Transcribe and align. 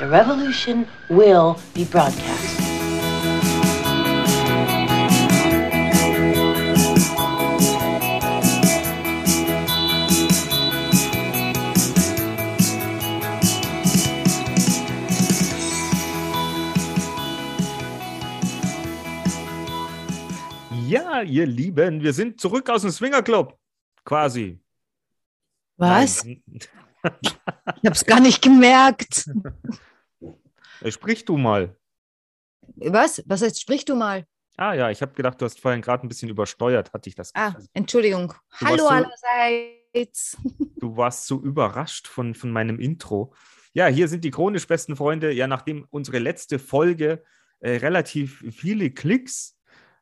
The 0.00 0.08
revolution 0.08 0.86
will 1.10 1.58
be 1.74 1.84
broadcast. 1.84 2.58
Ja, 20.88 21.20
ihr 21.20 21.44
Lieben, 21.44 22.02
wir 22.02 22.14
sind 22.14 22.40
zurück 22.40 22.70
aus 22.70 22.80
dem 22.80 22.90
Swinger 22.90 23.22
Club. 23.22 23.58
Quasi. 24.06 24.58
Was? 25.76 26.24
Nein. 26.24 26.42
Ich 27.20 27.36
habe 27.84 27.94
es 27.94 28.06
gar 28.06 28.20
nicht 28.20 28.40
gemerkt. 28.40 29.28
Sprich 30.88 31.24
du 31.24 31.36
mal. 31.36 31.76
Was? 32.76 33.22
Was 33.26 33.42
heißt, 33.42 33.60
sprich 33.60 33.84
du 33.84 33.94
mal? 33.94 34.26
Ah 34.56 34.74
ja, 34.74 34.90
ich 34.90 35.00
habe 35.00 35.14
gedacht, 35.14 35.40
du 35.40 35.46
hast 35.46 35.60
vorhin 35.60 35.80
gerade 35.80 36.06
ein 36.06 36.08
bisschen 36.08 36.28
übersteuert, 36.28 36.92
hatte 36.92 37.08
ich 37.08 37.14
das 37.14 37.32
Ah. 37.34 37.54
Entschuldigung. 37.72 38.34
Du 38.58 38.66
Hallo 38.66 38.84
warst 38.84 39.24
allerseits. 39.24 40.36
Du 40.80 40.96
warst 40.96 41.26
so 41.26 41.38
überrascht 41.40 42.06
von, 42.08 42.34
von 42.34 42.50
meinem 42.50 42.80
Intro. 42.80 43.34
Ja, 43.74 43.86
hier 43.86 44.08
sind 44.08 44.24
die 44.24 44.30
chronisch 44.30 44.66
besten 44.66 44.96
Freunde. 44.96 45.30
Ja, 45.30 45.46
nachdem 45.46 45.86
unsere 45.90 46.18
letzte 46.18 46.58
Folge 46.58 47.22
äh, 47.60 47.76
relativ 47.76 48.42
viele 48.50 48.90
Klicks, 48.90 49.58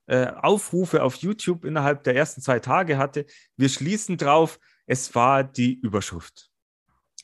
äh, 0.06 0.26
Aufrufe 0.26 1.02
auf 1.02 1.16
YouTube 1.16 1.64
innerhalb 1.64 2.04
der 2.04 2.14
ersten 2.14 2.40
zwei 2.42 2.60
Tage 2.60 2.96
hatte, 2.96 3.26
wir 3.56 3.68
schließen 3.68 4.16
drauf, 4.16 4.60
es 4.86 5.14
war 5.14 5.42
die 5.42 5.80
Überschrift. 5.80 6.50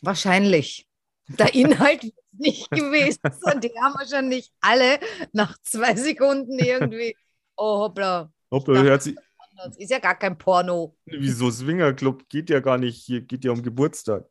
Wahrscheinlich. 0.02 0.88
Der 1.28 1.54
Inhalt 1.54 2.02
wird 2.04 2.14
nicht 2.32 2.70
gewesen 2.70 3.20
sein. 3.40 3.60
Die 3.60 3.72
haben 3.80 3.94
wahrscheinlich 3.94 4.52
alle 4.60 4.98
nach 5.32 5.56
zwei 5.62 5.94
Sekunden 5.96 6.58
irgendwie. 6.58 7.16
Oh, 7.56 7.80
hoppla. 7.80 8.30
Dachte- 8.50 8.82
hört 8.82 9.02
sich, 9.02 9.16
Das 9.56 9.76
ist 9.76 9.90
ja 9.90 9.98
gar 10.00 10.18
kein 10.18 10.36
Porno. 10.36 10.96
Wieso 11.06 11.50
Swingerclub? 11.50 12.28
Geht 12.28 12.50
ja 12.50 12.60
gar 12.60 12.76
nicht, 12.78 13.04
hier 13.04 13.20
geht 13.22 13.44
ja 13.44 13.52
um 13.52 13.62
Geburtstag. 13.62 14.26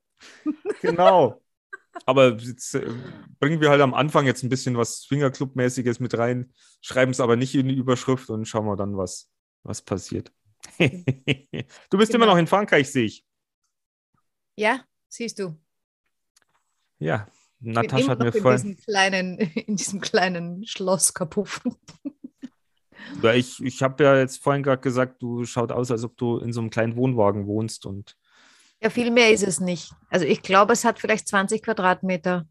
genau. 0.81 1.41
Aber 2.05 2.35
jetzt 2.37 2.73
äh, 2.75 2.89
bringen 3.39 3.61
wir 3.61 3.69
halt 3.69 3.81
am 3.81 3.93
Anfang 3.93 4.25
jetzt 4.25 4.43
ein 4.43 4.49
bisschen 4.49 4.75
was 4.77 5.03
Swingerclub-mäßiges 5.03 5.99
mit 6.01 6.17
rein, 6.17 6.51
schreiben 6.81 7.11
es 7.11 7.19
aber 7.19 7.35
nicht 7.35 7.53
in 7.55 7.67
die 7.69 7.75
Überschrift 7.75 8.29
und 8.29 8.45
schauen 8.45 8.65
wir 8.65 8.75
dann, 8.75 8.97
was, 8.97 9.29
was 9.63 9.81
passiert. 9.81 10.31
du 10.79 11.97
bist 11.97 12.13
immer 12.13 12.25
Genau. 12.25 12.33
noch 12.33 12.37
in 12.37 12.47
Frankreich, 12.47 12.91
sehe 12.91 13.05
ich. 13.05 13.25
Ja, 14.57 14.83
siehst 15.09 15.39
du. 15.39 15.55
Ja, 16.99 17.27
Natascha 17.59 18.09
hat 18.09 18.19
mir 18.19 18.27
in 18.33 18.41
vorhin. 18.41 18.61
diesem 18.61 18.77
kleinen, 18.77 19.37
in 19.67 19.75
diesem 19.75 20.01
kleinen 20.01 20.65
Schloss 20.65 21.13
kapuffen. 21.13 21.75
Ja, 23.21 23.33
ich 23.33 23.61
ich 23.61 23.83
habe 23.83 24.03
ja 24.03 24.17
jetzt 24.17 24.41
vorhin 24.41 24.63
gerade 24.63 24.81
gesagt, 24.81 25.21
du 25.21 25.45
schaut 25.45 25.71
aus, 25.71 25.91
als 25.91 26.03
ob 26.03 26.17
du 26.17 26.39
in 26.39 26.53
so 26.53 26.61
einem 26.61 26.69
kleinen 26.69 26.95
Wohnwagen 26.95 27.47
wohnst 27.47 27.85
und 27.85 28.17
Ja, 28.81 28.89
viel 28.89 29.11
mehr 29.11 29.31
ist 29.31 29.43
es 29.43 29.59
nicht. 29.59 29.91
Also 30.09 30.25
ich 30.25 30.41
glaube, 30.41 30.73
es 30.73 30.85
hat 30.85 30.99
vielleicht 30.99 31.27
20 31.27 31.61
Quadratmeter. 31.63 32.47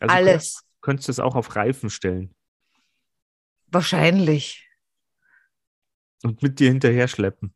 also 0.00 0.14
Alles. 0.14 0.62
Könntest 0.80 1.08
du 1.08 1.12
es 1.12 1.20
auch 1.20 1.34
auf 1.34 1.56
Reifen 1.56 1.90
stellen 1.90 2.34
Wahrscheinlich. 3.66 4.66
und 6.22 6.42
mit 6.42 6.58
dir 6.60 6.68
hinterher 6.68 7.08
schleppen. 7.08 7.54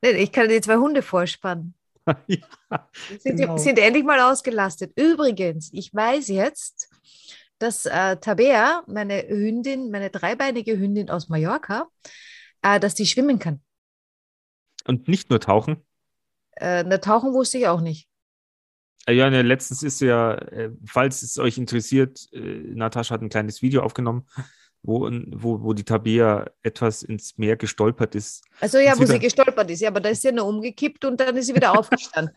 Ich 0.00 0.32
kann 0.32 0.48
dir 0.48 0.60
zwei 0.60 0.76
Hunde 0.76 1.02
vorspannen. 1.02 1.74
ja, 2.26 2.88
sind, 3.18 3.36
Genau. 3.36 3.56
sind 3.56 3.78
endlich 3.78 4.04
mal 4.04 4.20
ausgelastet. 4.20 4.92
Übrigens, 4.96 5.70
ich 5.72 5.92
weiß 5.94 6.28
jetzt, 6.28 6.88
dass 7.58 7.86
äh, 7.86 8.16
Tabea, 8.16 8.82
meine 8.86 9.26
Hündin, 9.28 9.90
meine 9.90 10.10
dreibeinige 10.10 10.76
Hündin 10.78 11.10
aus 11.10 11.28
Mallorca, 11.28 11.88
äh, 12.62 12.80
dass 12.80 12.94
die 12.94 13.06
schwimmen 13.06 13.38
kann. 13.38 13.60
und 14.84 15.08
nicht 15.08 15.30
nur 15.30 15.40
tauchen. 15.40 15.76
Äh, 16.56 16.82
na, 16.84 16.98
tauchen 16.98 17.32
wusste 17.34 17.58
ich 17.58 17.68
auch 17.68 17.80
nicht. 17.80 18.08
Äh, 19.06 19.14
Ja, 19.14 19.30
ne, 19.30 19.42
letztens 19.42 19.82
ist 19.82 20.00
ja, 20.00 20.34
äh, 20.34 20.70
falls 20.86 21.22
es 21.22 21.38
euch 21.38 21.58
interessiert, 21.58 22.28
äh, 22.32 22.38
Natascha 22.40 23.14
hat 23.14 23.22
ein 23.22 23.28
kleines 23.28 23.62
Video 23.62 23.82
aufgenommen, 23.82 24.26
wo, 24.82 25.08
wo, 25.30 25.62
wo 25.62 25.72
die 25.72 25.84
Tabea 25.84 26.50
etwas 26.62 27.02
ins 27.02 27.38
Meer 27.38 27.56
gestolpert 27.56 28.14
ist. 28.14 28.44
Also 28.60 28.78
ja, 28.78 28.98
wo 28.98 29.04
sie 29.04 29.18
gestolpert 29.18 29.70
ist. 29.70 29.80
Ja, 29.80 29.88
aber 29.88 30.00
da 30.00 30.08
ist 30.08 30.22
sie 30.22 30.32
nur 30.32 30.46
umgekippt 30.46 31.04
und 31.04 31.20
dann 31.20 31.36
ist 31.36 31.46
sie 31.46 31.54
wieder 31.54 31.72
aufgestanden. 31.78 32.34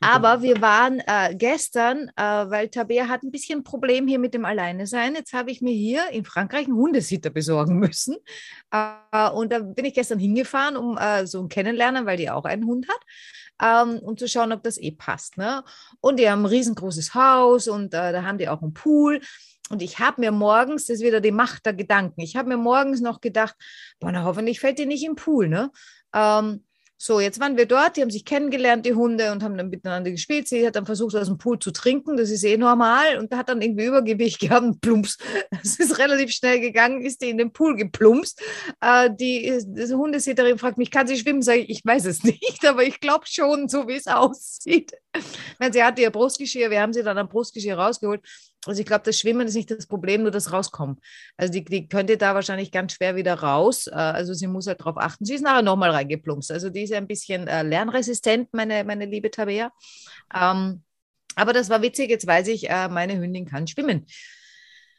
Aber 0.00 0.42
wir 0.42 0.60
waren 0.60 1.00
äh, 1.00 1.34
gestern, 1.34 2.08
äh, 2.16 2.22
weil 2.22 2.68
Tabea 2.68 3.08
hat 3.08 3.22
ein 3.22 3.30
bisschen 3.30 3.60
ein 3.60 3.64
Problem 3.64 4.06
hier 4.06 4.18
mit 4.18 4.34
dem 4.34 4.44
Alleinesein. 4.44 5.14
Jetzt 5.14 5.32
habe 5.32 5.50
ich 5.50 5.60
mir 5.60 5.72
hier 5.72 6.10
in 6.10 6.24
Frankreich 6.24 6.66
einen 6.66 6.76
Hundesitter 6.76 7.30
besorgen 7.30 7.78
müssen. 7.78 8.16
Äh, 8.70 9.30
und 9.30 9.52
da 9.52 9.60
bin 9.60 9.84
ich 9.84 9.94
gestern 9.94 10.18
hingefahren, 10.18 10.76
um 10.76 10.96
äh, 10.96 11.26
so 11.26 11.40
ein 11.40 11.48
Kennenlernen, 11.48 12.06
weil 12.06 12.16
die 12.16 12.30
auch 12.30 12.44
einen 12.44 12.66
Hund 12.66 12.86
hat, 12.88 13.00
ähm, 13.62 13.98
um 13.98 14.16
zu 14.16 14.28
schauen, 14.28 14.52
ob 14.52 14.62
das 14.62 14.78
eh 14.78 14.92
passt. 14.92 15.36
Ne? 15.36 15.64
Und 16.00 16.18
die 16.18 16.28
haben 16.28 16.42
ein 16.42 16.46
riesengroßes 16.46 17.14
Haus 17.14 17.68
und 17.68 17.94
äh, 17.94 18.12
da 18.12 18.22
haben 18.22 18.38
die 18.38 18.48
auch 18.48 18.62
einen 18.62 18.74
Pool. 18.74 19.20
Und 19.70 19.82
ich 19.82 19.98
habe 19.98 20.20
mir 20.20 20.30
morgens, 20.30 20.86
das 20.86 20.96
ist 20.96 21.02
wieder 21.02 21.20
die 21.20 21.32
Macht 21.32 21.64
der 21.64 21.72
Gedanken, 21.72 22.20
ich 22.20 22.36
habe 22.36 22.48
mir 22.48 22.56
morgens 22.58 23.00
noch 23.00 23.20
gedacht, 23.20 23.56
boah, 23.98 24.12
na, 24.12 24.24
hoffentlich 24.24 24.60
fällt 24.60 24.78
die 24.78 24.86
nicht 24.86 25.04
im 25.04 25.16
Pool. 25.16 25.48
Ne? 25.48 25.70
Ähm, 26.14 26.64
so, 26.96 27.20
jetzt 27.20 27.40
waren 27.40 27.56
wir 27.56 27.66
dort, 27.66 27.96
die 27.96 28.02
haben 28.02 28.10
sich 28.10 28.24
kennengelernt, 28.24 28.86
die 28.86 28.94
Hunde, 28.94 29.32
und 29.32 29.42
haben 29.42 29.58
dann 29.58 29.68
miteinander 29.68 30.10
gespielt. 30.10 30.48
Sie 30.48 30.66
hat 30.66 30.76
dann 30.76 30.86
versucht, 30.86 31.14
aus 31.16 31.26
dem 31.26 31.38
Pool 31.38 31.58
zu 31.58 31.70
trinken, 31.70 32.16
das 32.16 32.30
ist 32.30 32.44
eh 32.44 32.56
normal, 32.56 33.18
und 33.18 33.34
hat 33.34 33.48
dann 33.48 33.60
irgendwie 33.60 33.84
Übergewicht 33.84 34.40
gehabt, 34.40 34.80
plumps. 34.80 35.18
Es 35.62 35.78
ist 35.78 35.98
relativ 35.98 36.30
schnell 36.30 36.60
gegangen, 36.60 37.02
ist 37.02 37.20
die 37.20 37.30
in 37.30 37.36
den 37.36 37.52
Pool 37.52 37.76
geplumpst. 37.76 38.40
Äh, 38.80 39.10
die, 39.12 39.52
Hundesitterin 39.92 40.56
fragt 40.56 40.78
mich, 40.78 40.90
kann 40.90 41.06
sie 41.06 41.18
schwimmen? 41.18 41.42
Sag 41.42 41.56
ich, 41.56 41.68
ich 41.68 41.84
weiß 41.84 42.06
es 42.06 42.22
nicht, 42.24 42.64
aber 42.64 42.84
ich 42.84 43.00
glaube 43.00 43.26
schon, 43.26 43.68
so 43.68 43.86
wie 43.88 43.96
es 43.96 44.06
aussieht. 44.06 44.92
Meine, 45.58 45.72
sie 45.72 45.82
hatte 45.82 46.00
ihr 46.00 46.10
Brustgeschirr, 46.10 46.70
wir 46.70 46.80
haben 46.80 46.92
sie 46.92 47.02
dann 47.02 47.18
am 47.18 47.28
Brustgeschirr 47.28 47.76
rausgeholt. 47.76 48.22
Also 48.66 48.80
ich 48.80 48.86
glaube, 48.86 49.04
das 49.04 49.18
Schwimmen 49.18 49.46
ist 49.46 49.54
nicht 49.54 49.70
das 49.70 49.86
Problem, 49.86 50.22
nur 50.22 50.30
das 50.30 50.52
Rauskommen. 50.52 51.00
Also 51.36 51.52
die, 51.52 51.64
die 51.64 51.88
könnte 51.88 52.16
da 52.16 52.34
wahrscheinlich 52.34 52.72
ganz 52.72 52.94
schwer 52.94 53.16
wieder 53.16 53.34
raus. 53.34 53.86
Äh, 53.86 53.94
Also 53.94 54.34
sie 54.34 54.46
muss 54.46 54.66
halt 54.66 54.80
darauf 54.80 54.96
achten. 54.96 55.24
Sie 55.24 55.34
ist 55.34 55.42
nachher 55.42 55.62
nochmal 55.62 55.90
reingeplumpst. 55.90 56.50
Also 56.50 56.70
die 56.70 56.82
ist 56.82 56.92
ein 56.92 57.06
bisschen 57.06 57.46
äh, 57.48 57.62
lernresistent, 57.62 58.48
meine, 58.52 58.84
meine 58.84 59.06
liebe 59.06 59.30
Tabea. 59.30 59.72
Ähm, 60.34 60.82
aber 61.36 61.52
das 61.52 61.70
war 61.70 61.82
witzig. 61.82 62.10
Jetzt 62.10 62.26
weiß 62.26 62.48
ich, 62.48 62.70
äh, 62.70 62.88
meine 62.88 63.18
Hündin 63.18 63.46
kann 63.46 63.66
schwimmen. 63.66 64.06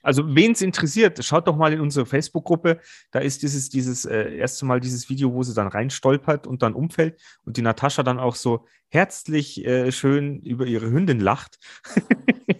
Also, 0.06 0.36
wen 0.36 0.52
es 0.52 0.62
interessiert, 0.62 1.24
schaut 1.26 1.48
doch 1.48 1.56
mal 1.56 1.74
in 1.74 1.80
unsere 1.80 2.06
Facebook-Gruppe. 2.06 2.80
Da 3.10 3.20
ist 3.20 3.42
dieses, 3.42 3.70
dieses 3.70 4.06
äh, 4.06 4.36
erste 4.36 4.64
Mal 4.66 4.80
dieses 4.80 5.10
Video, 5.10 5.34
wo 5.34 5.42
sie 5.42 5.56
dann 5.56 5.68
reinstolpert 5.68 6.46
und 6.46 6.62
dann 6.62 6.76
umfällt 6.76 7.20
und 7.44 7.58
die 7.58 7.64
Natascha 7.64 8.04
dann 8.04 8.20
auch 8.20 8.36
so 8.36 8.68
herzlich 8.90 9.66
äh, 9.66 9.92
schön 9.92 10.42
über 10.42 10.68
ihre 10.68 10.92
Hündin 10.92 11.20
lacht. 11.20 11.58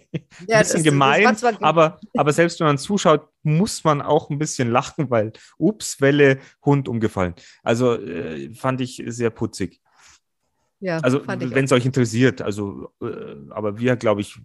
Ja, 0.48 0.56
ein 0.58 0.62
bisschen 0.62 0.82
gemein, 0.84 1.24
aber, 1.62 2.00
aber 2.16 2.32
selbst 2.32 2.60
wenn 2.60 2.66
man 2.66 2.78
zuschaut, 2.78 3.28
muss 3.42 3.84
man 3.84 4.00
auch 4.02 4.30
ein 4.30 4.38
bisschen 4.38 4.70
lachen, 4.70 5.10
weil, 5.10 5.32
ups, 5.58 6.00
Welle, 6.00 6.38
Hund 6.64 6.88
umgefallen. 6.88 7.34
Also 7.62 7.94
äh, 7.94 8.52
fand 8.54 8.80
ich 8.80 9.02
sehr 9.06 9.30
putzig. 9.30 9.80
Ja, 10.80 10.98
Also, 10.98 11.26
wenn 11.26 11.64
es 11.64 11.72
euch 11.72 11.86
interessiert, 11.86 12.42
also, 12.42 12.92
äh, 13.02 13.06
aber 13.50 13.78
wir, 13.78 13.96
glaube 13.96 14.20
ich, 14.20 14.38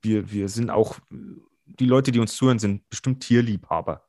wir, 0.00 0.30
wir 0.32 0.48
sind 0.48 0.70
auch, 0.70 0.98
die 1.10 1.86
Leute, 1.86 2.12
die 2.12 2.18
uns 2.20 2.34
zuhören, 2.34 2.58
sind 2.58 2.88
bestimmt 2.88 3.22
Tierliebhaber. 3.22 4.02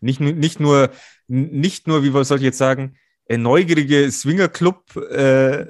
Nicht, 0.00 0.20
nur- 0.20 0.32
nicht 0.32 0.60
nur, 0.60 0.90
nicht 1.26 1.86
nur, 1.86 2.02
wie 2.02 2.24
soll 2.24 2.36
ich 2.38 2.44
jetzt 2.44 2.58
sagen, 2.58 2.96
äh, 3.26 3.38
neugierige 3.38 4.10
Swingerclub, 4.10 4.96
äh, 5.10 5.66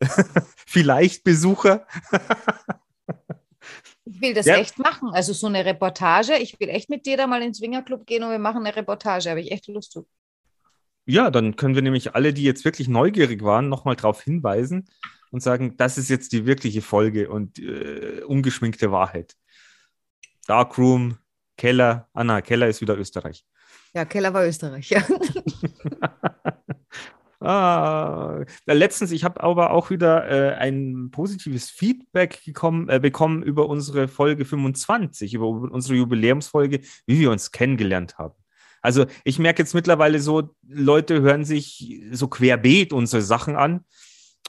vielleicht 0.66 1.24
Besucher. 1.24 1.86
Ich 4.04 4.20
will 4.20 4.34
das 4.34 4.46
Ja. 4.46 4.56
echt 4.56 4.78
machen. 4.78 5.10
Also 5.12 5.32
so 5.32 5.46
eine 5.46 5.64
Reportage. 5.64 6.36
Ich 6.38 6.58
will 6.58 6.68
echt 6.68 6.90
mit 6.90 7.06
dir 7.06 7.16
da 7.16 7.26
mal 7.26 7.42
ins 7.42 7.58
Swingerclub 7.58 8.06
gehen 8.06 8.22
und 8.24 8.30
wir 8.30 8.38
machen 8.38 8.64
eine 8.66 8.74
Reportage. 8.74 9.30
Habe 9.30 9.40
ich 9.40 9.52
echt 9.52 9.68
Lust 9.68 9.92
zu. 9.92 10.06
Ja, 11.04 11.30
dann 11.30 11.56
können 11.56 11.74
wir 11.74 11.82
nämlich 11.82 12.14
alle, 12.14 12.32
die 12.32 12.44
jetzt 12.44 12.64
wirklich 12.64 12.88
neugierig 12.88 13.42
waren, 13.42 13.68
nochmal 13.68 13.96
darauf 13.96 14.22
hinweisen 14.22 14.88
und 15.30 15.42
sagen, 15.42 15.76
das 15.76 15.98
ist 15.98 16.10
jetzt 16.10 16.32
die 16.32 16.46
wirkliche 16.46 16.82
Folge 16.82 17.28
und 17.30 17.58
äh, 17.58 18.22
ungeschminkte 18.26 18.92
Wahrheit. 18.92 19.34
Darkroom, 20.46 21.18
Keller, 21.56 22.08
Anna, 22.12 22.40
Keller 22.40 22.68
ist 22.68 22.80
wieder 22.80 22.96
Österreich. 22.98 23.44
Ja, 23.94 24.04
Keller 24.04 24.32
war 24.32 24.46
Österreich. 24.46 24.90
Ja. 24.90 25.02
Ah, 27.42 28.44
äh, 28.66 28.74
letztens, 28.74 29.10
ich 29.10 29.24
habe 29.24 29.42
aber 29.42 29.72
auch 29.72 29.90
wieder 29.90 30.28
äh, 30.30 30.54
ein 30.54 31.10
positives 31.10 31.70
Feedback 31.70 32.44
gekommen, 32.44 32.88
äh, 32.88 33.00
bekommen 33.00 33.42
über 33.42 33.68
unsere 33.68 34.06
Folge 34.06 34.44
25, 34.44 35.34
über 35.34 35.48
unsere 35.48 35.96
Jubiläumsfolge, 35.96 36.80
wie 37.06 37.18
wir 37.18 37.32
uns 37.32 37.50
kennengelernt 37.50 38.16
haben. 38.16 38.34
Also 38.80 39.06
ich 39.24 39.40
merke 39.40 39.62
jetzt 39.62 39.74
mittlerweile 39.74 40.20
so, 40.20 40.54
Leute 40.68 41.20
hören 41.20 41.44
sich 41.44 42.02
so 42.12 42.28
querbeet 42.28 42.92
unsere 42.92 43.22
Sachen 43.22 43.56
an 43.56 43.84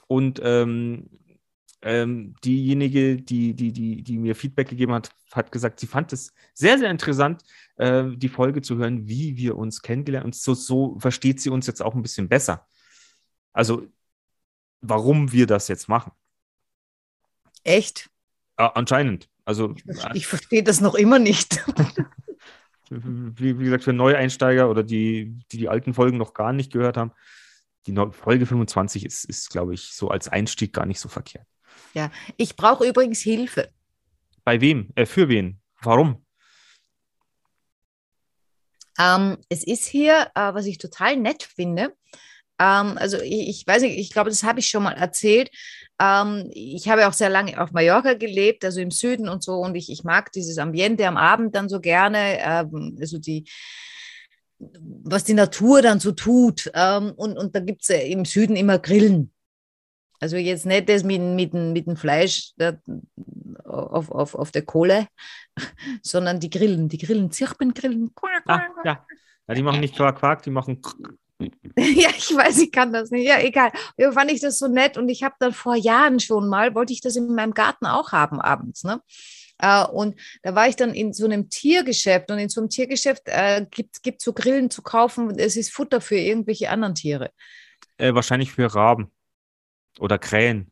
und 0.06 0.40
ähm, 0.44 1.08
ähm, 1.82 2.34
diejenige, 2.44 3.16
die, 3.16 3.54
die, 3.54 3.72
die, 3.72 4.02
die 4.02 4.18
mir 4.18 4.34
Feedback 4.36 4.68
gegeben 4.68 4.92
hat, 4.92 5.10
hat 5.32 5.52
gesagt, 5.52 5.80
sie 5.80 5.86
fand 5.86 6.12
es 6.12 6.32
sehr, 6.54 6.78
sehr 6.78 6.90
interessant, 6.90 7.42
äh, 7.76 8.04
die 8.14 8.28
Folge 8.28 8.62
zu 8.62 8.76
hören, 8.76 9.08
wie 9.08 9.36
wir 9.36 9.56
uns 9.56 9.82
kennengelernt 9.82 10.24
Und 10.24 10.34
so, 10.34 10.54
so 10.54 10.98
versteht 10.98 11.40
sie 11.40 11.50
uns 11.50 11.66
jetzt 11.66 11.82
auch 11.82 11.94
ein 11.94 12.02
bisschen 12.02 12.28
besser. 12.28 12.66
Also, 13.54 13.86
warum 14.82 15.32
wir 15.32 15.46
das 15.46 15.68
jetzt 15.68 15.88
machen. 15.88 16.12
Echt? 17.62 18.10
Äh, 18.58 18.68
anscheinend. 18.74 19.30
Also, 19.46 19.74
ich 20.12 20.26
verstehe 20.26 20.62
das 20.62 20.80
noch 20.80 20.94
immer 20.94 21.18
nicht. 21.18 21.64
wie, 22.90 23.58
wie, 23.58 23.64
gesagt, 23.64 23.84
für 23.84 23.92
Neueinsteiger 23.92 24.68
oder 24.68 24.82
die, 24.82 25.38
die 25.50 25.58
die 25.58 25.68
alten 25.68 25.94
Folgen 25.94 26.18
noch 26.18 26.34
gar 26.34 26.52
nicht 26.52 26.72
gehört 26.72 26.96
haben, 26.96 27.12
die 27.86 27.94
Folge 28.12 28.46
25 28.46 29.04
ist, 29.04 29.24
ist 29.24 29.50
glaube 29.50 29.74
ich, 29.74 29.92
so 29.92 30.08
als 30.08 30.28
Einstieg 30.28 30.72
gar 30.72 30.86
nicht 30.86 31.00
so 31.00 31.08
verkehrt. 31.08 31.46
Ja, 31.92 32.10
ich 32.36 32.56
brauche 32.56 32.86
übrigens 32.86 33.20
Hilfe. 33.20 33.70
Bei 34.42 34.60
wem? 34.60 34.90
Äh, 34.94 35.06
für 35.06 35.28
wen? 35.28 35.60
Warum? 35.80 36.24
Ähm, 38.98 39.38
es 39.48 39.64
ist 39.64 39.86
hier, 39.86 40.30
äh, 40.34 40.54
was 40.54 40.66
ich 40.66 40.78
total 40.78 41.16
nett 41.16 41.42
finde. 41.42 41.94
Ähm, 42.58 42.96
also 42.98 43.20
ich, 43.20 43.48
ich, 43.48 43.66
weiß 43.66 43.82
nicht, 43.82 43.98
ich 43.98 44.10
glaube, 44.10 44.30
das 44.30 44.42
habe 44.42 44.60
ich 44.60 44.66
schon 44.66 44.82
mal 44.82 44.92
erzählt. 44.92 45.50
Ähm, 46.00 46.50
ich 46.52 46.88
habe 46.88 47.06
auch 47.06 47.12
sehr 47.12 47.30
lange 47.30 47.60
auf 47.60 47.72
Mallorca 47.72 48.14
gelebt, 48.14 48.64
also 48.64 48.80
im 48.80 48.90
Süden 48.90 49.28
und 49.28 49.42
so. 49.42 49.54
Und 49.54 49.74
ich, 49.74 49.90
ich 49.90 50.04
mag 50.04 50.32
dieses 50.32 50.58
Ambiente 50.58 51.06
am 51.06 51.16
Abend 51.16 51.54
dann 51.54 51.68
so 51.68 51.80
gerne. 51.80 52.38
Ähm, 52.40 52.96
also 53.00 53.18
die, 53.18 53.44
was 54.58 55.24
die 55.24 55.34
Natur 55.34 55.82
dann 55.82 56.00
so 56.00 56.12
tut. 56.12 56.70
Ähm, 56.74 57.12
und, 57.16 57.36
und 57.36 57.54
da 57.54 57.60
gibt 57.60 57.82
es 57.82 57.90
im 57.90 58.24
Süden 58.24 58.56
immer 58.56 58.78
Grillen. 58.78 59.32
Also 60.20 60.36
jetzt 60.36 60.64
nicht 60.64 60.88
das 60.88 61.04
mit, 61.04 61.20
mit, 61.20 61.52
mit 61.52 61.86
dem 61.86 61.96
Fleisch 61.96 62.54
der, 62.56 62.80
auf, 63.64 64.10
auf, 64.10 64.34
auf 64.34 64.50
der 64.52 64.62
Kohle, 64.62 65.08
sondern 66.02 66.40
die 66.40 66.50
Grillen, 66.50 66.88
die 66.88 66.98
Grillen, 66.98 67.30
Zirpengrillen. 67.30 68.10
Ah, 68.46 68.62
ja. 68.84 69.06
ja, 69.48 69.54
die 69.54 69.62
machen 69.62 69.80
nicht 69.80 69.96
Quark, 69.96 70.18
Quark, 70.18 70.42
die 70.42 70.50
machen. 70.50 70.80
ja, 71.76 72.10
ich 72.16 72.34
weiß, 72.34 72.58
ich 72.58 72.72
kann 72.72 72.92
das 72.92 73.10
nicht. 73.10 73.26
Ja, 73.26 73.40
egal. 73.40 73.72
Fand 74.12 74.30
ich 74.30 74.40
das 74.40 74.58
so 74.58 74.68
nett 74.68 74.96
und 74.96 75.08
ich 75.08 75.22
habe 75.22 75.34
dann 75.40 75.52
vor 75.52 75.74
Jahren 75.74 76.20
schon 76.20 76.48
mal, 76.48 76.74
wollte 76.74 76.92
ich 76.92 77.00
das 77.00 77.16
in 77.16 77.34
meinem 77.34 77.54
Garten 77.54 77.86
auch 77.86 78.12
haben 78.12 78.40
abends. 78.40 78.84
Ne? 78.84 79.00
Uh, 79.62 79.86
und 79.92 80.20
da 80.42 80.54
war 80.54 80.68
ich 80.68 80.76
dann 80.76 80.94
in 80.94 81.12
so 81.12 81.24
einem 81.24 81.48
Tiergeschäft 81.48 82.30
und 82.30 82.38
in 82.38 82.48
so 82.48 82.60
einem 82.60 82.70
Tiergeschäft 82.70 83.22
äh, 83.26 83.64
gibt 83.70 84.04
es 84.04 84.24
so 84.24 84.32
Grillen 84.32 84.68
zu 84.68 84.82
kaufen. 84.82 85.38
Es 85.38 85.56
ist 85.56 85.72
Futter 85.72 86.00
für 86.00 86.16
irgendwelche 86.16 86.70
anderen 86.70 86.94
Tiere. 86.94 87.30
Äh, 87.96 88.14
wahrscheinlich 88.14 88.52
für 88.52 88.74
Raben 88.74 89.12
oder 90.00 90.18
Krähen. 90.18 90.70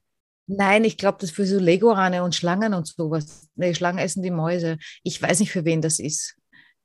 Nein, 0.49 0.85
ich 0.85 0.99
glaube, 0.99 1.19
das 1.21 1.31
ist 1.31 1.37
für 1.37 1.47
so 1.47 1.59
Legorane 1.59 2.25
und 2.25 2.35
Schlangen 2.35 2.75
und 2.75 2.87
sowas. 2.87 3.49
Nee, 3.55 3.75
Schlangen 3.75 3.99
essen 3.99 4.23
die 4.23 4.33
Mäuse. 4.33 4.79
Ich 5.05 5.23
weiß 5.23 5.39
nicht, 5.41 5.53
für 5.53 5.65
wen 5.65 5.81
das 5.81 6.01
ist. 6.01 6.37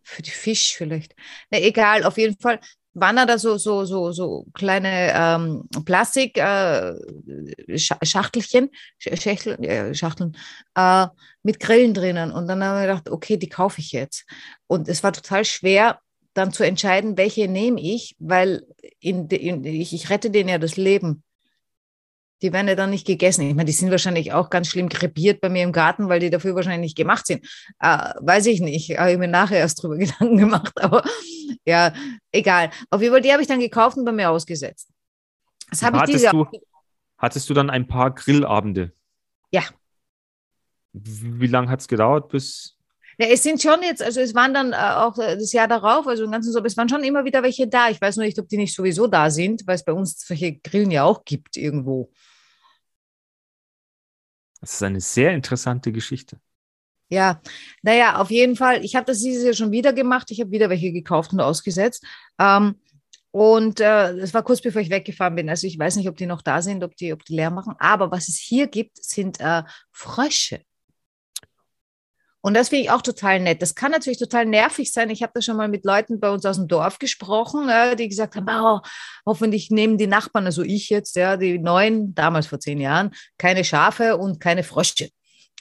Für 0.04 0.22
die 0.22 0.30
Fisch 0.30 0.76
vielleicht. 0.78 1.16
Nee, 1.50 1.68
egal, 1.68 2.04
auf 2.04 2.18
jeden 2.18 2.40
Fall 2.40 2.60
waren 3.00 3.28
da 3.28 3.38
so, 3.38 3.58
so, 3.58 3.86
so, 3.86 4.12
so 4.12 4.48
kleine 4.54 5.14
ähm, 5.14 5.70
Plastik-Schachtelchen, 5.86 8.72
äh, 9.06 9.18
Schachteln, 9.18 9.64
äh, 9.64 9.94
Schachteln 9.94 10.36
äh, 10.76 11.06
mit 11.44 11.60
Grillen 11.60 11.94
drinnen. 11.94 12.32
Und 12.32 12.48
dann 12.48 12.64
haben 12.64 12.78
wir 12.78 12.88
gedacht, 12.88 13.08
okay, 13.10 13.38
die 13.38 13.50
kaufe 13.50 13.82
ich 13.82 13.92
jetzt. 13.92 14.26
Und 14.68 14.90
es 14.90 15.04
war 15.04 15.14
total 15.14 15.46
schwer, 15.46 16.00
dann 16.34 16.52
zu 16.52 16.64
entscheiden, 16.64 17.16
welche 17.18 17.48
nehme 17.48 17.80
ich, 17.82 18.16
weil 18.20 18.64
in, 19.00 19.28
in, 19.28 19.64
ich, 19.64 19.94
ich 19.94 20.10
rette 20.10 20.32
denen 20.32 20.50
ja 20.50 20.58
das 20.58 20.78
Leben. 20.78 21.24
Die 22.42 22.54
werden 22.54 22.68
ja 22.68 22.76
dann 22.76 22.92
nicht 22.92 23.08
gegessen. 23.08 23.42
Ich 23.50 23.56
meine, 23.56 23.66
die 23.66 23.72
sind 23.72 23.90
wahrscheinlich 23.90 24.32
auch 24.34 24.50
ganz 24.50 24.68
schlimm 24.68 24.90
krepiert 24.90 25.42
bei 25.42 25.50
mir 25.50 25.64
im 25.64 25.72
Garten, 25.72 26.08
weil 26.08 26.20
die 26.20 26.30
dafür 26.30 26.54
wahrscheinlich 26.54 26.82
nicht 26.82 26.98
gemacht 26.98 27.26
sind. 27.26 27.46
Äh, 27.80 28.14
weiß 28.20 28.46
ich 28.46 28.62
nicht. 28.62 28.98
Habe 28.98 29.14
ich 29.14 29.18
mir 29.18 29.28
nachher 29.28 29.58
erst 29.58 29.82
drüber 29.82 29.98
Gedanken 29.98 30.38
gemacht. 30.38 30.74
Aber 30.82 31.04
ja, 31.66 31.94
egal. 32.32 32.70
Auf 32.90 33.02
jeden 33.02 33.14
Fall, 33.14 33.22
die 33.22 33.32
habe 33.32 33.42
ich 33.42 33.48
dann 33.48 33.60
gekauft 33.60 33.98
und 33.98 34.06
bei 34.06 34.12
mir 34.12 34.30
ausgesetzt. 34.30 34.90
Das 35.70 35.82
habe 35.84 35.98
ich 35.98 36.04
diese 36.04 36.30
du, 36.30 36.48
Hattest 37.18 37.50
du 37.50 37.54
dann 37.54 37.70
ein 37.70 37.88
paar 37.88 38.14
Grillabende? 38.14 38.94
Ja. 39.52 39.64
Wie, 40.94 41.42
wie 41.42 41.48
lange 41.48 41.70
hat 41.70 41.82
es 41.82 41.88
gedauert, 41.88 42.30
bis 42.30 42.77
ja, 43.20 43.28
es 43.28 43.44
sind 43.44 43.62
schon 43.62 43.82
jetzt, 43.82 44.02
also 44.04 44.20
es 44.20 44.36
waren 44.36 44.54
dann 44.54 44.74
äh, 44.74 44.76
auch 44.76 45.18
äh, 45.18 45.36
das 45.36 45.52
Jahr 45.52 45.68
darauf, 45.68 46.08
also 46.08 46.24
im 46.24 46.32
ganzen 46.32 46.52
so, 46.52 46.64
es 46.64 46.78
waren 46.78 46.90
schon 46.90 47.04
immer 47.04 47.26
wieder 47.26 47.42
welche 47.42 47.68
da. 47.68 47.90
Ich 47.90 48.00
weiß 48.00 48.18
nur 48.18 48.26
nicht, 48.26 48.38
ob 48.40 48.48
die 48.48 48.58
nicht 48.58 48.76
sowieso 48.76 49.08
da 49.08 49.30
sind, 49.32 49.66
weil 49.66 49.76
es 49.76 49.84
bei 49.84 49.94
uns 49.94 50.20
solche 50.20 50.58
Grillen 50.58 50.92
ja 50.92 51.04
auch 51.04 51.26
gibt 51.26 51.58
irgendwo. 51.58 52.12
Das 54.62 54.74
ist 54.74 54.84
eine 54.84 55.02
sehr 55.02 55.32
interessante 55.32 55.92
Geschichte. 55.92 56.40
Ja, 57.10 57.42
naja, 57.82 58.18
auf 58.18 58.30
jeden 58.32 58.56
Fall. 58.56 58.84
Ich 58.84 58.96
habe 58.96 59.06
das 59.06 59.20
dieses 59.20 59.44
Jahr 59.44 59.54
schon 59.54 59.72
wieder 59.72 59.94
gemacht. 59.94 60.30
Ich 60.30 60.42
habe 60.42 60.52
wieder 60.52 60.70
welche 60.70 60.92
gekauft 60.92 61.32
und 61.32 61.40
ausgesetzt. 61.40 62.06
Ähm, 62.38 62.76
und 63.32 63.80
äh, 63.80 64.34
war 64.34 64.44
kurz 64.44 64.62
bevor 64.62 64.82
ich 64.82 64.90
weggefahren 64.90 65.36
bin. 65.36 65.50
Also 65.50 65.68
ich 65.68 65.80
weiß 65.80 65.96
nicht, 65.96 66.10
ob 66.10 66.18
die 66.18 66.26
noch 66.26 66.42
da 66.42 66.62
sind, 66.62 66.84
ob 66.84 66.96
die, 66.96 67.14
ob 67.14 67.24
die 67.24 67.36
leer 67.36 67.52
machen. 67.52 67.76
Aber 67.80 68.12
was 68.12 68.28
es 68.28 68.38
hier 68.38 68.68
gibt, 68.68 69.04
sind 69.04 69.40
äh, 69.40 69.64
Frösche. 69.92 70.62
Und 72.42 72.54
das 72.54 72.70
finde 72.70 72.84
ich 72.84 72.92
auch 72.92 73.02
total 73.02 73.40
nett. 73.40 73.62
Das 73.62 73.76
kann 73.76 73.92
natürlich 73.92 74.20
total 74.20 74.46
nervig 74.46 74.94
sein. 74.94 75.10
Ich 75.10 75.24
habe 75.24 75.32
da 75.36 75.42
schon 75.42 75.58
mal 75.58 75.68
mit 75.68 75.86
Leuten 75.86 76.20
bei 76.20 76.30
uns 76.30 76.46
aus 76.46 76.58
dem 76.58 76.68
Dorf 76.68 77.00
gesprochen, 77.00 77.68
äh, 77.70 77.96
die 77.96 78.08
gesagt 78.08 78.36
haben, 78.36 78.48
oh, 78.50 78.80
hoffentlich 79.26 79.72
nehmen 79.72 79.98
die 79.98 80.08
Nachbarn, 80.08 80.46
also 80.46 80.62
ich 80.62 80.90
jetzt, 80.90 81.16
ja, 81.16 81.36
die 81.36 81.60
neuen, 81.60 82.14
damals 82.14 82.48
vor 82.48 82.60
zehn 82.60 82.80
Jahren, 82.80 83.12
keine 83.38 83.64
Schafe 83.64 84.18
und 84.18 84.40
keine 84.40 84.64
Frösche. 84.64 85.10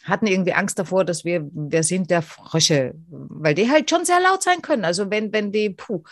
Hatten 0.04 0.28
irgendwie 0.28 0.52
Angst 0.52 0.78
davor, 0.78 1.04
dass 1.04 1.24
wir, 1.24 1.48
wer 1.52 1.82
sind 1.82 2.10
der 2.10 2.22
Frösche? 2.22 2.94
Weil 3.08 3.54
die 3.54 3.68
halt 3.68 3.90
schon 3.90 4.04
sehr 4.04 4.20
laut 4.20 4.42
sein 4.42 4.62
können. 4.62 4.84
Also 4.84 5.10
wenn, 5.10 5.32
wenn 5.32 5.50
die, 5.50 5.70
puh, 5.70 6.04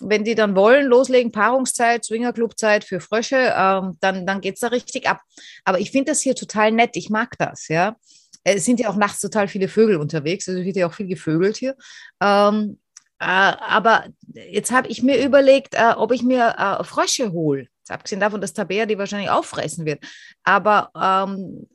wenn 0.00 0.24
die 0.24 0.34
dann 0.34 0.56
wollen, 0.56 0.86
loslegen, 0.86 1.30
Paarungszeit, 1.30 2.04
Swingerclubzeit 2.04 2.84
für 2.84 3.00
Frösche, 3.00 3.54
ähm, 3.56 3.98
dann, 4.00 4.26
dann 4.26 4.40
geht 4.40 4.54
es 4.54 4.60
da 4.60 4.68
richtig 4.68 5.08
ab. 5.08 5.20
Aber 5.64 5.78
ich 5.78 5.90
finde 5.90 6.12
das 6.12 6.22
hier 6.22 6.34
total 6.34 6.72
nett. 6.72 6.96
Ich 6.96 7.10
mag 7.10 7.36
das, 7.38 7.68
ja. 7.68 7.96
Es 8.44 8.64
sind 8.64 8.78
ja 8.78 8.90
auch 8.90 8.96
nachts 8.96 9.20
total 9.20 9.48
viele 9.48 9.68
Vögel 9.68 9.96
unterwegs, 9.96 10.48
also 10.48 10.62
wird 10.62 10.76
ja 10.76 10.86
auch 10.86 10.94
viel 10.94 11.06
gevögelt 11.06 11.56
hier. 11.56 11.76
Ähm, 12.22 12.78
äh, 13.18 13.24
aber 13.24 14.06
jetzt 14.34 14.70
habe 14.70 14.88
ich 14.88 15.02
mir 15.02 15.24
überlegt, 15.24 15.74
äh, 15.74 15.94
ob 15.96 16.12
ich 16.12 16.22
mir 16.22 16.54
äh, 16.58 16.84
Frösche 16.84 17.32
hole. 17.32 17.68
Abgesehen 17.88 18.20
davon, 18.20 18.40
dass 18.40 18.54
Tabea 18.54 18.86
die 18.86 18.98
wahrscheinlich 18.98 19.30
auffressen 19.30 19.84
wird. 19.84 20.04
Aber 20.42 20.90
ähm, 20.94 21.68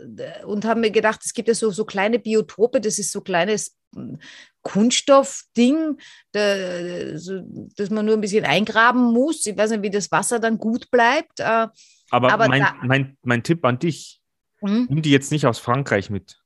und 0.46 0.66
haben 0.66 0.82
mir 0.82 0.92
gedacht, 0.92 1.22
es 1.24 1.34
gibt 1.34 1.48
ja 1.48 1.54
so, 1.54 1.70
so 1.70 1.86
kleine 1.86 2.20
Biotope, 2.20 2.82
das 2.82 2.98
ist 2.98 3.12
so 3.12 3.22
kleines 3.22 3.78
hm, 3.96 4.20
Kunststoffding, 4.62 5.98
da, 6.32 7.18
so, 7.18 7.42
dass 7.78 7.90
man 7.90 8.06
nur 8.06 8.16
ein 8.16 8.22
bisschen 8.22 8.46
eingraben 8.46 9.14
muss. 9.14 9.46
Ich 9.46 9.58
weiß 9.58 9.72
nicht, 9.72 9.84
wie 9.84 9.90
das 9.90 10.12
Wasser 10.12 10.40
dann 10.40 10.58
gut 10.58 10.90
bleibt. 10.92 11.40
Äh, 11.40 11.68
aber, 12.12 12.34
aber 12.34 12.48
mein, 12.48 12.68
mein, 12.82 13.18
mein 13.22 13.44
Tipp 13.44 13.64
an 13.64 13.80
dich, 13.80 14.20
hm? 14.60 14.88
nimm 14.90 15.02
die 15.02 15.12
jetzt 15.12 15.32
nicht 15.32 15.46
aus 15.46 15.60
Frankreich 15.60 16.10
mit. 16.10 16.39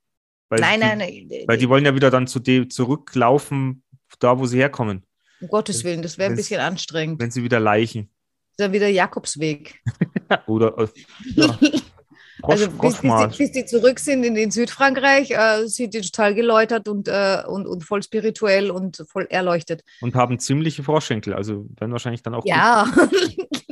Weil 0.54 0.62
nein, 0.62 0.80
die, 0.80 0.86
nein, 0.86 1.28
nein. 1.30 1.44
Weil 1.48 1.58
die 1.58 1.70
wollen 1.70 1.86
ja 1.86 1.96
wieder 1.96 2.12
dann 2.12 2.28
zu 2.28 2.40
dem 2.40 2.70
zurücklaufen, 2.70 3.84
da 4.20 4.38
wo 4.38 4.46
sie 4.46 4.58
herkommen. 4.58 5.04
Um 5.42 5.48
Gottes 5.48 5.84
Willen, 5.84 6.02
das 6.02 6.18
wäre 6.18 6.30
ein 6.30 6.36
bisschen 6.36 6.62
anstrengend. 6.62 7.20
Wenn 7.20 7.32
sie 7.32 7.44
wieder 7.44 7.60
leichen. 7.60 8.10
Das 8.56 8.68
ist 8.68 8.70
ja 8.70 8.74
wieder 8.74 8.88
Jakobsweg. 8.88 9.82
Oder 10.48 10.78
äh, 10.78 10.88
ja. 11.36 11.60
also 12.44 12.70
bis, 12.70 12.98
bis, 12.98 13.02
die, 13.02 13.38
bis, 13.38 13.52
die, 13.52 13.66
zurück 13.66 14.00
sind 14.00 14.24
in, 14.24 14.36
in 14.36 14.52
Südfrankreich, 14.52 15.32
äh, 15.32 15.66
sind 15.68 15.94
die 15.94 16.02
total 16.02 16.36
geläutert 16.36 16.88
und, 16.88 17.08
äh, 17.08 17.42
und, 17.48 17.66
und 17.66 17.84
voll 17.84 18.04
spirituell 18.04 18.70
und 18.70 19.04
voll 19.10 19.26
erleuchtet. 19.30 19.84
Und 20.02 20.16
haben 20.16 20.40
ziemliche 20.40 20.84
Vorschenkel, 20.84 21.34
also 21.34 21.66
werden 21.78 21.92
wahrscheinlich 21.92 22.22
dann 22.22 22.36
auch. 22.36 22.46
Ja. 22.46 22.94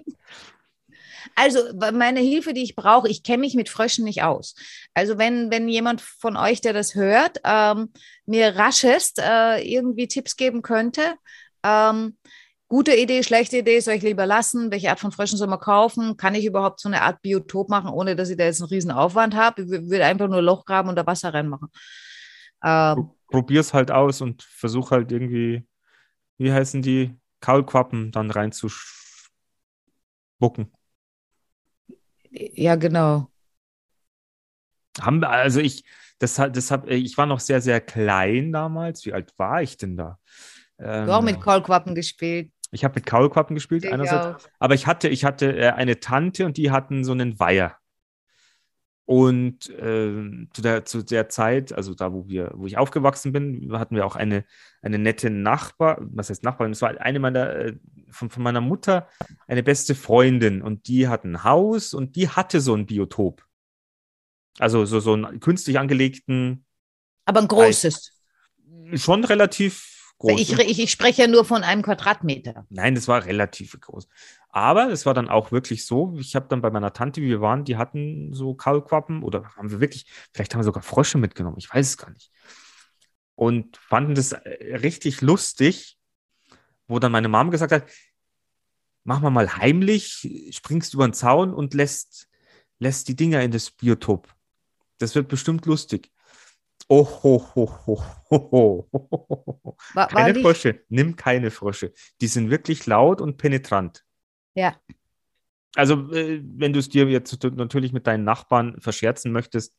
Also 1.36 1.60
meine 1.94 2.20
Hilfe, 2.20 2.54
die 2.54 2.64
ich 2.64 2.76
brauche, 2.76 3.10
ich 3.10 3.24
kenne 3.24 3.40
mich 3.40 3.56
mit 3.56 3.70
Fröschen 3.70 4.04
nicht 4.04 4.24
aus. 4.24 4.56
Also 4.94 5.18
wenn, 5.18 5.52
wenn 5.52 5.68
jemand 5.68 6.02
von 6.02 6.38
euch, 6.38 6.62
der 6.62 6.74
das 6.74 6.96
hört, 6.96 7.40
ähm, 7.44 7.92
mir 8.26 8.56
raschest 8.56 9.20
äh, 9.20 9.62
irgendwie 9.62 10.08
Tipps 10.08 10.36
geben 10.36 10.62
könnte, 10.62 11.16
ähm, 11.64 12.18
gute 12.68 12.96
Idee, 12.96 13.24
schlechte 13.24 13.58
Idee, 13.58 13.80
soll 13.80 13.96
ich 13.96 14.04
lieber 14.04 14.26
lassen? 14.26 14.72
Welche 14.72 14.90
Art 14.90 15.00
von 15.00 15.12
Fröschen 15.12 15.38
soll 15.38 15.48
man 15.48 15.60
kaufen? 15.60 16.18
Kann 16.18 16.36
ich 16.36 16.46
überhaupt 16.46 16.80
so 16.80 16.88
eine 16.88 17.02
Art 17.02 17.22
Biotop 17.22 17.70
machen, 17.70 17.90
ohne 17.90 18.16
dass 18.16 18.30
ich 18.30 18.38
da 18.38 18.46
jetzt 18.46 18.62
einen 18.62 18.70
riesen 18.70 18.92
Aufwand 18.92 19.36
habe? 19.36 19.64
Ich 19.64 19.70
würde 19.70 20.06
einfach 20.06 20.28
nur 20.28 20.42
Loch 20.42 20.66
graben 20.66 20.90
und 20.90 20.96
da 20.96 21.06
Wasser 21.06 21.34
reinmachen. 21.34 21.70
Ähm, 22.64 23.12
Probier's 23.28 23.74
halt 23.74 23.92
aus 23.92 24.22
und 24.22 24.44
versuch 24.44 24.92
halt 24.92 25.12
irgendwie, 25.12 25.66
wie 26.38 26.52
heißen 26.52 26.82
die, 26.82 27.16
Kaulquappen 27.42 28.12
dann 28.12 28.32
reinzuspucken. 28.32 30.72
Ja, 32.32 32.76
genau. 32.76 33.30
Haben, 35.00 35.24
also 35.24 35.60
ich, 35.60 35.86
das, 36.20 36.36
das 36.36 36.72
hab, 36.72 36.90
ich 36.90 37.18
war 37.18 37.26
noch 37.26 37.40
sehr, 37.40 37.62
sehr 37.62 37.82
klein 37.82 38.52
damals. 38.52 39.06
Wie 39.06 39.14
alt 39.14 39.34
war 39.38 39.62
ich 39.62 39.78
denn 39.78 39.98
da? 39.98 40.18
Ähm, 40.80 41.06
du 41.06 41.14
auch 41.14 41.22
mit 41.22 41.40
Kaulquappen 41.40 41.96
gespielt. 41.96 42.52
Ich 42.72 42.84
habe 42.84 42.96
mit 42.96 43.06
Kaulquappen 43.06 43.56
gespielt 43.56 43.86
ich 43.86 43.92
einerseits. 43.92 44.26
Auch. 44.26 44.50
Aber 44.60 44.76
ich 44.76 44.88
hatte, 44.88 45.10
ich 45.10 45.26
hatte 45.26 45.56
äh, 45.58 45.72
eine 45.72 46.00
Tante 46.00 46.46
und 46.46 46.58
die 46.58 46.72
hatten 46.72 47.04
so 47.04 47.12
einen 47.12 47.40
Weiher. 47.40 47.78
Und 49.06 49.70
äh, 49.70 50.48
zu, 50.54 50.62
der, 50.62 50.86
zu 50.86 51.02
der 51.02 51.28
Zeit, 51.28 51.74
also 51.74 51.94
da, 51.94 52.14
wo 52.14 52.28
wir, 52.28 52.52
wo 52.56 52.66
ich 52.66 52.78
aufgewachsen 52.78 53.34
bin, 53.34 53.70
hatten 53.74 53.96
wir 53.96 54.06
auch 54.06 54.16
eine, 54.16 54.46
eine 54.82 55.00
nette 55.00 55.30
Nachbar, 55.30 55.98
was 56.00 56.30
heißt 56.30 56.44
Nachbarin? 56.44 56.72
Das 56.72 56.82
war 56.82 57.00
eine 57.02 57.20
meiner, 57.20 57.50
äh, 57.56 57.76
von, 58.10 58.30
von 58.30 58.44
meiner 58.44 58.62
Mutter, 58.62 59.08
eine 59.48 59.64
beste 59.64 59.96
Freundin 59.96 60.62
und 60.62 60.88
die 60.88 61.08
hat 61.08 61.26
ein 61.26 61.44
Haus 61.44 61.94
und 61.94 62.16
die 62.16 62.30
hatte 62.30 62.62
so 62.62 62.74
ein 62.76 62.86
Biotop. 62.86 63.46
Also 64.60 64.86
so, 64.86 65.00
so 65.00 65.14
einen 65.14 65.40
künstlich 65.40 65.80
angelegten. 65.80 66.66
Aber 67.26 67.42
ein 67.42 67.48
großes. 67.48 68.12
Schon 68.96 69.24
relativ 69.24 70.14
groß. 70.20 70.40
Ich, 70.40 70.58
ich, 70.58 70.80
ich 70.80 70.92
spreche 70.92 71.24
ja 71.24 71.28
nur 71.28 71.46
von 71.46 71.64
einem 71.64 71.82
Quadratmeter. 71.82 72.66
Nein, 72.70 72.96
das 72.96 73.08
war 73.08 73.26
relativ 73.26 73.80
groß. 73.80 74.08
Aber 74.52 74.90
es 74.90 75.06
war 75.06 75.14
dann 75.14 75.30
auch 75.30 75.52
wirklich 75.52 75.86
so, 75.86 76.16
ich 76.20 76.36
habe 76.36 76.48
dann 76.50 76.62
bei 76.62 76.70
meiner 76.70 76.94
Tante, 76.94 77.22
wie 77.22 77.30
wir 77.30 77.42
waren, 77.42 77.64
die 77.64 77.78
hatten 77.78 78.34
so 78.34 78.54
Kaulquappen 78.54 79.24
oder 79.24 79.56
haben 79.56 79.72
wir 79.72 79.80
wirklich, 79.80 80.06
vielleicht 80.34 80.54
haben 80.54 80.60
wir 80.60 80.66
sogar 80.66 80.84
Frösche 80.84 81.18
mitgenommen, 81.18 81.58
ich 81.58 81.74
weiß 81.74 81.88
es 81.88 81.98
gar 81.98 82.12
nicht. 82.12 82.32
Und 83.36 83.78
fanden 83.78 84.14
das 84.14 84.34
äh, 84.34 84.76
richtig 84.76 85.22
lustig, 85.22 85.98
wo 86.88 87.00
dann 87.00 87.14
meine 87.14 87.30
Mom 87.30 87.50
gesagt 87.50 87.72
hat, 87.72 87.86
mach 89.04 89.22
mal 89.22 89.30
mal 89.30 89.58
heimlich, 89.58 90.28
springst 90.52 90.94
über 90.94 91.08
den 91.08 91.14
Zaun 91.14 91.54
und 91.54 91.74
lässt, 91.74 92.28
lässt 92.80 93.08
die 93.08 93.16
Dinger 93.16 93.42
in 93.42 93.52
das 93.52 93.72
Biotop. 93.72 94.34
Das 94.98 95.16
wird 95.16 95.30
bestimmt 95.30 95.66
lustig. 95.66 96.12
Oh, 96.88 97.06
ho, 97.06 97.48
ho, 97.56 97.86
ho, 97.88 98.04
ho, 98.30 98.50
ho. 98.52 99.78
War, 99.94 100.08
keine 100.10 100.36
war 100.36 100.42
Frösche, 100.42 100.84
nimm 100.90 101.16
keine 101.16 101.52
Frösche. 101.52 101.94
Die 102.20 102.28
sind 102.28 102.50
wirklich 102.50 102.86
laut 102.86 103.22
und 103.22 103.38
penetrant. 103.38 104.04
Ja. 104.54 104.80
Also, 105.76 106.12
äh, 106.12 106.42
wenn 106.44 106.74
du 106.74 106.80
es 106.80 106.90
dir 106.90 107.08
jetzt 107.10 107.42
natürlich 107.44 107.94
mit 107.94 108.08
deinen 108.08 108.24
Nachbarn 108.24 108.80
verscherzen 108.82 109.32
möchtest, 109.32 109.76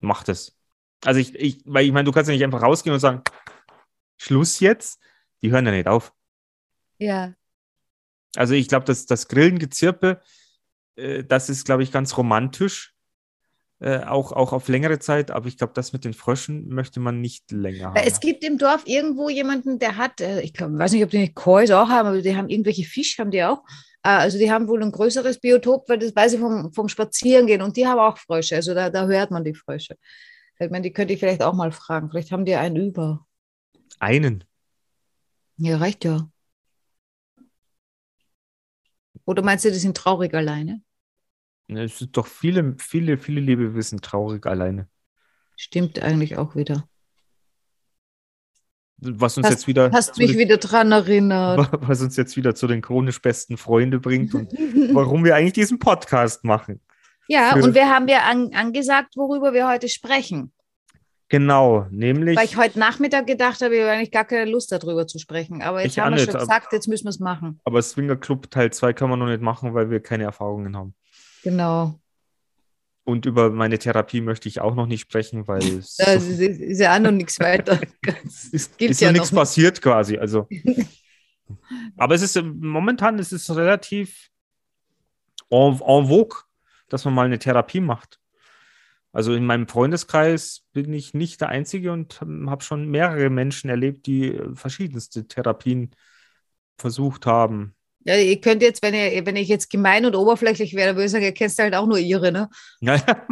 mach 0.00 0.22
das. 0.22 0.56
Also, 1.04 1.18
ich, 1.18 1.34
ich 1.34 1.62
weil 1.64 1.84
ich 1.84 1.92
meine, 1.92 2.04
du 2.04 2.12
kannst 2.12 2.28
ja 2.28 2.34
nicht 2.34 2.44
einfach 2.44 2.62
rausgehen 2.62 2.94
und 2.94 3.00
sagen, 3.00 3.22
Schluss 4.18 4.60
jetzt. 4.60 5.00
Die 5.42 5.50
hören 5.50 5.66
ja 5.66 5.72
nicht 5.72 5.88
auf. 5.88 6.14
Ja. 6.98 7.34
Also, 8.36 8.54
ich 8.54 8.68
glaube, 8.68 8.86
das, 8.86 9.06
das 9.06 9.26
Grillengezirpe, 9.26 10.22
äh, 10.94 11.24
das 11.24 11.48
ist, 11.48 11.64
glaube 11.64 11.82
ich, 11.82 11.90
ganz 11.90 12.16
romantisch. 12.16 12.91
Äh, 13.82 14.04
auch, 14.04 14.30
auch 14.30 14.52
auf 14.52 14.68
längere 14.68 15.00
Zeit, 15.00 15.32
aber 15.32 15.48
ich 15.48 15.58
glaube, 15.58 15.72
das 15.74 15.92
mit 15.92 16.04
den 16.04 16.14
Fröschen 16.14 16.68
möchte 16.68 17.00
man 17.00 17.20
nicht 17.20 17.50
länger 17.50 17.86
haben. 17.86 17.96
Es 17.96 18.20
gibt 18.20 18.44
im 18.44 18.56
Dorf 18.56 18.84
irgendwo 18.86 19.28
jemanden, 19.28 19.80
der 19.80 19.96
hat, 19.96 20.20
äh, 20.20 20.40
ich 20.40 20.54
glaub, 20.54 20.70
weiß 20.78 20.92
nicht, 20.92 21.02
ob 21.02 21.10
die 21.10 21.18
nicht 21.18 21.34
Kois 21.34 21.72
auch 21.72 21.88
haben, 21.88 22.06
aber 22.06 22.22
die 22.22 22.36
haben 22.36 22.48
irgendwelche 22.48 22.84
Fisch, 22.84 23.18
haben 23.18 23.32
die 23.32 23.42
auch. 23.42 23.64
Äh, 24.04 24.10
also 24.10 24.38
die 24.38 24.52
haben 24.52 24.68
wohl 24.68 24.84
ein 24.84 24.92
größeres 24.92 25.40
Biotop, 25.40 25.88
weil 25.88 25.98
das 25.98 26.14
weiß 26.14 26.34
ich 26.34 26.38
vom, 26.38 26.72
vom 26.72 26.88
Spazierengehen 26.88 27.60
und 27.60 27.76
die 27.76 27.84
haben 27.84 27.98
auch 27.98 28.18
Frösche, 28.18 28.54
also 28.54 28.72
da, 28.72 28.88
da 28.88 29.08
hört 29.08 29.32
man 29.32 29.42
die 29.42 29.54
Frösche. 29.54 29.96
Ich 30.60 30.70
meine, 30.70 30.82
die 30.82 30.92
könnte 30.92 31.14
ich 31.14 31.18
vielleicht 31.18 31.42
auch 31.42 31.54
mal 31.54 31.72
fragen. 31.72 32.08
Vielleicht 32.08 32.30
haben 32.30 32.44
die 32.44 32.54
einen 32.54 32.76
über. 32.76 33.26
Einen? 33.98 34.44
Ja, 35.56 35.78
reicht 35.78 36.04
ja. 36.04 36.30
Oder 39.24 39.42
meinst 39.42 39.64
du, 39.64 39.72
die 39.72 39.78
sind 39.78 39.96
traurig 39.96 40.32
alleine? 40.34 40.82
Es 41.76 41.98
sind 41.98 42.16
doch 42.16 42.26
viele, 42.26 42.76
viele, 42.78 43.18
viele 43.18 43.40
Lebewesen 43.40 44.00
traurig 44.00 44.46
alleine. 44.46 44.88
Stimmt 45.56 46.00
eigentlich 46.02 46.36
auch 46.36 46.56
wieder. 46.56 46.84
Was 49.04 49.36
uns 49.36 49.46
hast, 49.46 49.52
jetzt 49.52 49.66
wieder. 49.66 49.90
Hast 49.90 50.16
mich 50.18 50.32
den, 50.32 50.38
wieder 50.38 50.58
dran 50.58 50.92
erinnert. 50.92 51.68
Was 51.80 52.00
uns 52.02 52.16
jetzt 52.16 52.36
wieder 52.36 52.54
zu 52.54 52.68
den 52.68 52.82
chronisch 52.82 53.20
besten 53.20 53.56
Freunden 53.56 54.00
bringt 54.00 54.32
und 54.32 54.52
warum 54.92 55.24
wir 55.24 55.34
eigentlich 55.34 55.54
diesen 55.54 55.80
Podcast 55.80 56.44
machen. 56.44 56.80
Ja, 57.26 57.54
Für, 57.54 57.64
und 57.64 57.74
wir 57.74 57.88
haben 57.88 58.06
ja 58.06 58.20
an, 58.20 58.52
angesagt, 58.54 59.16
worüber 59.16 59.52
wir 59.52 59.68
heute 59.68 59.88
sprechen. 59.88 60.52
Genau, 61.28 61.86
nämlich. 61.90 62.36
Weil 62.36 62.44
ich 62.44 62.56
heute 62.56 62.78
Nachmittag 62.78 63.26
gedacht 63.26 63.60
habe, 63.62 63.74
ich 63.74 63.80
habe 63.80 63.90
eigentlich 63.90 64.10
gar 64.10 64.26
keine 64.26 64.50
Lust 64.50 64.70
darüber 64.70 65.06
zu 65.06 65.18
sprechen. 65.18 65.62
Aber 65.62 65.82
jetzt 65.82 65.96
haben 65.98 66.14
wir 66.14 66.22
schon 66.22 66.34
gesagt, 66.34 66.72
jetzt 66.72 66.88
müssen 66.88 67.04
wir 67.04 67.10
es 67.10 67.20
machen. 67.20 67.58
Aber 67.64 67.80
Swinger 67.82 68.16
Club 68.16 68.50
Teil 68.50 68.70
2 68.70 68.92
kann 68.92 69.08
man 69.08 69.18
noch 69.18 69.26
nicht 69.26 69.40
machen, 69.40 69.74
weil 69.74 69.90
wir 69.90 70.00
keine 70.00 70.24
Erfahrungen 70.24 70.76
haben. 70.76 70.94
Genau. 71.42 71.98
Und 73.04 73.26
über 73.26 73.50
meine 73.50 73.78
Therapie 73.78 74.20
möchte 74.20 74.48
ich 74.48 74.60
auch 74.60 74.74
noch 74.74 74.86
nicht 74.86 75.00
sprechen, 75.00 75.48
weil 75.48 75.62
es 75.62 75.96
ja, 75.98 76.20
so 76.20 76.42
ist 76.42 76.78
ja 76.78 76.94
auch 76.94 77.00
noch 77.00 77.10
nichts 77.10 77.40
weiter. 77.40 77.80
Es 78.24 78.44
ist, 78.52 78.80
ist 78.80 79.00
ja 79.00 79.08
noch 79.08 79.14
nichts 79.14 79.32
passiert 79.32 79.82
quasi. 79.82 80.18
Also. 80.18 80.48
Aber 81.96 82.14
es 82.14 82.22
ist 82.22 82.40
momentan 82.42 83.18
es 83.18 83.32
ist 83.32 83.50
relativ 83.50 84.30
en, 85.50 85.80
en 85.80 86.06
vogue, 86.06 86.38
dass 86.88 87.04
man 87.04 87.14
mal 87.14 87.26
eine 87.26 87.38
Therapie 87.38 87.80
macht. 87.80 88.20
Also 89.12 89.34
in 89.34 89.44
meinem 89.44 89.68
Freundeskreis 89.68 90.64
bin 90.72 90.92
ich 90.92 91.12
nicht 91.12 91.40
der 91.42 91.50
Einzige 91.50 91.92
und 91.92 92.20
habe 92.20 92.64
schon 92.64 92.88
mehrere 92.88 93.28
Menschen 93.28 93.68
erlebt, 93.68 94.06
die 94.06 94.40
verschiedenste 94.54 95.26
Therapien 95.26 95.90
versucht 96.78 97.26
haben. 97.26 97.74
Ja, 98.04 98.16
ihr 98.16 98.40
könnt 98.40 98.62
jetzt, 98.62 98.82
wenn, 98.82 98.94
ihr, 98.94 99.24
wenn 99.26 99.36
ich 99.36 99.48
jetzt 99.48 99.70
gemein 99.70 100.04
und 100.04 100.16
oberflächlich 100.16 100.74
wäre, 100.74 100.94
würde 100.94 101.06
ich 101.06 101.10
sagen, 101.10 101.24
ihr 101.24 101.32
kennt 101.32 101.56
halt 101.58 101.74
auch 101.74 101.86
nur 101.86 101.98
ihre, 101.98 102.32
ne? 102.32 102.48
Ja, 102.80 102.96
ja. 102.96 103.26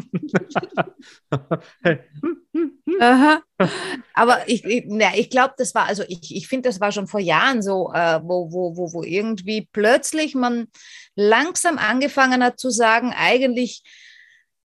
Aber 4.14 4.48
ich, 4.48 4.64
ich, 4.64 4.84
ich 5.14 5.30
glaube, 5.30 5.54
das 5.56 5.74
war, 5.74 5.86
also 5.86 6.04
ich, 6.08 6.34
ich 6.34 6.48
finde, 6.48 6.68
das 6.68 6.80
war 6.80 6.92
schon 6.92 7.06
vor 7.06 7.20
Jahren 7.20 7.62
so, 7.62 7.92
äh, 7.92 8.20
wo, 8.22 8.52
wo, 8.52 8.76
wo, 8.76 8.92
wo 8.92 9.02
irgendwie 9.02 9.68
plötzlich 9.72 10.34
man 10.34 10.68
langsam 11.14 11.78
angefangen 11.78 12.42
hat 12.44 12.58
zu 12.58 12.70
sagen, 12.70 13.12
eigentlich 13.16 13.82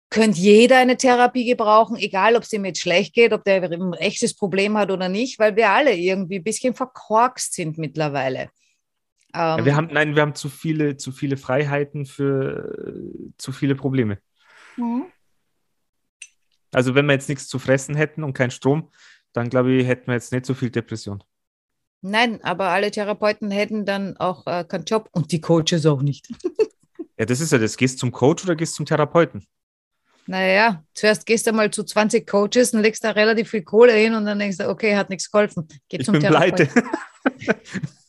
könnte 0.09 0.39
jeder 0.39 0.77
eine 0.77 0.97
Therapie 0.97 1.45
gebrauchen, 1.45 1.97
egal 1.97 2.35
ob 2.35 2.43
es 2.43 2.53
ihm 2.53 2.65
jetzt 2.65 2.79
schlecht 2.79 3.13
geht, 3.13 3.33
ob 3.33 3.43
der 3.43 3.63
ein 3.63 3.93
echtes 3.93 4.35
Problem 4.35 4.77
hat 4.77 4.91
oder 4.91 5.09
nicht, 5.09 5.39
weil 5.39 5.55
wir 5.55 5.69
alle 5.69 5.93
irgendwie 5.93 6.37
ein 6.37 6.43
bisschen 6.43 6.73
verkorkst 6.73 7.53
sind 7.53 7.77
mittlerweile. 7.77 8.49
Ähm, 9.35 9.59
ja, 9.59 9.65
wir 9.65 9.75
haben, 9.75 9.89
nein, 9.91 10.15
wir 10.15 10.21
haben 10.21 10.33
zu 10.33 10.47
viele, 10.47 10.95
zu 10.95 11.11
viele 11.11 11.35
Freiheiten 11.35 12.05
für 12.05 12.93
äh, 12.95 13.31
zu 13.37 13.51
viele 13.51 13.75
Probleme. 13.75 14.19
Mhm. 14.77 15.05
Also 16.71 16.95
wenn 16.95 17.05
wir 17.05 17.13
jetzt 17.13 17.27
nichts 17.27 17.47
zu 17.47 17.59
fressen 17.59 17.95
hätten 17.95 18.23
und 18.23 18.33
keinen 18.33 18.51
Strom, 18.51 18.91
dann 19.33 19.49
glaube 19.49 19.73
ich, 19.73 19.87
hätten 19.87 20.07
wir 20.07 20.13
jetzt 20.13 20.31
nicht 20.31 20.45
so 20.45 20.53
viel 20.53 20.69
Depression. 20.69 21.21
Nein, 22.01 22.41
aber 22.43 22.69
alle 22.69 22.91
Therapeuten 22.91 23.51
hätten 23.51 23.85
dann 23.85 24.15
auch 24.17 24.45
äh, 24.47 24.63
keinen 24.63 24.85
Job 24.85 25.09
und 25.11 25.31
die 25.31 25.41
Coaches 25.41 25.85
auch 25.85 26.01
nicht. 26.01 26.29
ja, 27.17 27.25
das 27.25 27.41
ist 27.41 27.51
ja 27.51 27.57
das. 27.57 27.75
Gehst 27.75 27.99
zum 27.99 28.11
Coach 28.11 28.45
oder 28.45 28.55
gehst 28.55 28.75
zum 28.75 28.85
Therapeuten? 28.85 29.45
Naja, 30.27 30.83
zuerst 30.93 31.25
gehst 31.25 31.45
du 31.45 31.51
mal 31.51 31.69
zu 31.71 31.83
20 31.83 32.25
Coaches 32.27 32.73
und 32.73 32.81
legst 32.81 33.03
da 33.03 33.11
relativ 33.11 33.49
viel 33.49 33.63
Kohle 33.63 33.93
hin 33.93 34.13
und 34.13 34.25
dann 34.25 34.39
denkst 34.39 34.57
du, 34.57 34.69
okay, 34.69 34.95
hat 34.95 35.09
nichts 35.09 35.29
geholfen. 35.29 35.67
Geh 35.89 35.97
ich 35.97 36.05
zum 36.05 36.13
bin 36.13 36.21
Therapeuten. 36.21 36.67
pleite. 36.67 36.83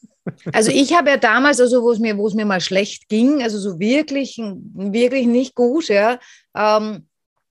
Also 0.53 0.71
ich 0.71 0.95
habe 0.95 1.11
ja 1.11 1.17
damals, 1.17 1.61
also 1.61 1.83
wo 1.83 1.91
es 1.91 1.99
mir, 1.99 2.15
mir 2.15 2.45
mal 2.45 2.61
schlecht 2.61 3.09
ging, 3.09 3.43
also 3.43 3.59
so 3.59 3.79
wirklich, 3.79 4.39
wirklich 4.39 5.27
nicht 5.27 5.55
gut, 5.55 5.89
ja, 5.89 6.19
ähm, 6.57 7.09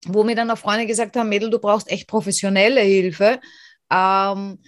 wo 0.07 0.23
mir 0.23 0.35
dann 0.35 0.51
auch 0.51 0.57
Freunde 0.57 0.85
gesagt 0.85 1.15
haben, 1.15 1.29
Mädel, 1.29 1.49
du 1.49 1.59
brauchst 1.59 1.89
echt 1.89 2.07
professionelle 2.07 2.81
Hilfe. 2.81 3.39
Ähm, 3.91 4.59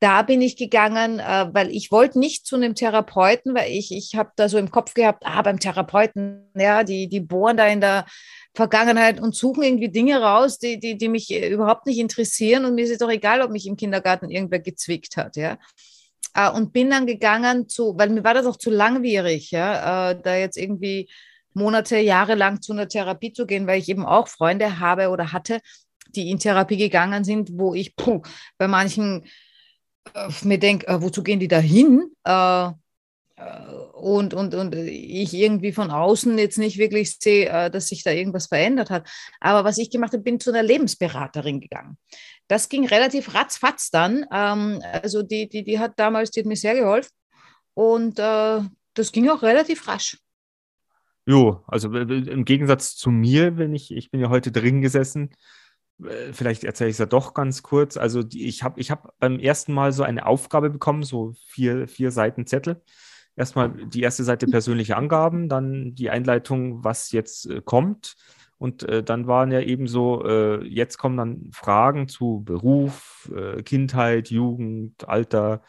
da 0.00 0.22
bin 0.22 0.40
ich 0.40 0.56
gegangen, 0.56 1.18
äh, 1.18 1.48
weil 1.52 1.70
ich 1.70 1.92
wollte 1.92 2.18
nicht 2.18 2.46
zu 2.46 2.56
einem 2.56 2.74
Therapeuten, 2.74 3.54
weil 3.54 3.70
ich, 3.70 3.92
ich 3.92 4.14
habe 4.16 4.30
da 4.34 4.48
so 4.48 4.56
im 4.56 4.70
Kopf 4.70 4.94
gehabt, 4.94 5.24
ah, 5.26 5.42
beim 5.42 5.60
Therapeuten, 5.60 6.50
ja, 6.56 6.84
die, 6.84 7.06
die 7.06 7.20
bohren 7.20 7.58
da 7.58 7.66
in 7.66 7.82
der 7.82 8.06
Vergangenheit 8.54 9.20
und 9.20 9.34
suchen 9.34 9.62
irgendwie 9.62 9.90
Dinge 9.90 10.20
raus, 10.20 10.58
die, 10.58 10.80
die, 10.80 10.96
die 10.96 11.08
mich 11.08 11.30
überhaupt 11.30 11.86
nicht 11.86 11.98
interessieren. 11.98 12.64
Und 12.64 12.74
mir 12.74 12.84
ist 12.84 12.90
es 12.90 12.98
doch 12.98 13.10
egal, 13.10 13.42
ob 13.42 13.50
mich 13.50 13.66
im 13.66 13.76
Kindergarten 13.76 14.30
irgendwer 14.30 14.60
gezwickt 14.60 15.18
hat, 15.18 15.36
ja. 15.36 15.58
Äh, 16.34 16.50
und 16.50 16.72
bin 16.72 16.90
dann 16.90 17.06
gegangen 17.06 17.68
zu, 17.68 17.96
weil 17.98 18.10
mir 18.10 18.24
war 18.24 18.34
das 18.34 18.46
auch 18.46 18.56
zu 18.56 18.70
langwierig, 18.70 19.50
ja, 19.50 20.10
äh, 20.10 20.20
da 20.22 20.36
jetzt 20.36 20.56
irgendwie 20.56 21.08
Monate, 21.52 21.98
Jahre 21.98 22.34
lang 22.34 22.62
zu 22.62 22.72
einer 22.72 22.88
Therapie 22.88 23.32
zu 23.32 23.46
gehen, 23.46 23.66
weil 23.66 23.80
ich 23.80 23.88
eben 23.88 24.06
auch 24.06 24.28
Freunde 24.28 24.78
habe 24.78 25.08
oder 25.08 25.32
hatte, 25.32 25.60
die 26.14 26.30
in 26.30 26.38
Therapie 26.38 26.76
gegangen 26.76 27.24
sind, 27.24 27.50
wo 27.58 27.74
ich 27.74 27.96
puh, 27.96 28.22
bei 28.58 28.68
manchen 28.68 29.24
äh, 30.14 30.28
mir 30.42 30.58
denke, 30.58 30.86
äh, 30.86 31.02
wozu 31.02 31.22
gehen 31.22 31.40
die 31.40 31.48
da 31.48 31.58
hin? 31.58 32.10
Äh, 32.24 32.70
und, 33.94 34.34
und, 34.34 34.54
und 34.54 34.74
ich 34.74 35.32
irgendwie 35.32 35.72
von 35.72 35.90
außen 35.90 36.36
jetzt 36.38 36.58
nicht 36.58 36.78
wirklich 36.78 37.18
sehe, 37.18 37.48
äh, 37.48 37.70
dass 37.70 37.88
sich 37.88 38.02
da 38.02 38.10
irgendwas 38.10 38.46
verändert 38.46 38.90
hat. 38.90 39.08
Aber 39.40 39.64
was 39.64 39.78
ich 39.78 39.90
gemacht 39.90 40.12
habe, 40.12 40.22
bin 40.22 40.40
zu 40.40 40.50
einer 40.50 40.62
Lebensberaterin 40.62 41.60
gegangen. 41.60 41.96
Das 42.50 42.68
ging 42.68 42.84
relativ 42.84 43.32
ratzfatz 43.32 43.90
dann. 43.90 44.26
Ähm, 44.32 44.82
also 44.92 45.22
die, 45.22 45.48
die, 45.48 45.62
die 45.62 45.78
hat 45.78 45.92
damals, 46.00 46.32
die 46.32 46.40
hat 46.40 46.46
mir 46.46 46.56
sehr 46.56 46.74
geholfen. 46.74 47.12
Und 47.74 48.18
äh, 48.18 48.60
das 48.94 49.12
ging 49.12 49.28
auch 49.28 49.42
relativ 49.42 49.86
rasch. 49.86 50.18
Jo, 51.26 51.62
also 51.68 51.94
im 51.94 52.44
Gegensatz 52.44 52.96
zu 52.96 53.10
mir, 53.10 53.56
wenn 53.56 53.72
ich, 53.72 53.92
ich 53.92 54.10
bin 54.10 54.20
ja 54.20 54.30
heute 54.30 54.50
drin 54.50 54.80
gesessen, 54.80 55.30
vielleicht 56.32 56.64
erzähle 56.64 56.90
ich 56.90 56.94
es 56.94 56.98
ja 56.98 57.06
doch 57.06 57.34
ganz 57.34 57.62
kurz. 57.62 57.96
Also 57.96 58.24
die, 58.24 58.48
ich 58.48 58.64
habe 58.64 58.80
ich 58.80 58.90
hab 58.90 59.16
beim 59.20 59.38
ersten 59.38 59.72
Mal 59.72 59.92
so 59.92 60.02
eine 60.02 60.26
Aufgabe 60.26 60.70
bekommen, 60.70 61.04
so 61.04 61.34
vier, 61.46 61.86
vier 61.86 62.10
Seiten 62.10 62.46
Zettel 62.46 62.82
erstmal 63.36 63.70
die 63.70 64.02
erste 64.02 64.24
Seite 64.24 64.48
persönliche 64.48 64.96
Angaben, 64.96 65.48
dann 65.48 65.94
die 65.94 66.10
Einleitung, 66.10 66.82
was 66.82 67.12
jetzt 67.12 67.46
äh, 67.46 67.62
kommt 67.64 68.16
Und 68.60 68.82
äh, 68.82 69.02
dann 69.02 69.26
waren 69.26 69.50
ja 69.50 69.62
eben 69.62 69.88
so, 69.88 70.22
äh, 70.22 70.62
jetzt 70.66 70.98
kommen 70.98 71.16
dann 71.16 71.50
Fragen 71.50 72.08
zu 72.08 72.42
Beruf, 72.44 73.32
äh, 73.34 73.62
Kindheit, 73.62 74.28
Jugend, 74.28 75.08
Alter, 75.08 75.62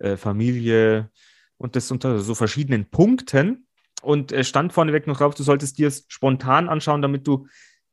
äh, 0.00 0.16
Familie 0.16 1.08
und 1.56 1.76
das 1.76 1.92
unter 1.92 2.18
so 2.18 2.34
verschiedenen 2.34 2.90
Punkten. 2.90 3.68
Und 4.02 4.32
es 4.32 4.48
stand 4.48 4.72
vorneweg 4.72 5.06
noch 5.06 5.18
drauf, 5.18 5.36
du 5.36 5.44
solltest 5.44 5.78
dir 5.78 5.86
es 5.86 6.04
spontan 6.08 6.68
anschauen, 6.68 7.00
damit 7.00 7.28
du 7.28 7.46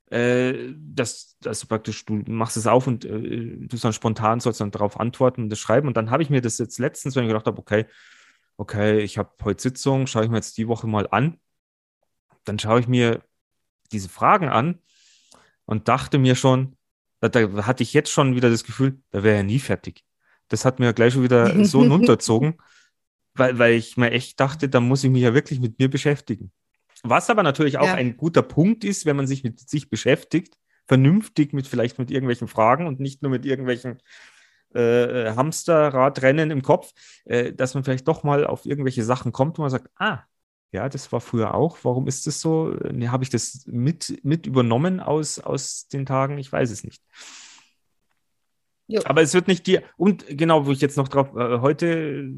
äh, 0.10 0.74
das, 0.76 1.38
das 1.42 1.68
praktisch, 1.68 2.04
du 2.06 2.24
machst 2.26 2.58
es 2.58 2.66
auf 2.66 2.88
und 2.88 3.06
äh, 3.06 3.56
du 3.56 3.78
dann 3.78 3.94
spontan 3.94 4.40
sollst 4.40 4.62
dann 4.62 4.72
darauf 4.72 5.00
antworten 5.00 5.44
und 5.44 5.50
das 5.52 5.60
schreiben. 5.60 5.88
Und 5.88 5.96
dann 5.96 6.10
habe 6.10 6.24
ich 6.24 6.32
mir 6.32 6.42
das 6.42 6.58
jetzt 6.58 6.80
letztens, 6.80 7.16
wenn 7.16 7.26
ich 7.26 7.30
gedacht 7.30 7.46
habe, 7.46 7.60
okay, 7.60 7.86
okay, 8.58 9.02
ich 9.02 9.20
habe 9.20 9.30
heute 9.44 9.62
Sitzung, 9.62 10.08
schaue 10.08 10.24
ich 10.24 10.32
mir 10.32 10.38
jetzt 10.38 10.58
die 10.58 10.68
Woche 10.68 10.88
mal 10.88 11.08
an. 11.12 11.40
Dann 12.46 12.58
schaue 12.58 12.80
ich 12.80 12.88
mir 12.88 13.22
diese 13.92 14.10
Fragen 14.10 14.50
an 14.50 14.80
und 15.66 15.88
dachte 15.88 16.18
mir 16.18 16.36
schon, 16.36 16.76
da, 17.20 17.30
da 17.30 17.66
hatte 17.66 17.84
ich 17.84 17.94
jetzt 17.94 18.12
schon 18.12 18.36
wieder 18.36 18.50
das 18.50 18.64
Gefühl, 18.64 19.02
da 19.12 19.24
wäre 19.24 19.38
er 19.38 19.44
nie 19.44 19.60
fertig. 19.60 20.04
Das 20.48 20.66
hat 20.66 20.80
mir 20.80 20.94
gleich 20.94 21.14
schon 21.14 21.24
wieder 21.24 21.64
so 21.66 21.82
runterzogen, 21.84 22.56
weil, 23.34 23.60
weil 23.60 23.74
ich 23.74 23.98
mir 23.98 24.12
echt 24.12 24.40
dachte, 24.40 24.70
da 24.70 24.80
muss 24.80 25.04
ich 25.04 25.12
mich 25.12 25.22
ja 25.22 25.34
wirklich 25.34 25.60
mit 25.60 25.80
mir 25.80 25.90
beschäftigen. 25.90 26.52
Was 27.04 27.30
aber 27.30 27.44
natürlich 27.44 27.78
auch 27.78 27.86
ja. 27.86 27.94
ein 27.94 28.18
guter 28.18 28.42
Punkt 28.42 28.84
ist, 28.84 29.06
wenn 29.06 29.16
man 29.16 29.28
sich 29.28 29.44
mit 29.44 29.60
sich 29.60 29.90
beschäftigt, 29.90 30.56
vernünftig 30.86 31.54
mit 31.54 31.68
vielleicht 31.68 32.00
mit 32.00 32.12
irgendwelchen 32.12 32.48
Fragen 32.48 32.88
und 32.88 33.00
nicht 33.00 33.22
nur 33.22 33.32
mit 33.32 33.46
irgendwelchen 33.46 34.00
äh, 34.74 35.32
Hamsterradrennen 35.36 36.52
im 36.52 36.62
Kopf, 36.62 36.92
äh, 37.26 37.54
dass 37.54 37.74
man 37.74 37.84
vielleicht 37.84 38.08
doch 38.08 38.24
mal 38.24 38.46
auf 38.46 38.66
irgendwelche 38.66 39.04
Sachen 39.04 39.32
kommt, 39.32 39.58
wo 39.58 39.62
man 39.62 39.72
sagt, 39.72 39.90
ah, 39.96 40.24
ja, 40.72 40.88
das 40.88 41.12
war 41.12 41.22
früher 41.22 41.56
auch. 41.56 41.80
Warum 41.84 42.08
ist 42.08 42.28
das 42.28 42.42
so? 42.42 42.68
Ne, 42.92 43.12
Habe 43.12 43.24
ich 43.24 43.30
das 43.30 43.66
mit, 43.66 44.20
mit 44.24 44.46
übernommen 44.46 45.00
aus, 45.00 45.40
aus 45.40 45.88
den 45.88 46.06
Tagen? 46.06 46.38
Ich 46.38 46.52
weiß 46.52 46.70
es 46.70 46.84
nicht. 46.84 47.04
Jo. 48.88 49.02
Aber 49.06 49.22
es 49.22 49.34
wird 49.34 49.48
nicht 49.48 49.68
dir, 49.68 49.84
und 49.98 50.26
genau, 50.28 50.66
wo 50.66 50.72
ich 50.72 50.82
jetzt 50.82 50.98
noch 50.98 51.08
drauf, 51.08 51.36
äh, 51.36 51.60
heute 51.60 52.32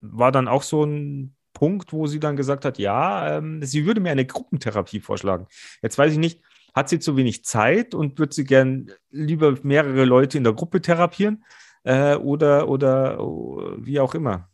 war 0.00 0.32
dann 0.32 0.48
auch 0.48 0.62
so 0.62 0.84
ein 0.84 1.34
Punkt, 1.52 1.92
wo 1.92 2.06
sie 2.06 2.20
dann 2.20 2.36
gesagt 2.36 2.64
hat, 2.64 2.78
ja, 2.78 3.36
ähm, 3.36 3.62
sie 3.62 3.84
würde 3.84 4.00
mir 4.00 4.10
eine 4.10 4.24
Gruppentherapie 4.24 5.00
vorschlagen. 5.00 5.46
Jetzt 5.82 5.98
weiß 5.98 6.12
ich 6.12 6.18
nicht, 6.18 6.40
hat 6.74 6.88
sie 6.88 6.98
zu 6.98 7.16
wenig 7.16 7.44
Zeit 7.44 7.94
und 7.94 8.18
würde 8.18 8.34
sie 8.34 8.44
gern 8.44 8.90
lieber 9.10 9.56
mehrere 9.62 10.04
Leute 10.04 10.38
in 10.38 10.44
der 10.44 10.52
Gruppe 10.52 10.80
therapieren 10.80 11.44
äh, 11.82 12.14
oder, 12.14 12.68
oder 12.68 13.20
oh, 13.20 13.74
wie 13.76 14.00
auch 14.00 14.14
immer. 14.14 14.48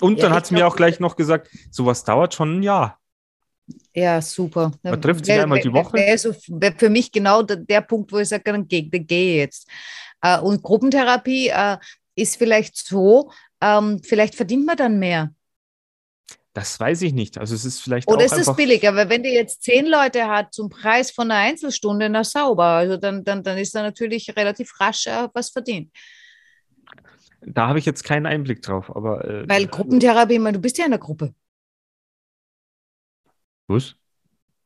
Und 0.00 0.18
ja, 0.18 0.24
dann 0.24 0.34
hat 0.34 0.46
sie 0.46 0.54
mir 0.54 0.66
auch 0.66 0.76
gleich 0.76 1.00
noch 1.00 1.16
gesagt, 1.16 1.50
sowas 1.70 2.04
dauert 2.04 2.34
schon 2.34 2.58
ein 2.58 2.62
Jahr. 2.62 2.98
Ja, 3.94 4.22
super. 4.22 4.72
Man 4.82 5.02
trifft 5.02 5.26
sich 5.26 5.34
wär, 5.34 5.42
einmal 5.42 5.60
die 5.60 5.72
Woche. 5.72 5.94
Wäre 5.94 6.18
so, 6.18 6.34
wär 6.48 6.72
für 6.72 6.88
mich 6.88 7.12
genau 7.12 7.42
der, 7.42 7.56
der, 7.56 7.80
Punkt, 7.80 8.12
wo 8.12 8.18
ich 8.18 8.28
sage, 8.28 8.44
dann 8.44 8.66
gehe 8.66 8.84
geh 8.84 9.38
jetzt. 9.38 9.68
Äh, 10.22 10.38
und 10.40 10.62
Gruppentherapie 10.62 11.48
äh, 11.48 11.76
ist 12.14 12.36
vielleicht 12.36 12.76
so, 12.76 13.30
ähm, 13.60 14.00
vielleicht 14.02 14.34
verdient 14.34 14.66
man 14.66 14.76
dann 14.76 14.98
mehr. 14.98 15.32
Das 16.54 16.80
weiß 16.80 17.02
ich 17.02 17.12
nicht. 17.12 17.38
Also 17.38 17.54
es 17.54 17.64
ist 17.64 17.80
vielleicht 17.80 18.08
Oder 18.08 18.26
auch 18.26 18.32
ist 18.32 18.48
es 18.48 18.56
billiger, 18.56 18.94
weil 18.96 19.08
wenn 19.08 19.22
die 19.22 19.30
jetzt 19.30 19.62
zehn 19.62 19.86
Leute 19.86 20.26
hat 20.26 20.52
zum 20.52 20.68
Preis 20.68 21.10
von 21.10 21.30
einer 21.30 21.40
Einzelstunde, 21.40 22.08
na 22.08 22.24
sauber, 22.24 22.64
also 22.64 22.96
dann, 22.96 23.22
dann, 23.22 23.42
dann 23.42 23.58
ist 23.58 23.74
da 23.74 23.82
natürlich 23.82 24.34
relativ 24.36 24.80
rasch 24.80 25.06
äh, 25.06 25.28
was 25.34 25.50
verdient. 25.50 25.92
Da 27.40 27.68
habe 27.68 27.78
ich 27.78 27.86
jetzt 27.86 28.04
keinen 28.04 28.26
Einblick 28.26 28.62
drauf, 28.62 28.94
aber. 28.94 29.24
Äh, 29.24 29.48
weil 29.48 29.66
Gruppentherapie, 29.66 30.34
ich 30.34 30.40
meine, 30.40 30.58
du 30.58 30.62
bist 30.62 30.78
ja 30.78 30.84
in 30.84 30.90
der 30.90 31.00
Gruppe. 31.00 31.34
Was? 33.68 33.96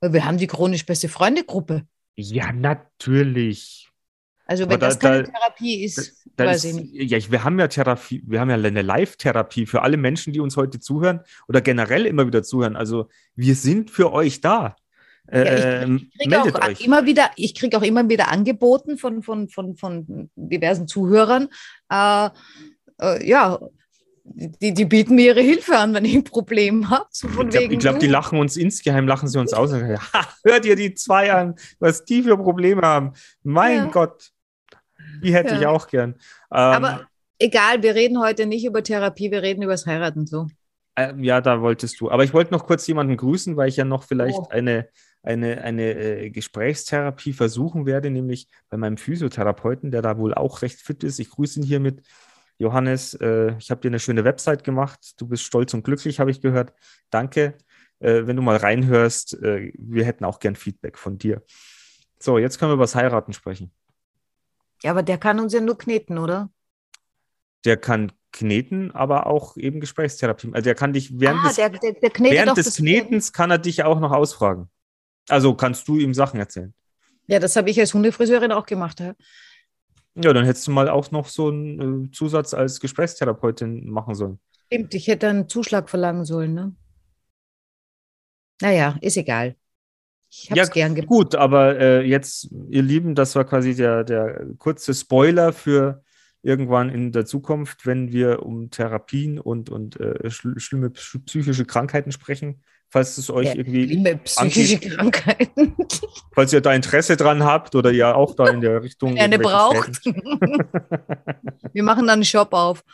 Wir 0.01 0.25
haben 0.25 0.39
die 0.39 0.47
chronisch 0.47 0.87
beste 0.87 1.09
Freunde-Gruppe. 1.09 1.87
Ja, 2.17 2.53
natürlich. 2.53 3.89
Also 4.47 4.65
wenn 4.65 4.81
da, 4.81 4.89
das 4.89 4.99
keine 4.99 5.23
da, 5.23 5.31
Therapie 5.31 5.85
ist, 5.85 6.27
da, 6.37 6.47
weiß 6.47 6.65
ist, 6.65 6.77
ich 6.77 6.93
nicht. 6.93 7.11
Ja, 7.11 7.31
wir 7.31 7.45
haben 7.45 7.59
ja 7.59 7.69
Therapie, 7.69 8.23
wir 8.27 8.41
haben 8.41 8.51
ja 8.51 8.57
eine 8.57 8.83
Live-Therapie 8.83 9.67
für 9.67 9.83
alle 9.83 9.97
Menschen, 9.97 10.33
die 10.33 10.41
uns 10.41 10.57
heute 10.57 10.81
zuhören 10.81 11.21
oder 11.49 11.61
generell 11.61 12.07
immer 12.07 12.27
wieder 12.27 12.43
zuhören. 12.43 12.77
Also 12.77 13.09
wir 13.35 13.55
sind 13.55 13.91
für 13.91 14.13
euch 14.13 14.41
da. 14.41 14.77
Ja, 15.33 15.43
ich, 15.43 15.65
ähm, 15.65 16.11
ich 16.13 16.29
kriege 16.29 16.43
auch 16.43 16.69
euch. 16.69 16.81
immer 16.83 17.07
wieder, 17.07 17.31
ich 17.37 17.55
kriege 17.55 17.79
auch 17.79 17.83
immer 17.83 18.09
wieder 18.09 18.31
angeboten 18.31 18.99
von, 18.99 19.23
von, 19.23 19.49
von, 19.49 19.77
von 19.77 20.31
diversen 20.37 20.87
Zuhörern. 20.87 21.49
Äh, 21.91 22.29
äh, 23.01 23.27
ja, 23.27 23.59
die, 24.25 24.73
die 24.73 24.85
bieten 24.85 25.15
mir 25.15 25.35
ihre 25.35 25.41
Hilfe 25.41 25.79
an, 25.79 25.95
wenn 25.95 26.05
ich 26.05 26.15
ein 26.15 26.25
Problem 26.25 26.91
habe. 26.91 27.07
So 27.11 27.29
ich 27.29 27.49
glaube, 27.49 27.77
glaub, 27.77 27.99
die 27.99 28.07
lachen 28.07 28.39
uns 28.39 28.57
insgeheim, 28.57 29.09
lachen 29.09 29.29
sie 29.29 29.39
uns 29.39 29.53
aus. 29.53 29.71
Sagen, 29.71 29.99
hört 30.45 30.65
ihr 30.65 30.77
die 30.77 30.95
zwei 30.95 31.33
an, 31.33 31.57
was 31.81 32.05
die 32.05 32.23
für 32.23 32.37
Probleme 32.37 32.83
haben? 32.83 33.13
Mein 33.43 33.77
ja. 33.77 33.85
Gott, 33.87 34.31
die 35.23 35.35
hätte 35.35 35.55
ja. 35.55 35.61
ich 35.61 35.67
auch 35.67 35.89
gern. 35.89 36.11
Ähm, 36.11 36.19
Aber 36.51 37.07
egal, 37.39 37.83
wir 37.83 37.95
reden 37.95 38.21
heute 38.21 38.47
nicht 38.47 38.65
über 38.65 38.83
Therapie, 38.83 39.31
wir 39.31 39.43
reden 39.43 39.63
über 39.63 39.73
das 39.73 39.87
Heiraten 39.87 40.27
so. 40.27 40.47
Ähm, 40.95 41.25
ja, 41.25 41.41
da 41.41 41.61
wolltest 41.63 42.01
du. 42.01 42.11
Aber 42.11 42.23
ich 42.23 42.35
wollte 42.35 42.53
noch 42.53 42.67
kurz 42.67 42.87
jemanden 42.87 43.17
grüßen, 43.17 43.57
weil 43.57 43.69
ich 43.69 43.77
ja 43.77 43.85
noch 43.85 44.05
vielleicht 44.05 44.39
oh. 44.39 44.49
eine, 44.51 44.89
eine, 45.23 45.63
eine 45.63 45.95
äh, 45.95 46.31
Gesprächstherapie 46.31 47.33
versuchen 47.33 47.87
werde, 47.87 48.11
nämlich 48.11 48.49
bei 48.69 48.77
meinem 48.77 48.97
Physiotherapeuten, 48.97 49.91
der 49.91 50.03
da 50.03 50.19
wohl 50.19 50.35
auch 50.35 50.63
recht 50.63 50.81
fit 50.81 51.05
ist. 51.05 51.19
Ich 51.19 51.31
grüße 51.31 51.61
ihn 51.61 51.67
hiermit. 51.67 52.03
Johannes, 52.59 53.15
äh, 53.15 53.57
ich 53.59 53.71
habe 53.71 53.81
dir 53.81 53.89
eine 53.89 54.01
schöne 54.01 54.25
Website 54.25 54.65
gemacht. 54.65 55.21
Du 55.21 55.27
bist 55.27 55.45
stolz 55.45 55.75
und 55.75 55.85
glücklich, 55.85 56.21
habe 56.21 56.31
ich 56.31 56.41
gehört. 56.41 56.73
Danke. 57.11 57.55
Äh, 58.01 58.27
wenn 58.27 58.37
du 58.37 58.43
mal 58.43 58.57
reinhörst, 58.57 59.41
äh, 59.43 59.73
wir 59.79 60.05
hätten 60.05 60.25
auch 60.25 60.41
gern 60.41 60.57
Feedback 60.57 60.99
von 60.99 61.19
dir. 61.19 61.43
So, 62.19 62.39
jetzt 62.39 62.59
können 62.59 62.71
wir 62.71 62.75
über 62.75 62.85
das 62.85 62.95
Heiraten 62.95 63.33
sprechen. 63.33 63.73
Ja, 64.83 64.91
aber 64.91 65.03
der 65.03 65.19
kann 65.19 65.39
uns 65.39 65.53
ja 65.53 65.61
nur 65.61 65.79
kneten, 65.79 66.19
oder? 66.19 66.51
Der 67.65 67.77
kann 67.77 68.13
kneten, 68.33 68.91
aber 68.91 69.27
auch 69.27 69.57
eben 69.57 69.81
Gesprächstherapie. 69.81 70.51
Also 70.53 70.65
der 70.65 70.75
kann 70.75 70.93
dich 70.93 71.21
während 71.21 71.41
ah, 71.45 71.49
des, 71.49 71.57
der, 71.57 71.71
der, 71.71 71.93
der 71.93 72.11
während 72.19 72.57
des 72.57 72.77
Knetens 72.77 73.33
kann 73.33 73.51
er 73.51 73.59
dich 73.59 73.85
auch 73.85 74.01
noch 74.01 74.11
ausfragen. 74.11 74.69
Also 75.29 75.55
kannst 75.55 75.87
du 75.89 75.99
ihm 75.99 76.15
Sachen 76.15 76.41
erzählen. 76.41 76.75
Ja, 77.27 77.39
das 77.39 77.57
habe 77.57 77.71
ich 77.71 77.79
als 77.79 77.95
Hundefriseurin 77.95 78.53
auch 78.53 78.67
gemacht. 78.67 79.01
Ja. 79.01 79.15
ja, 80.17 80.33
dann 80.33 80.45
hättest 80.45 80.67
du 80.67 80.73
mal 80.73 80.89
auch 80.89 81.11
noch 81.11 81.29
so 81.29 81.49
einen 81.49 82.07
äh, 82.07 82.11
Zusatz 82.11 82.55
als 82.55 82.81
Gesprächstherapeutin 82.81 83.89
machen 83.89 84.15
sollen. 84.15 84.41
Stimmt, 84.67 84.95
ich 84.95 85.07
hätte 85.07 85.29
einen 85.29 85.49
Zuschlag 85.49 85.89
verlangen 85.89 86.25
sollen. 86.25 86.55
Ne? 86.55 86.75
Naja, 88.61 88.97
ist 89.01 89.17
egal. 89.17 89.57
Ich 90.31 90.51
habe 90.51 90.61
es 90.61 90.69
ja, 90.69 90.73
gern 90.73 90.95
gemacht. 90.95 91.09
Gut, 91.09 91.35
aber 91.35 91.79
äh, 91.79 92.03
jetzt, 92.03 92.49
ihr 92.71 92.83
Lieben, 92.83 93.15
das 93.15 93.35
war 93.37 93.45
quasi 93.45 93.75
der, 93.75 94.03
der 94.03 94.47
kurze 94.57 94.95
Spoiler 94.95 95.53
für 95.53 96.03
irgendwann 96.43 96.89
in 96.89 97.13
der 97.13 97.27
Zukunft, 97.27 97.87
wenn 97.87 98.13
wir 98.13 98.43
um 98.43 98.71
Therapien 98.71 99.39
und, 99.39 99.69
und 99.69 100.01
äh, 100.01 100.31
schl 100.31 100.59
schlimme 100.59 100.91
psychische 100.91 101.67
Krankheiten 101.67 102.13
sprechen. 102.13 102.63
Falls 102.93 103.17
es 103.17 103.31
euch 103.31 103.47
ja, 103.47 103.55
irgendwie. 103.55 104.17
Psychische 104.17 104.77
angeht, 104.77 104.97
Krankheiten. 104.97 105.75
Falls 106.35 106.53
ihr 106.53 106.61
da 106.61 106.75
Interesse 106.75 107.17
dran 107.17 107.43
habt 107.43 107.75
oder 107.75 107.91
ihr 107.91 108.15
auch 108.15 108.35
da 108.35 108.51
in 108.51 108.61
der 108.61 108.83
Richtung. 108.83 109.17
Eine 109.17 109.39
braucht. 109.39 110.05
wir 111.73 111.83
machen 111.83 112.07
dann 112.07 112.17
einen 112.19 112.25
Shop 112.25 112.53
auf. 112.53 112.85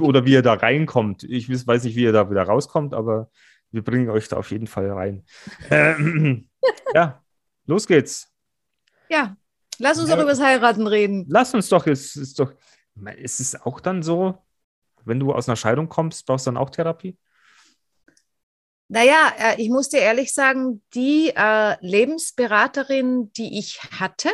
Oder 0.00 0.24
wie 0.24 0.32
ihr 0.32 0.40
da 0.40 0.54
reinkommt. 0.54 1.24
Ich 1.24 1.50
weiß 1.50 1.84
nicht, 1.84 1.94
wie 1.94 2.04
ihr 2.04 2.12
da 2.12 2.30
wieder 2.30 2.44
rauskommt, 2.44 2.94
aber 2.94 3.28
wir 3.70 3.84
bringen 3.84 4.08
euch 4.08 4.28
da 4.28 4.38
auf 4.38 4.50
jeden 4.50 4.66
Fall 4.66 4.90
rein. 4.90 5.24
Ähm, 5.68 6.48
ja, 6.94 7.22
los 7.66 7.86
geht's. 7.86 8.32
Ja, 9.10 9.36
lass 9.78 9.98
uns 9.98 10.08
ja, 10.08 10.16
doch 10.16 10.22
über 10.22 10.30
das 10.30 10.40
Heiraten 10.40 10.86
reden. 10.86 11.26
Lass 11.28 11.52
uns 11.52 11.68
doch, 11.68 11.86
es 11.86 12.16
ist 12.16 12.38
doch, 12.38 12.54
ist 13.16 13.40
es 13.40 13.60
auch 13.60 13.80
dann 13.80 14.02
so, 14.02 14.38
wenn 15.04 15.20
du 15.20 15.34
aus 15.34 15.50
einer 15.50 15.56
Scheidung 15.56 15.90
kommst, 15.90 16.24
brauchst 16.24 16.46
du 16.46 16.50
dann 16.50 16.56
auch 16.56 16.70
Therapie? 16.70 17.18
Naja, 18.88 19.32
äh, 19.38 19.62
ich 19.62 19.70
muss 19.70 19.88
dir 19.88 20.00
ehrlich 20.00 20.32
sagen, 20.34 20.82
die 20.94 21.32
äh, 21.34 21.76
Lebensberaterin, 21.80 23.32
die 23.32 23.58
ich 23.58 23.80
hatte, 23.98 24.30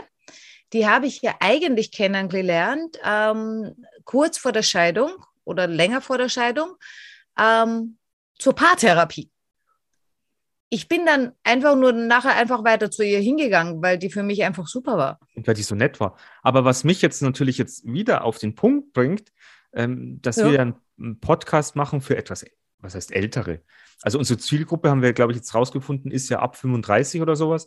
die 0.72 0.86
habe 0.86 1.06
ich 1.06 1.22
ja 1.22 1.34
eigentlich 1.40 1.92
kennengelernt, 1.92 2.98
ähm, 3.04 3.84
kurz 4.04 4.38
vor 4.38 4.52
der 4.52 4.62
Scheidung 4.62 5.10
oder 5.44 5.66
länger 5.66 6.00
vor 6.00 6.18
der 6.18 6.28
Scheidung, 6.28 6.74
ähm, 7.38 7.98
zur 8.38 8.54
Paartherapie 8.54 9.30
ich 10.70 10.88
bin 10.88 11.04
dann 11.04 11.32
einfach 11.42 11.76
nur 11.76 11.92
nachher 11.92 12.36
einfach 12.36 12.62
weiter 12.64 12.90
zu 12.90 13.04
ihr 13.04 13.18
hingegangen, 13.18 13.82
weil 13.82 13.98
die 13.98 14.08
für 14.08 14.22
mich 14.22 14.44
einfach 14.44 14.68
super 14.68 14.96
war. 14.96 15.18
Und 15.34 15.46
weil 15.46 15.54
die 15.54 15.64
so 15.64 15.74
nett 15.74 15.98
war. 15.98 16.16
Aber 16.42 16.64
was 16.64 16.84
mich 16.84 17.02
jetzt 17.02 17.20
natürlich 17.22 17.58
jetzt 17.58 17.84
wieder 17.84 18.24
auf 18.24 18.38
den 18.38 18.54
Punkt 18.54 18.92
bringt, 18.92 19.32
ähm, 19.72 20.20
dass 20.22 20.36
ja. 20.36 20.50
wir 20.50 20.60
einen 20.60 21.20
Podcast 21.20 21.74
machen 21.74 22.00
für 22.00 22.16
etwas, 22.16 22.44
was 22.80 22.94
heißt 22.94 23.12
ältere. 23.12 23.60
Also 24.02 24.18
unsere 24.18 24.38
Zielgruppe 24.38 24.90
haben 24.90 25.02
wir, 25.02 25.12
glaube 25.12 25.32
ich, 25.32 25.38
jetzt 25.38 25.54
rausgefunden, 25.54 26.10
ist 26.10 26.28
ja 26.28 26.40
ab 26.40 26.56
35 26.56 27.20
oder 27.20 27.36
sowas. 27.36 27.66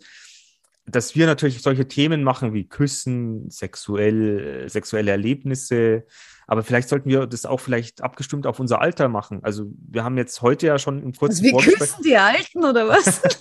Dass 0.86 1.16
wir 1.16 1.26
natürlich 1.26 1.62
solche 1.62 1.88
Themen 1.88 2.24
machen 2.24 2.54
wie 2.54 2.68
Küssen, 2.68 3.50
sexuell, 3.50 4.68
sexuelle 4.68 5.12
Erlebnisse, 5.12 6.06
aber 6.46 6.64
vielleicht 6.64 6.90
sollten 6.90 7.10
wir 7.10 7.26
das 7.26 7.46
auch 7.46 7.60
vielleicht 7.60 8.02
abgestimmt 8.02 8.46
auf 8.48 8.60
unser 8.60 8.82
Alter 8.82 9.08
machen. 9.08 9.40
Also 9.44 9.72
wir 9.90 10.04
haben 10.04 10.18
jetzt 10.18 10.42
heute 10.42 10.68
ja 10.68 10.78
schon 10.78 11.02
im 11.02 11.14
kurzen 11.14 11.46
also 11.46 11.66
wir 11.66 11.74
küssen 11.74 12.04
die 12.04 12.18
Alten 12.18 12.66
oder 12.66 12.88
was? 12.88 13.22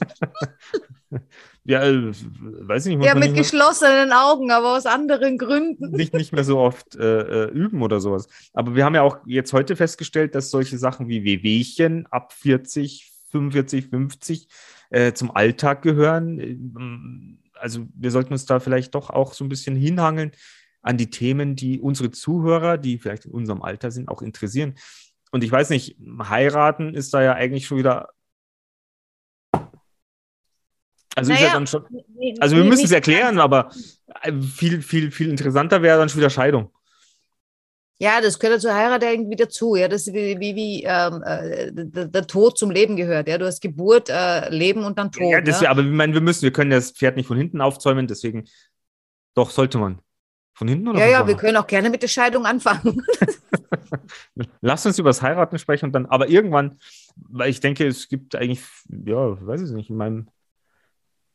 Ja, 1.65 1.85
äh, 1.85 2.11
weiß 2.11 2.87
ich 2.87 2.97
nicht. 2.97 3.07
Ja, 3.07 3.15
mit 3.15 3.33
nicht, 3.33 3.37
geschlossenen 3.37 4.13
Augen, 4.13 4.51
aber 4.51 4.77
aus 4.77 4.87
anderen 4.87 5.39
Gründen. 5.39 5.91
nicht, 5.97 6.13
nicht 6.13 6.33
mehr 6.33 6.45
so 6.45 6.59
oft 6.59 6.97
äh, 6.97 7.45
äh, 7.45 7.51
üben 7.51 7.83
oder 7.83 8.01
sowas. 8.01 8.27
Aber 8.53 8.75
wir 8.75 8.85
haben 8.85 8.97
ja 8.97 9.03
auch 9.03 9.19
jetzt 9.27 9.53
heute 9.53 9.77
festgestellt, 9.77 10.35
dass 10.35 10.51
solche 10.51 10.77
Sachen 10.77 11.09
wie 11.09 11.23
Wehwehchen 11.23 12.07
ab 12.11 12.33
40, 12.33 13.13
45, 13.31 13.91
50 13.91 14.49
äh, 14.93 15.13
zum 15.13 15.35
Alltag 15.35 15.83
gehören. 15.83 16.39
Ähm, 16.39 17.39
Also 17.63 17.87
wir 17.95 18.11
sollten 18.11 18.33
uns 18.33 18.45
da 18.45 18.59
vielleicht 18.59 18.95
doch 18.95 19.11
auch 19.11 19.35
so 19.35 19.45
ein 19.45 19.49
bisschen 19.49 19.77
hinhangeln 19.77 20.33
an 20.83 20.97
die 20.97 21.11
Themen, 21.11 21.55
die 21.55 21.81
unsere 21.81 22.11
Zuhörer, 22.11 22.77
die 22.77 22.99
vielleicht 22.99 23.25
in 23.25 23.31
unserem 23.31 23.63
Alter 23.63 23.93
sind, 23.93 24.09
auch 24.09 24.21
interessieren. 24.21 24.75
Und 25.31 25.45
ich 25.45 25.53
weiß 25.53 25.71
nicht, 25.71 25.97
heiraten 26.19 26.95
ist 26.95 27.15
da 27.15 27.23
ja 27.23 27.35
eigentlich 27.35 27.67
schon 27.67 27.79
wieder. 27.79 28.09
Also 31.15 31.33
ja 31.33 31.39
Naja, 31.39 31.53
dann 31.53 31.67
schon. 31.67 31.85
Also 32.41 32.57
wir 32.57 32.65
müssen 32.65 32.85
es 32.85 32.91
erklären, 32.91 33.39
aber 33.39 33.71
äh, 34.23 34.33
viel, 34.33 34.83
viel, 34.83 35.11
viel 35.13 35.31
interessanter 35.31 35.83
wäre 35.83 35.99
dann 35.99 36.09
schon 36.09 36.19
wieder 36.19 36.31
Scheidung. 36.31 36.73
Ja, 38.03 38.21
das 38.21 38.41
gehört 38.41 38.57
ja 38.57 38.61
zur 38.61 38.75
Heirat 38.75 39.05
irgendwie 39.05 39.37
dazu. 39.37 39.77
Ja, 39.77 39.87
das 39.87 40.09
ist 40.09 40.12
wie, 40.12 40.37
wie, 40.41 40.57
wie 40.57 40.83
ähm, 40.83 41.23
äh, 41.25 41.71
der, 41.73 42.07
der 42.07 42.27
Tod 42.27 42.59
zum 42.59 42.73
Leben 42.73 42.97
gehört. 42.97 43.29
Ja, 43.29 43.38
du 43.38 43.47
hast 43.47 43.61
Geburt, 43.61 44.09
äh, 44.09 44.49
Leben 44.49 44.83
und 44.83 44.99
dann 44.99 45.12
Tod. 45.12 45.31
Ja, 45.31 45.41
das, 45.41 45.61
ja? 45.61 45.71
aber 45.71 45.83
ich 45.83 45.87
meine, 45.87 46.12
wir 46.12 46.21
müssen, 46.21 46.43
wir 46.43 46.53
können 46.53 46.73
das 46.73 46.91
Pferd 46.91 47.15
nicht 47.15 47.29
von 47.29 47.37
hinten 47.37 47.61
aufzäumen, 47.61 48.09
deswegen 48.09 48.49
doch 49.35 49.51
sollte 49.51 49.79
man. 49.79 50.01
Von 50.53 50.67
hinten 50.67 50.88
oder 50.88 50.99
ja, 50.99 51.07
ja, 51.07 51.17
vorne? 51.19 51.33
wir 51.33 51.37
können 51.37 51.57
auch 51.57 51.67
gerne 51.69 51.91
mit 51.91 52.03
der 52.03 52.09
Scheidung 52.09 52.45
anfangen. 52.45 53.07
Lass 54.61 54.85
uns 54.85 54.99
über 54.99 55.11
das 55.11 55.23
Heiraten 55.23 55.61
sprechen 55.61 55.87
und 55.87 55.93
dann, 55.93 56.07
aber 56.07 56.29
irgendwann, 56.29 56.81
weil 57.15 57.51
ich 57.51 57.61
denke, 57.61 57.87
es 57.87 58.09
gibt 58.09 58.35
eigentlich, 58.35 58.62
ja, 58.88 59.47
weiß 59.47 59.62
ich 59.62 59.71
nicht, 59.71 59.91
in 59.91 59.97
meinem, 59.97 60.29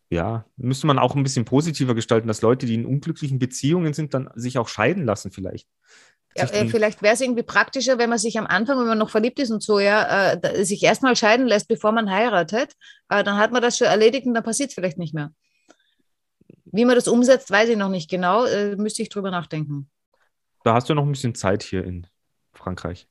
ja, 0.10 0.46
müsste 0.58 0.86
man 0.86 1.00
auch 1.00 1.16
ein 1.16 1.24
bisschen 1.24 1.46
positiver 1.46 1.96
gestalten, 1.96 2.28
dass 2.28 2.42
Leute, 2.42 2.66
die 2.66 2.76
in 2.76 2.86
unglücklichen 2.86 3.40
Beziehungen 3.40 3.94
sind, 3.94 4.14
dann 4.14 4.30
sich 4.36 4.58
auch 4.58 4.68
scheiden 4.68 5.06
lassen 5.06 5.32
vielleicht. 5.32 5.70
Ja, 6.38 6.46
äh, 6.46 6.68
vielleicht 6.68 7.02
wäre 7.02 7.14
es 7.14 7.22
irgendwie 7.22 7.44
praktischer, 7.44 7.98
wenn 7.98 8.10
man 8.10 8.20
sich 8.20 8.38
am 8.38 8.46
Anfang, 8.48 8.80
wenn 8.80 8.88
man 8.88 8.98
noch 8.98 9.10
verliebt 9.10 9.40
ist 9.40 9.52
und 9.52 9.64
so, 9.64 9.80
ja, 9.80 10.34
äh, 10.34 10.64
sich 10.64 10.84
erstmal 10.84 11.16
scheiden 11.16 11.48
lässt, 11.48 11.68
bevor 11.68 11.92
man 11.92 12.10
heiratet. 12.10 12.74
Äh, 13.10 13.24
dann 13.24 13.38
hat 13.38 13.52
man 13.52 13.62
das 13.62 13.78
schon 13.78 13.88
erledigt 13.88 14.28
und 14.28 14.34
dann 14.34 14.44
passiert 14.44 14.70
es 14.70 14.76
vielleicht 14.76 14.98
nicht 14.98 15.14
mehr. 15.14 15.32
Wie 16.66 16.86
man 16.86 16.96
das 16.96 17.08
umsetzt, 17.08 17.50
weiß 17.50 17.70
ich 17.70 17.78
noch 17.78 17.90
nicht 17.90 18.10
genau. 18.10 18.46
Äh, 18.46 18.76
müsste 18.76 19.02
ich 19.02 19.10
drüber 19.10 19.32
nachdenken. 19.32 19.90
da 20.64 20.74
hast 20.76 20.90
du 20.90 20.94
noch 20.94 21.04
ein 21.04 21.12
bisschen 21.12 21.36
Zeit 21.36 21.64
hier 21.64 21.84
in 21.84 22.08
Frankreich. 22.54 23.08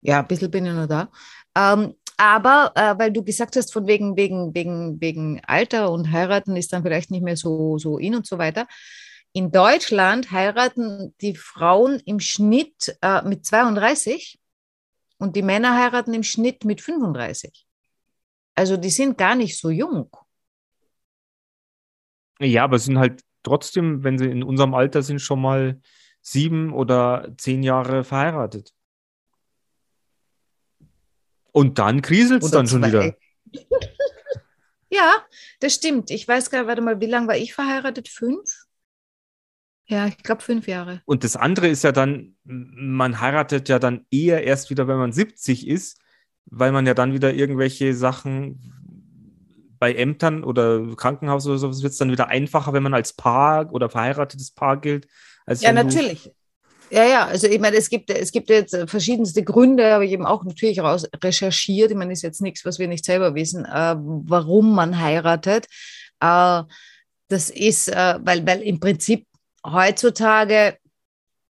Ja, 0.00 0.20
ein 0.20 0.26
bisschen 0.26 0.50
bin 0.50 0.66
ich 0.66 0.72
noch 0.72 0.86
da. 0.86 1.10
Ähm, 1.56 1.94
aber 2.16 2.72
äh, 2.74 2.98
weil 2.98 3.12
du 3.12 3.24
gesagt 3.24 3.56
hast, 3.56 3.72
von 3.72 3.86
wegen, 3.86 4.16
wegen, 4.16 4.54
wegen, 4.54 5.00
wegen 5.00 5.40
Alter 5.46 5.90
und 5.90 6.12
heiraten 6.12 6.56
ist 6.56 6.72
dann 6.72 6.82
vielleicht 6.82 7.10
nicht 7.10 7.22
mehr 7.22 7.36
so, 7.36 7.78
so 7.78 7.98
in 7.98 8.14
und 8.14 8.26
so 8.26 8.38
weiter. 8.38 8.66
In 9.36 9.50
Deutschland 9.50 10.30
heiraten 10.30 11.12
die 11.20 11.34
Frauen 11.34 12.00
im 12.06 12.20
Schnitt 12.20 12.96
äh, 13.02 13.20
mit 13.22 13.44
32 13.44 14.38
und 15.18 15.34
die 15.34 15.42
Männer 15.42 15.76
heiraten 15.76 16.14
im 16.14 16.22
Schnitt 16.22 16.64
mit 16.64 16.80
35. 16.80 17.66
Also 18.54 18.76
die 18.76 18.90
sind 18.90 19.18
gar 19.18 19.34
nicht 19.34 19.58
so 19.58 19.70
jung. 19.70 20.08
Ja, 22.38 22.62
aber 22.62 22.78
sind 22.78 22.96
halt 22.96 23.22
trotzdem, 23.42 24.04
wenn 24.04 24.18
sie 24.18 24.30
in 24.30 24.44
unserem 24.44 24.72
Alter 24.72 25.02
sind, 25.02 25.18
schon 25.18 25.40
mal 25.40 25.80
sieben 26.20 26.72
oder 26.72 27.34
zehn 27.36 27.64
Jahre 27.64 28.04
verheiratet. 28.04 28.72
Und 31.50 31.80
dann 31.80 32.02
kriselt 32.02 32.44
es 32.44 32.52
dann 32.52 32.68
schon 32.68 32.82
zwei. 32.82 32.88
wieder. 32.88 33.16
Ja, 34.90 35.26
das 35.58 35.74
stimmt. 35.74 36.12
Ich 36.12 36.28
weiß 36.28 36.50
gar 36.50 36.60
nicht, 36.60 36.68
warte 36.68 36.80
mal, 36.80 37.00
wie 37.00 37.06
lange 37.06 37.26
war 37.26 37.36
ich 37.36 37.52
verheiratet? 37.52 38.08
Fünf? 38.08 38.63
Ja, 39.86 40.06
ich 40.06 40.18
glaube 40.18 40.42
fünf 40.42 40.66
Jahre. 40.66 41.02
Und 41.04 41.24
das 41.24 41.36
andere 41.36 41.68
ist 41.68 41.84
ja 41.84 41.92
dann, 41.92 42.36
man 42.44 43.20
heiratet 43.20 43.68
ja 43.68 43.78
dann 43.78 44.06
eher 44.10 44.44
erst 44.44 44.70
wieder, 44.70 44.88
wenn 44.88 44.96
man 44.96 45.12
70 45.12 45.66
ist, 45.68 46.00
weil 46.46 46.72
man 46.72 46.86
ja 46.86 46.94
dann 46.94 47.12
wieder 47.12 47.34
irgendwelche 47.34 47.94
Sachen 47.94 48.72
bei 49.78 49.94
Ämtern 49.94 50.44
oder 50.44 50.94
Krankenhaus 50.96 51.46
oder 51.46 51.58
sowas 51.58 51.82
wird 51.82 51.92
es 51.92 51.98
dann 51.98 52.10
wieder 52.10 52.28
einfacher, 52.28 52.72
wenn 52.72 52.82
man 52.82 52.94
als 52.94 53.12
Paar 53.12 53.70
oder 53.72 53.90
verheiratetes 53.90 54.52
Paar 54.52 54.80
gilt. 54.80 55.06
Ja, 55.46 55.72
natürlich. 55.72 56.30
Ja, 56.90 57.04
ja, 57.04 57.26
also 57.26 57.46
ich 57.46 57.60
meine, 57.60 57.76
es 57.76 57.88
gibt, 57.88 58.10
es 58.10 58.30
gibt 58.30 58.48
jetzt 58.50 58.76
verschiedenste 58.86 59.42
Gründe, 59.42 59.92
habe 59.92 60.06
ich 60.06 60.12
eben 60.12 60.24
auch 60.24 60.44
natürlich 60.44 60.80
raus 60.80 61.06
recherchiert. 61.22 61.90
Ich 61.90 61.96
meine, 61.96 62.12
ist 62.12 62.22
jetzt 62.22 62.40
nichts, 62.40 62.64
was 62.64 62.78
wir 62.78 62.88
nicht 62.88 63.04
selber 63.04 63.34
wissen, 63.34 63.64
äh, 63.64 63.96
warum 63.98 64.74
man 64.74 64.98
heiratet. 64.98 65.66
Äh, 66.20 66.62
das 67.28 67.50
ist, 67.50 67.88
äh, 67.88 68.18
weil, 68.22 68.46
weil 68.46 68.62
im 68.62 68.80
Prinzip 68.80 69.26
heutzutage, 69.64 70.76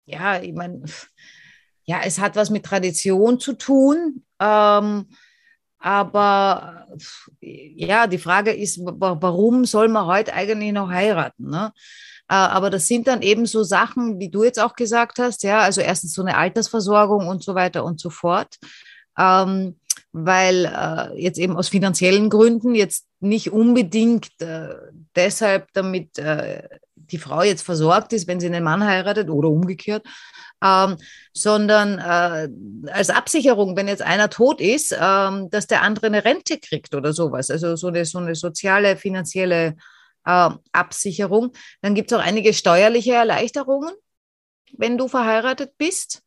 ja, 0.06 0.40
ich 0.40 0.52
meine, 0.52 0.82
ja, 1.84 2.00
es 2.04 2.18
hat 2.18 2.36
was 2.36 2.50
mit 2.50 2.64
Tradition 2.64 3.40
zu 3.40 3.54
tun. 3.54 4.24
Ähm, 4.40 5.06
aber 5.78 6.86
ja, 7.40 8.06
die 8.06 8.18
Frage 8.18 8.52
ist, 8.52 8.78
wa- 8.84 9.16
warum 9.20 9.64
soll 9.64 9.88
man 9.88 10.06
heute 10.06 10.34
eigentlich 10.34 10.72
noch 10.72 10.90
heiraten? 10.90 11.48
Ne? 11.48 11.72
Äh, 12.28 12.34
Aber 12.34 12.68
das 12.70 12.86
sind 12.86 13.06
dann 13.08 13.22
eben 13.22 13.46
so 13.46 13.62
Sachen, 13.62 14.18
wie 14.20 14.28
du 14.30 14.44
jetzt 14.44 14.60
auch 14.60 14.74
gesagt 14.74 15.18
hast, 15.18 15.42
ja, 15.42 15.60
also 15.60 15.80
erstens 15.80 16.12
so 16.12 16.22
eine 16.22 16.36
Altersversorgung 16.36 17.28
und 17.28 17.42
so 17.42 17.54
weiter 17.54 17.84
und 17.84 17.98
so 17.98 18.10
fort. 18.10 18.56
Ähm, 19.18 19.78
weil 20.12 20.66
äh, 20.66 21.20
jetzt 21.22 21.38
eben 21.38 21.56
aus 21.56 21.68
finanziellen 21.68 22.30
Gründen 22.30 22.74
jetzt 22.74 23.06
nicht 23.20 23.52
unbedingt 23.52 24.28
äh, 24.40 24.74
deshalb, 25.14 25.68
damit 25.72 26.18
äh, 26.18 26.68
die 27.12 27.18
Frau 27.18 27.42
jetzt 27.42 27.62
versorgt 27.62 28.12
ist, 28.12 28.26
wenn 28.26 28.40
sie 28.40 28.46
einen 28.46 28.64
Mann 28.64 28.84
heiratet 28.84 29.30
oder 29.30 29.48
umgekehrt, 29.48 30.06
ähm, 30.62 30.96
sondern 31.32 31.98
äh, 31.98 32.90
als 32.92 33.10
Absicherung, 33.10 33.76
wenn 33.76 33.88
jetzt 33.88 34.02
einer 34.02 34.30
tot 34.30 34.60
ist, 34.60 34.96
ähm, 34.98 35.48
dass 35.50 35.66
der 35.66 35.82
andere 35.82 36.06
eine 36.06 36.24
Rente 36.24 36.58
kriegt 36.58 36.94
oder 36.94 37.12
sowas. 37.12 37.50
Also 37.50 37.76
so 37.76 37.88
eine, 37.88 38.04
so 38.04 38.18
eine 38.18 38.34
soziale, 38.34 38.96
finanzielle 38.96 39.76
äh, 40.26 40.50
Absicherung. 40.72 41.52
Dann 41.82 41.94
gibt 41.94 42.12
es 42.12 42.18
auch 42.18 42.22
einige 42.22 42.52
steuerliche 42.52 43.14
Erleichterungen, 43.14 43.92
wenn 44.76 44.98
du 44.98 45.08
verheiratet 45.08 45.76
bist. 45.78 46.22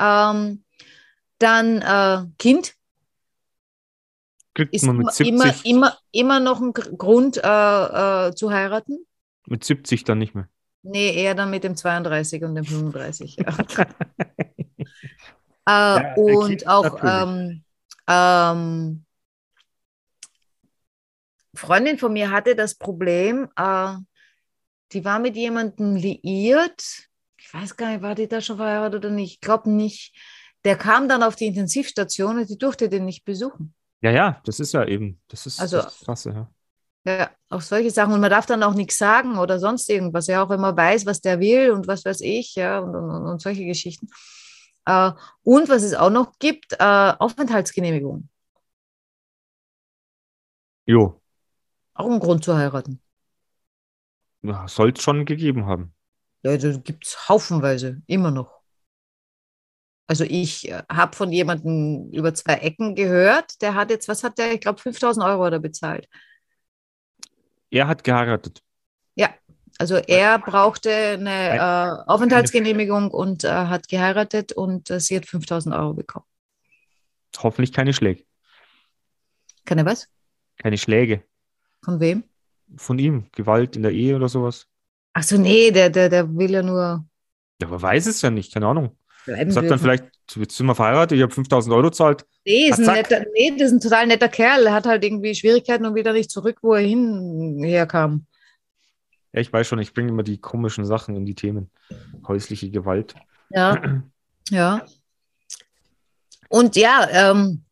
Ähm, 0.00 0.64
dann 1.38 1.82
äh, 1.82 2.26
Kind 2.38 2.74
kriegt 4.54 4.72
ist 4.72 4.84
man 4.84 4.96
immer, 4.96 5.04
mit 5.06 5.14
70, 5.14 5.28
immer, 5.34 5.54
immer, 5.64 5.98
immer 6.12 6.40
noch 6.40 6.60
ein 6.60 6.72
Gr- 6.72 6.96
Grund 6.96 7.36
äh, 7.42 8.28
äh, 8.28 8.34
zu 8.34 8.52
heiraten. 8.52 9.06
Mit 9.46 9.64
70 9.64 10.04
dann 10.04 10.18
nicht 10.18 10.34
mehr. 10.34 10.48
Nee, 10.82 11.14
eher 11.14 11.34
dann 11.34 11.50
mit 11.50 11.64
dem 11.64 11.76
32 11.76 12.42
und 12.44 12.54
dem 12.54 12.64
35. 12.64 13.36
Ja. 13.36 13.56
äh, 15.66 16.02
Ja, 16.02 16.14
und 16.16 16.66
auch 16.66 17.00
ähm, 17.02 17.64
ähm, 18.08 19.04
Freundin 21.54 21.98
von 21.98 22.12
mir 22.12 22.30
hatte 22.30 22.54
das 22.54 22.74
Problem, 22.74 23.48
äh, 23.56 23.94
die 24.92 25.04
war 25.04 25.18
mit 25.18 25.36
jemandem 25.36 25.96
liiert. 25.96 27.08
Ich 27.38 27.52
weiß 27.54 27.76
gar 27.76 27.90
nicht, 27.90 28.02
war 28.02 28.14
die 28.14 28.28
da 28.28 28.40
schon 28.40 28.56
verheiratet 28.56 29.04
oder 29.04 29.14
nicht? 29.14 29.34
Ich 29.34 29.40
glaube 29.40 29.70
nicht. 29.70 30.14
Der 30.64 30.76
kam 30.76 31.08
dann 31.08 31.22
auf 31.22 31.36
die 31.36 31.46
Intensivstation 31.46 32.38
und 32.38 32.48
die 32.48 32.58
durfte 32.58 32.88
den 32.88 33.04
nicht 33.04 33.24
besuchen. 33.24 33.74
Ja, 34.00 34.10
ja, 34.10 34.40
das 34.44 34.60
ist 34.60 34.72
ja 34.72 34.84
eben, 34.84 35.20
das 35.28 35.46
ist 35.46 35.60
Also- 35.60 35.78
das 35.82 36.00
Krasse. 36.00 36.30
Ja. 36.30 36.50
Ja, 37.06 37.30
auch 37.50 37.60
solche 37.60 37.90
Sachen. 37.90 38.14
Und 38.14 38.20
man 38.20 38.30
darf 38.30 38.46
dann 38.46 38.62
auch 38.62 38.74
nichts 38.74 38.96
sagen 38.98 39.38
oder 39.38 39.58
sonst 39.58 39.90
irgendwas. 39.90 40.26
Ja, 40.26 40.42
auch 40.42 40.48
wenn 40.48 40.60
man 40.60 40.76
weiß, 40.76 41.04
was 41.06 41.20
der 41.20 41.38
will 41.40 41.70
und 41.70 41.86
was 41.86 42.04
weiß 42.04 42.20
ich, 42.22 42.54
ja, 42.54 42.78
und, 42.78 42.94
und, 42.96 43.10
und 43.26 43.42
solche 43.42 43.64
Geschichten. 43.66 44.08
Äh, 44.86 45.12
und 45.42 45.68
was 45.68 45.82
es 45.82 45.94
auch 45.94 46.10
noch 46.10 46.38
gibt, 46.38 46.72
äh, 46.74 47.12
Aufenthaltsgenehmigung. 47.18 48.28
Jo, 50.86 51.20
Auch 51.94 52.08
ein 52.08 52.20
Grund 52.20 52.44
zu 52.44 52.56
heiraten. 52.56 53.00
ja, 54.42 54.68
soll 54.68 54.92
es 54.92 55.02
schon 55.02 55.24
gegeben 55.24 55.66
haben. 55.66 55.92
Ja, 56.44 56.56
da 56.56 56.76
gibt 56.76 57.06
es 57.06 57.28
haufenweise, 57.28 58.00
immer 58.06 58.30
noch. 58.30 58.62
Also 60.06 60.24
ich 60.24 60.68
äh, 60.70 60.82
habe 60.90 61.16
von 61.16 61.32
jemandem 61.32 62.10
über 62.12 62.34
zwei 62.34 62.54
Ecken 62.54 62.94
gehört, 62.94 63.60
der 63.62 63.74
hat 63.74 63.90
jetzt, 63.90 64.08
was 64.08 64.22
hat 64.22 64.38
der, 64.38 64.52
ich 64.52 64.60
glaube 64.60 64.78
5000 64.80 65.24
Euro 65.24 65.46
oder 65.46 65.58
bezahlt. 65.60 66.08
Er 67.74 67.88
hat 67.88 68.04
geheiratet. 68.04 68.64
Also 69.78 69.96
er 69.96 70.38
brauchte 70.38 70.90
eine 70.90 71.56
äh, 71.56 72.10
Aufenthaltsgenehmigung 72.10 73.10
und 73.10 73.44
äh, 73.44 73.48
hat 73.48 73.88
geheiratet 73.88 74.52
und 74.52 74.90
äh, 74.90 75.00
sie 75.00 75.16
hat 75.16 75.26
5000 75.26 75.74
Euro 75.74 75.94
bekommen. 75.94 76.26
Hoffentlich 77.36 77.72
keine 77.72 77.92
Schläge. 77.92 78.24
Keine 79.64 79.84
was? 79.84 80.08
Keine 80.58 80.78
Schläge 80.78 81.24
Von 81.82 81.98
wem? 81.98 82.22
von 82.76 82.98
ihm. 82.98 83.26
Gewalt 83.32 83.76
in 83.76 83.82
der 83.82 83.92
Ehe 83.92 84.14
oder 84.16 84.28
sowas. 84.28 84.68
Ach 85.12 85.22
so, 85.22 85.36
nee, 85.36 85.70
der, 85.70 85.90
der, 85.90 86.08
der 86.08 86.36
will 86.36 86.50
ja 86.50 86.62
nur 86.62 87.04
Ja, 87.60 87.66
aber 87.66 87.82
weiß 87.82 88.06
es 88.06 88.22
ja 88.22 88.30
nicht, 88.30 88.54
keine 88.54 88.68
Ahnung. 88.68 88.96
bleiben 89.26 89.50
Sagt 89.50 89.70
dann 89.70 89.78
vielleicht, 89.78 90.04
jetzt 90.34 90.56
sind 90.56 90.66
wir 90.66 90.74
verheiratet, 90.74 91.16
ich 91.16 91.22
habe 91.22 91.32
5000 91.32 91.74
Euro 91.74 91.90
zahlt. 91.90 92.24
Nee, 92.44 92.68
ist 92.68 92.80
ein 92.80 92.94
netter, 92.94 93.24
nee, 93.34 93.50
das 93.56 93.68
ist 93.68 93.72
ein 93.72 93.80
total 93.80 94.06
netter 94.06 94.28
Kerl. 94.28 94.66
Er 94.66 94.72
hat 94.72 94.86
halt 94.86 95.04
irgendwie 95.04 95.34
Schwierigkeiten 95.34 95.84
und 95.86 95.94
wieder 95.94 96.12
nicht 96.12 96.30
zurück, 96.30 96.58
wo 96.62 96.74
er 96.74 96.80
hin 96.80 97.62
herkam. 97.62 98.26
Ja, 99.32 99.40
ich 99.40 99.52
weiß 99.52 99.66
schon, 99.66 99.80
ich 99.80 99.92
bringe 99.92 100.10
immer 100.10 100.22
die 100.22 100.38
komischen 100.38 100.84
Sachen 100.84 101.16
in 101.16 101.26
die 101.26 101.34
Themen. 101.34 101.70
Häusliche 102.26 102.70
Gewalt. 102.70 103.14
Ja. 103.50 104.02
ja. 104.50 104.84
Und 106.48 106.76
ja, 106.76 107.08
ähm, 107.10 107.64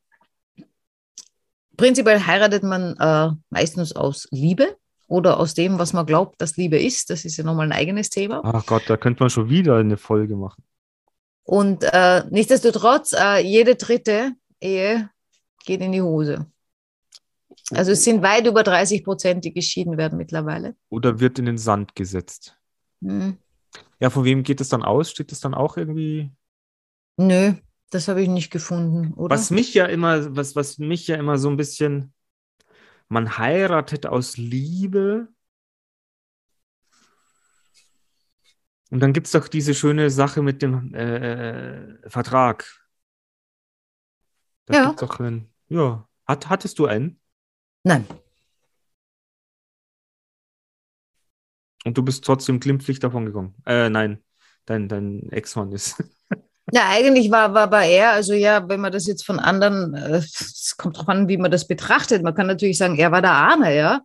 prinzipiell 1.77 2.27
heiratet 2.27 2.65
man 2.65 2.97
äh, 2.99 3.31
meistens 3.51 3.95
aus 3.95 4.27
Liebe 4.31 4.77
oder 5.07 5.39
aus 5.39 5.55
dem, 5.55 5.79
was 5.79 5.93
man 5.93 6.07
glaubt, 6.07 6.41
dass 6.41 6.57
Liebe 6.57 6.79
ist. 6.79 7.11
Das 7.11 7.25
ist 7.25 7.37
ja 7.37 7.45
nochmal 7.45 7.67
ein 7.67 7.73
eigenes 7.73 8.11
Thema. 8.11 8.41
Ach 8.45 8.67
Gott, 8.67 8.83
da 8.89 8.97
könnte 8.97 9.23
man 9.23 9.31
schon 9.31 9.49
wieder 9.49 9.77
eine 9.77 9.97
Folge 9.97 10.37
machen. 10.37 10.65
Und 11.45 11.83
äh, 11.85 12.25
nichtsdestotrotz, 12.31 13.13
äh, 13.13 13.39
jede 13.41 13.75
dritte 13.75 14.33
Ehe 14.61 15.11
geht 15.65 15.81
in 15.81 15.93
die 15.93 16.03
Hose. 16.03 16.47
Also 17.71 17.93
es 17.93 18.05
sind 18.05 18.23
weit 18.23 18.47
über 18.47 18.63
30 18.63 19.05
Prozent, 19.05 19.45
die 19.45 19.53
geschieden 19.53 19.97
werden 19.97 20.19
mittlerweile. 20.19 20.77
Oder 20.89 21.21
wird 21.21 21.39
in 21.39 21.47
den 21.47 21.59
Sand 21.59 21.95
gesetzt. 21.95 22.57
Hm. 23.03 23.39
Ja, 24.01 24.11
von 24.11 24.25
wem 24.25 24.43
geht 24.43 24.61
es 24.61 24.69
dann 24.69 24.83
aus? 24.83 25.11
Steht 25.11 25.33
es 25.33 25.41
dann 25.41 25.55
auch 25.55 25.77
irgendwie? 25.77 26.31
Nö, 27.17 27.55
das 27.91 28.09
habe 28.09 28.23
ich 28.23 28.29
nicht 28.29 28.51
gefunden, 28.51 29.15
oder? 29.15 29.35
Was 29.35 29.51
mich 29.51 29.75
ja 29.75 29.87
immer, 29.87 30.35
was, 30.37 30.57
was 30.57 30.79
mich 30.79 31.07
ja 31.07 31.17
immer 31.17 31.39
so 31.39 31.49
ein 31.49 31.57
bisschen, 31.57 32.13
man 33.09 33.39
heiratet 33.39 34.07
aus 34.07 34.37
Liebe. 34.37 35.29
Und 38.93 39.01
dann 39.01 39.15
gibt 39.15 39.27
es 39.27 39.33
doch 39.33 39.49
diese 39.49 39.75
schöne 39.75 40.11
Sache 40.11 40.43
mit 40.43 40.61
dem 40.61 40.95
äh, 40.95 42.11
Vertrag. 42.11 42.67
Da 44.67 44.75
Ja. 44.75 44.85
gibt's 44.89 45.01
doch 45.01 45.19
einen, 45.19 45.51
ja. 45.71 46.07
Hat, 46.27 46.51
hattest 46.51 46.79
du 46.79 46.85
einen? 46.85 47.19
Nein. 47.85 48.07
Und 51.87 51.97
du 51.97 52.03
bist 52.03 52.23
trotzdem 52.25 52.61
glimpflich 52.61 52.99
davon 53.01 53.25
gekommen. 53.25 53.55
Äh, 53.65 53.89
nein, 53.89 54.23
dein, 54.67 54.89
dein 54.89 55.27
Ex-Mann 55.33 55.73
ist. 55.73 56.03
Ja, 56.73 56.89
eigentlich 56.91 57.31
war, 57.31 57.53
war 57.53 57.69
bei 57.69 57.91
er, 57.91 58.13
also 58.13 58.35
ja, 58.35 58.67
wenn 58.69 58.81
man 58.81 58.93
das 58.93 59.07
jetzt 59.07 59.27
von 59.27 59.41
anderen, 59.41 59.95
äh, 59.95 60.19
es 60.19 60.75
kommt 60.79 60.97
drauf 60.97 61.09
an, 61.09 61.27
wie 61.29 61.37
man 61.37 61.51
das 61.51 61.67
betrachtet. 61.67 62.23
Man 62.23 62.35
kann 62.37 62.47
natürlich 62.47 62.79
sagen, 62.79 62.97
er 62.97 63.11
war 63.11 63.21
der 63.21 63.33
Arme, 63.33 63.75
ja, 63.77 64.01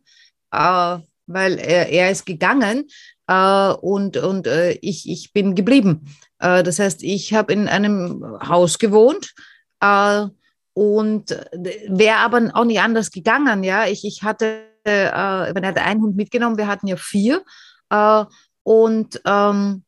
äh, 0.51 1.01
weil 1.27 1.59
er, 1.59 1.87
er 1.89 2.09
ist 2.09 2.25
gegangen 2.25 2.87
äh, 3.27 3.69
und, 3.73 4.17
und 4.17 4.47
äh, 4.47 4.71
ich, 4.81 5.09
ich 5.09 5.33
bin 5.33 5.55
geblieben. 5.55 6.05
Äh, 6.39 6.63
das 6.63 6.79
heißt, 6.79 7.03
ich 7.03 7.33
habe 7.33 7.53
in 7.53 7.67
einem 7.67 8.23
Haus 8.47 8.79
gewohnt 8.79 9.33
äh, 9.81 10.25
und 10.73 11.29
wäre 11.87 12.17
aber 12.17 12.51
auch 12.53 12.65
nicht 12.65 12.79
anders 12.79 13.11
gegangen, 13.11 13.63
ja. 13.63 13.85
Ich, 13.87 14.05
ich 14.05 14.23
hatte, 14.23 14.63
äh, 14.85 15.53
man 15.53 15.65
hat 15.65 15.77
einen 15.77 16.01
Hund 16.01 16.15
mitgenommen, 16.15 16.57
wir 16.57 16.67
hatten 16.67 16.87
ja 16.87 16.97
vier 16.97 17.43
äh, 17.89 18.25
und 18.63 19.21
ähm, 19.25 19.83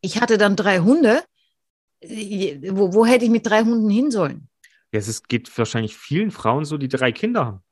ich 0.00 0.20
hatte 0.20 0.38
dann 0.38 0.56
drei 0.56 0.80
Hunde 0.80 1.22
wo, 2.70 2.92
wo 2.92 3.06
hätte 3.06 3.24
ich 3.24 3.30
mit 3.30 3.46
drei 3.46 3.62
Hunden 3.62 3.90
hin 3.90 4.10
sollen? 4.10 4.48
Ja, 4.92 5.00
es 5.00 5.22
geht 5.22 5.56
wahrscheinlich 5.58 5.96
vielen 5.96 6.30
Frauen 6.30 6.64
so, 6.64 6.78
die 6.78 6.88
drei 6.88 7.12
Kinder 7.12 7.46
haben. 7.46 7.63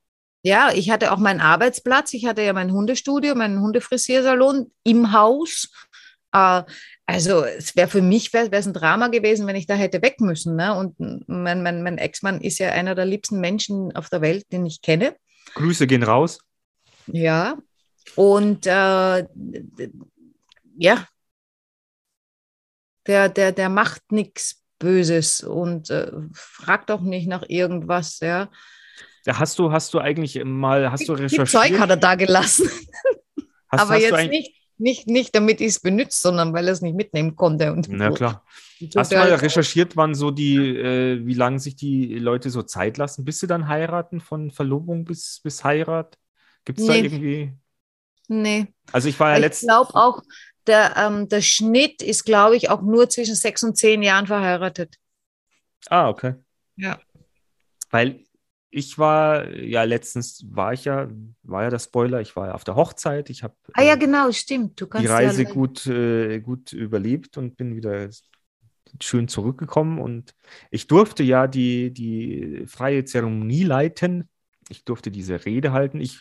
Ja, 0.42 0.72
ich 0.74 0.90
hatte 0.90 1.12
auch 1.12 1.18
meinen 1.18 1.40
Arbeitsplatz, 1.40 2.12
ich 2.14 2.26
hatte 2.26 2.42
ja 2.42 2.52
mein 2.52 2.72
Hundestudio, 2.72 3.34
meinen 3.34 3.60
Hundefrisiersalon 3.60 4.72
im 4.82 5.12
Haus. 5.12 5.70
Äh, 6.32 6.62
also 7.06 7.44
es 7.44 7.76
wäre 7.76 7.88
für 7.88 8.02
mich 8.02 8.32
wäre 8.32 8.48
es 8.50 8.66
ein 8.66 8.72
Drama 8.72 9.08
gewesen, 9.08 9.46
wenn 9.46 9.56
ich 9.56 9.66
da 9.66 9.74
hätte 9.74 10.02
weg 10.02 10.20
müssen. 10.20 10.56
Ne? 10.56 10.74
Und 10.74 10.98
mein, 11.28 11.62
mein, 11.62 11.82
mein 11.82 11.98
Ex-Mann 11.98 12.40
ist 12.40 12.58
ja 12.58 12.70
einer 12.70 12.94
der 12.94 13.06
liebsten 13.06 13.40
Menschen 13.40 13.94
auf 13.94 14.08
der 14.08 14.20
Welt, 14.20 14.46
den 14.52 14.66
ich 14.66 14.82
kenne. 14.82 15.16
Grüße 15.54 15.86
gehen 15.86 16.02
raus. 16.02 16.38
Ja. 17.06 17.56
Und 18.16 18.66
äh, 18.66 19.26
ja, 20.76 21.06
der, 23.06 23.28
der, 23.28 23.52
der 23.52 23.68
macht 23.68 24.10
nichts 24.10 24.62
Böses 24.78 25.42
und 25.42 25.90
äh, 25.90 26.10
fragt 26.32 26.90
auch 26.90 27.00
nicht 27.00 27.28
nach 27.28 27.44
irgendwas, 27.48 28.18
ja. 28.20 28.50
Hast 29.26 29.58
du, 29.58 29.70
hast 29.70 29.94
du 29.94 29.98
eigentlich 30.00 30.42
mal, 30.44 30.90
hast 30.90 31.08
du 31.08 31.14
Die 31.14 31.22
recherchiert? 31.22 31.48
Zeug 31.62 31.78
hat 31.78 31.90
er 31.90 31.96
da 31.96 32.14
gelassen. 32.16 32.68
hast, 33.68 33.80
aber 33.82 33.94
hast 33.94 34.02
jetzt 34.02 34.28
nicht, 34.30 34.54
nicht, 34.78 35.06
nicht, 35.06 35.34
damit 35.34 35.60
ich 35.60 35.68
es 35.68 35.80
benutze, 35.80 36.20
sondern 36.20 36.52
weil 36.52 36.66
er 36.66 36.72
es 36.72 36.80
nicht 36.82 36.96
mitnehmen 36.96 37.36
konnte. 37.36 37.72
Und 37.72 37.88
Na 37.88 38.10
klar. 38.10 38.44
Hast 38.96 39.12
du 39.12 39.16
mal 39.16 39.32
recherchiert, 39.34 39.96
wann 39.96 40.14
so 40.16 40.32
die, 40.32 40.56
äh, 40.56 41.24
wie 41.24 41.34
lange 41.34 41.60
sich 41.60 41.76
die 41.76 42.18
Leute 42.18 42.50
so 42.50 42.62
Zeit 42.62 42.98
lassen, 42.98 43.24
bis 43.24 43.38
sie 43.38 43.46
dann 43.46 43.68
heiraten, 43.68 44.20
von 44.20 44.50
Verlobung 44.50 45.04
bis, 45.04 45.40
bis 45.44 45.62
Heirat? 45.62 46.18
Gibt 46.64 46.80
es 46.80 46.86
da 46.86 46.92
Nee. 46.94 47.00
irgendwie? 47.00 47.52
Nee. 48.26 48.66
Also 48.90 49.08
ich 49.08 49.20
war 49.20 49.30
ja 49.30 49.36
ich 49.36 49.42
letztens. 49.42 49.68
glaube 49.68 49.94
auch, 49.94 50.22
der, 50.66 50.96
ähm, 50.96 51.28
der 51.28 51.42
Schnitt 51.42 52.02
ist, 52.02 52.24
glaube 52.24 52.56
ich, 52.56 52.70
auch 52.70 52.82
nur 52.82 53.08
zwischen 53.08 53.36
sechs 53.36 53.62
und 53.62 53.76
zehn 53.76 54.02
Jahren 54.02 54.26
verheiratet. 54.26 54.96
Ah, 55.88 56.08
okay. 56.08 56.34
Ja. 56.76 56.98
Weil 57.90 58.24
ich 58.74 58.98
war, 58.98 59.54
ja, 59.54 59.84
letztens 59.84 60.46
war 60.48 60.72
ich 60.72 60.86
ja, 60.86 61.08
war 61.42 61.64
ja 61.64 61.70
der 61.70 61.78
Spoiler, 61.78 62.22
ich 62.22 62.34
war 62.36 62.48
ja 62.48 62.54
auf 62.54 62.64
der 62.64 62.74
Hochzeit, 62.74 63.28
ich 63.28 63.42
habe 63.42 63.54
Ah 63.74 63.82
ja, 63.82 63.96
genau, 63.96 64.32
stimmt. 64.32 64.80
Du 64.80 64.86
kannst 64.86 65.04
die 65.04 65.12
Reise 65.12 65.42
ja, 65.42 65.50
gut, 65.50 65.86
äh, 65.86 66.40
gut 66.40 66.72
überlebt 66.72 67.36
und 67.36 67.58
bin 67.58 67.76
wieder 67.76 68.08
schön 69.00 69.28
zurückgekommen. 69.28 69.98
Und 69.98 70.34
ich 70.70 70.86
durfte 70.86 71.22
ja 71.22 71.46
die, 71.46 71.92
die 71.92 72.64
freie 72.66 73.04
Zeremonie 73.04 73.64
leiten. 73.64 74.30
Ich 74.70 74.86
durfte 74.86 75.10
diese 75.10 75.44
Rede 75.44 75.72
halten. 75.72 76.00
Ich 76.00 76.20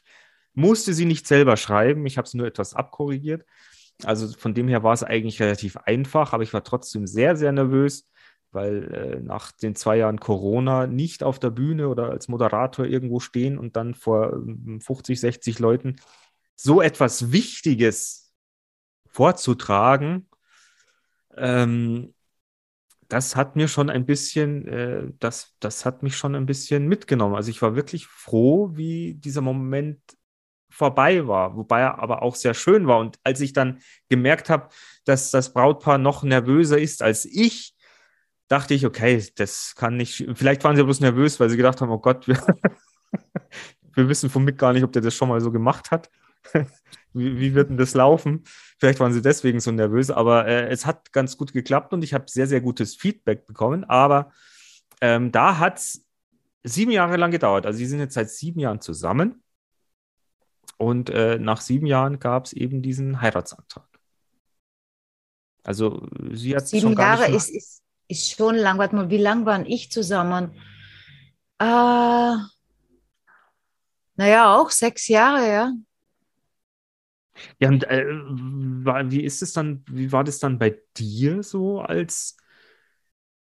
musste 0.54 0.94
sie 0.94 1.06
nicht 1.06 1.28
selber 1.28 1.56
schreiben, 1.56 2.06
ich 2.06 2.18
habe 2.18 2.28
sie 2.28 2.38
nur 2.38 2.48
etwas 2.48 2.74
abkorrigiert. 2.74 3.46
Also 4.04 4.28
von 4.38 4.54
dem 4.54 4.68
her 4.68 4.84
war 4.84 4.94
es 4.94 5.04
eigentlich 5.04 5.42
relativ 5.42 5.78
einfach, 5.78 6.34
aber 6.34 6.44
ich 6.44 6.54
war 6.54 6.66
trotzdem 6.66 7.08
sehr, 7.08 7.38
sehr 7.38 7.54
nervös, 7.54 8.10
weil 8.52 8.94
äh, 8.94 9.20
nach 9.22 9.52
den 9.52 9.76
zwei 9.76 9.98
Jahren 9.98 10.20
Corona 10.20 10.88
nicht 10.88 11.24
auf 11.24 11.40
der 11.40 11.50
Bühne 11.50 11.88
oder 11.88 12.10
als 12.10 12.28
Moderator 12.28 12.86
irgendwo 12.86 13.20
stehen 13.20 13.58
und 13.58 13.76
dann 13.76 13.96
vor 13.96 14.34
ähm, 14.34 14.82
50, 14.82 15.20
60 15.20 15.60
Leuten 15.60 15.96
so 16.56 16.82
etwas 16.82 17.32
Wichtiges 17.32 18.34
vorzutragen, 19.08 20.28
ähm, 21.38 22.14
das 23.08 23.36
hat 23.36 23.56
mir 23.58 23.68
schon 23.68 23.90
ein 23.90 24.06
bisschen, 24.06 24.68
äh, 24.68 25.04
das, 25.20 25.56
das 25.60 25.86
hat 25.86 26.02
mich 26.02 26.16
schon 26.16 26.36
ein 26.36 26.46
bisschen 26.46 26.88
mitgenommen. 26.88 27.36
Also 27.36 27.50
ich 27.50 27.62
war 27.62 27.76
wirklich 27.76 28.08
froh, 28.08 28.72
wie 28.74 29.16
dieser 29.16 29.42
Moment 29.42 30.00
vorbei 30.70 31.28
war, 31.28 31.58
wobei 31.58 31.82
er 31.82 32.00
aber 32.00 32.22
auch 32.22 32.36
sehr 32.36 32.54
schön 32.54 32.88
war. 32.88 33.00
Und 33.00 33.20
als 33.24 33.42
ich 33.42 33.52
dann 33.52 33.80
gemerkt 34.08 34.50
habe, 34.50 34.70
dass 35.04 35.30
das 35.30 35.54
Brautpaar 35.54 35.98
noch 35.98 36.24
nervöser 36.24 36.80
ist 36.80 37.02
als 37.02 37.26
ich, 37.26 37.76
dachte 38.52 38.74
ich, 38.74 38.86
okay, 38.86 39.24
das 39.36 39.76
kann 39.76 39.96
nicht, 39.96 40.28
vielleicht 40.34 40.64
waren 40.64 40.76
sie 40.76 40.84
bloß 40.84 41.00
nervös, 41.00 41.40
weil 41.40 41.50
sie 41.50 41.58
gedacht 41.58 41.80
haben, 41.80 41.90
oh 41.90 42.00
Gott, 42.00 42.28
wir, 42.28 42.36
wir 43.94 44.10
wissen 44.10 44.30
von 44.30 44.44
Mick 44.44 44.58
gar 44.58 44.74
nicht, 44.74 44.84
ob 44.84 44.92
der 44.92 45.02
das 45.02 45.16
schon 45.16 45.30
mal 45.30 45.40
so 45.40 45.52
gemacht 45.52 45.92
hat. 45.92 46.10
Wie, 47.14 47.38
wie 47.38 47.54
wird 47.54 47.70
denn 47.70 47.78
das 47.78 47.94
laufen? 47.94 48.46
Vielleicht 48.80 49.02
waren 49.02 49.12
sie 49.12 49.22
deswegen 49.22 49.60
so 49.60 49.70
nervös, 49.70 50.10
aber 50.10 50.48
äh, 50.48 50.70
es 50.70 50.86
hat 50.86 51.12
ganz 51.12 51.36
gut 51.36 51.52
geklappt 51.52 51.92
und 51.92 52.06
ich 52.06 52.14
habe 52.14 52.24
sehr, 52.30 52.48
sehr 52.48 52.62
gutes 52.62 52.96
Feedback 52.96 53.46
bekommen. 53.46 53.84
Aber 53.84 54.32
ähm, 55.02 55.30
da 55.30 55.58
hat 55.58 55.80
es 55.80 56.06
sieben 56.64 56.92
Jahre 56.92 57.18
lang 57.18 57.32
gedauert. 57.32 57.66
Also, 57.66 57.80
sie 57.80 57.86
sind 57.86 58.00
jetzt 58.00 58.14
seit 58.14 58.30
sieben 58.30 58.62
Jahren 58.62 58.80
zusammen 58.80 59.44
und 60.78 61.10
äh, 61.10 61.38
nach 61.38 61.60
sieben 61.60 61.86
Jahren 61.86 62.18
gab 62.18 62.46
es 62.46 62.54
eben 62.54 62.82
diesen 62.82 63.20
Heiratsantrag. 63.20 63.90
Also, 65.64 66.08
sie 66.32 66.56
hat 66.56 66.66
Sieben 66.66 66.82
schon 66.82 66.96
gar 66.96 67.20
Jahre 67.20 67.32
nicht 67.32 67.36
ist, 67.36 67.50
ist, 67.50 67.84
ist 68.12 68.32
schon 68.36 68.56
lang. 68.56 68.78
Warte 68.78 68.96
mal, 68.96 69.10
wie 69.10 69.18
lang 69.18 69.46
waren 69.46 69.66
ich 69.66 69.92
zusammen? 69.92 70.52
Äh, 71.60 72.36
naja, 74.16 74.56
auch 74.56 74.70
sechs 74.70 75.08
Jahre, 75.08 75.48
ja. 75.48 75.72
Ja, 77.60 77.70
und 77.70 77.84
äh, 77.86 78.06
wie 78.06 79.24
ist 79.24 79.42
es 79.42 79.54
dann, 79.54 79.84
wie 79.90 80.12
war 80.12 80.24
das 80.24 80.40
dann 80.40 80.60
bei 80.60 80.80
dir 80.98 81.44
so 81.44 81.82
als, 81.82 82.38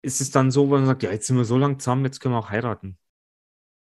ist 0.02 0.20
es 0.20 0.30
dann 0.30 0.50
so, 0.50 0.68
wo 0.68 0.74
man 0.74 0.86
sagt, 0.86 1.02
ja, 1.02 1.10
jetzt 1.10 1.26
sind 1.26 1.36
wir 1.36 1.44
so 1.44 1.58
lange 1.58 1.78
zusammen, 1.78 2.04
jetzt 2.04 2.20
können 2.20 2.34
wir 2.34 2.38
auch 2.38 2.50
heiraten? 2.50 2.98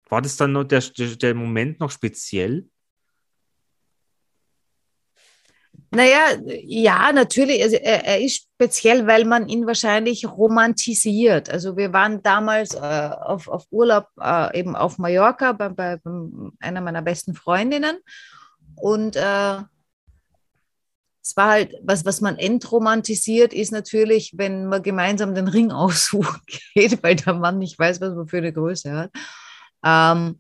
War 0.10 0.22
das 0.22 0.36
dann 0.38 0.52
noch 0.52 0.64
der, 0.66 0.82
der 0.82 1.36
Moment 1.36 1.80
noch 1.80 1.92
speziell? 1.92 2.70
Naja, 5.96 6.38
ja, 6.64 7.12
natürlich. 7.14 7.62
Also 7.62 7.76
er, 7.76 8.04
er 8.04 8.20
ist 8.20 8.48
speziell, 8.56 9.06
weil 9.06 9.26
man 9.26 9.48
ihn 9.48 9.68
wahrscheinlich 9.68 10.26
romantisiert. 10.26 11.50
Also 11.50 11.78
wir 11.78 11.94
waren 11.94 12.24
damals 12.24 12.74
äh, 12.74 12.80
auf, 12.80 13.48
auf 13.48 13.68
Urlaub 13.70 14.08
äh, 14.20 14.60
eben 14.60 14.76
auf 14.76 14.98
Mallorca 14.98 15.52
bei, 15.52 15.70
bei, 15.70 16.00
einer 16.60 16.82
meiner 16.82 17.04
besten 17.04 17.36
Freundinnen. 17.36 17.98
Und 18.76 19.16
äh, 19.16 19.58
es 21.22 21.38
war 21.38 21.50
halt, 21.52 21.76
was, 21.84 22.06
was 22.06 22.22
man 22.22 22.38
entromantisiert, 22.38 23.54
ist 23.54 23.72
natürlich, 23.72 24.34
wenn 24.36 24.66
man 24.66 24.82
gemeinsam 24.82 25.36
den 25.36 25.48
Ring 25.48 25.72
aussuchen 25.72 26.42
geht, 26.74 27.04
weil 27.04 27.18
der 27.18 27.36
Mann 27.36 27.60
nicht 27.60 27.78
weiß, 27.78 28.02
was 28.02 28.16
man 28.16 28.28
für 28.28 28.40
eine 28.40 28.52
Größe 28.52 28.94
hat. 28.94 29.12
Ähm, 29.86 30.40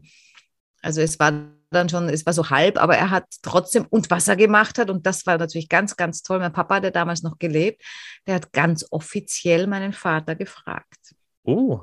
also 0.81 1.01
es 1.01 1.19
war 1.19 1.52
dann 1.73 1.89
schon, 1.89 2.07
es 2.09 2.25
war 2.25 2.33
so 2.33 2.49
halb, 2.49 2.81
aber 2.81 2.95
er 2.97 3.09
hat 3.09 3.25
trotzdem, 3.41 3.85
und 3.89 4.09
was 4.09 4.27
er 4.27 4.35
gemacht 4.35 4.77
hat, 4.77 4.89
und 4.89 5.05
das 5.05 5.25
war 5.25 5.37
natürlich 5.37 5.67
ganz, 5.69 5.95
ganz 5.97 6.21
toll, 6.23 6.39
mein 6.39 6.53
Papa 6.53 6.75
hat 6.75 6.83
ja 6.85 6.91
damals 6.91 7.23
noch 7.23 7.37
gelebt, 7.39 7.81
der 8.27 8.35
hat 8.35 8.53
ganz 8.53 8.85
offiziell 8.91 9.67
meinen 9.67 9.93
Vater 9.93 10.35
gefragt. 10.35 11.13
Oh, 11.43 11.81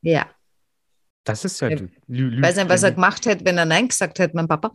Ja. 0.00 0.26
das 1.24 1.44
ist 1.44 1.60
ja. 1.60 1.68
Ich 1.68 1.80
weiß 1.80 2.56
nicht, 2.56 2.68
was 2.68 2.82
er 2.82 2.92
gemacht 2.92 3.26
hätte, 3.26 3.44
wenn 3.44 3.58
er 3.58 3.66
Nein 3.66 3.88
gesagt 3.88 4.18
hätte, 4.18 4.34
mein 4.34 4.48
Papa. 4.48 4.72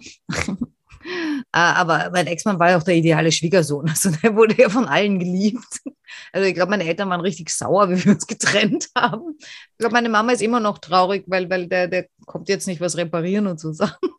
Äh, 0.47 0.53
Aber 1.51 2.09
mein 2.11 2.27
Ex-Mann 2.27 2.59
war 2.59 2.71
ja 2.71 2.77
auch 2.77 2.83
der 2.83 2.95
ideale 2.95 3.31
Schwiegersohn. 3.31 3.85
Also 3.89 4.11
der 4.11 4.35
wurde 4.35 4.55
ja 4.61 4.69
von 4.69 4.85
allen 4.85 5.19
geliebt. 5.19 5.81
Also 6.31 6.47
ich 6.47 6.53
glaube, 6.53 6.69
meine 6.71 6.85
Eltern 6.85 7.09
waren 7.09 7.21
richtig 7.21 7.49
sauer, 7.49 7.89
wie 7.89 8.03
wir 8.03 8.13
uns 8.13 8.25
getrennt 8.27 8.89
haben. 8.95 9.35
Ich 9.39 9.77
glaube, 9.77 9.93
meine 9.93 10.09
Mama 10.09 10.31
ist 10.31 10.41
immer 10.41 10.59
noch 10.59 10.77
traurig, 10.79 11.23
weil, 11.27 11.49
weil 11.49 11.67
der, 11.67 11.87
der 11.87 12.07
kommt 12.25 12.47
jetzt 12.49 12.67
nicht 12.67 12.79
was 12.79 12.95
reparieren 12.97 13.47
und 13.47 13.59
so 13.59 13.73
Sachen. 13.73 14.09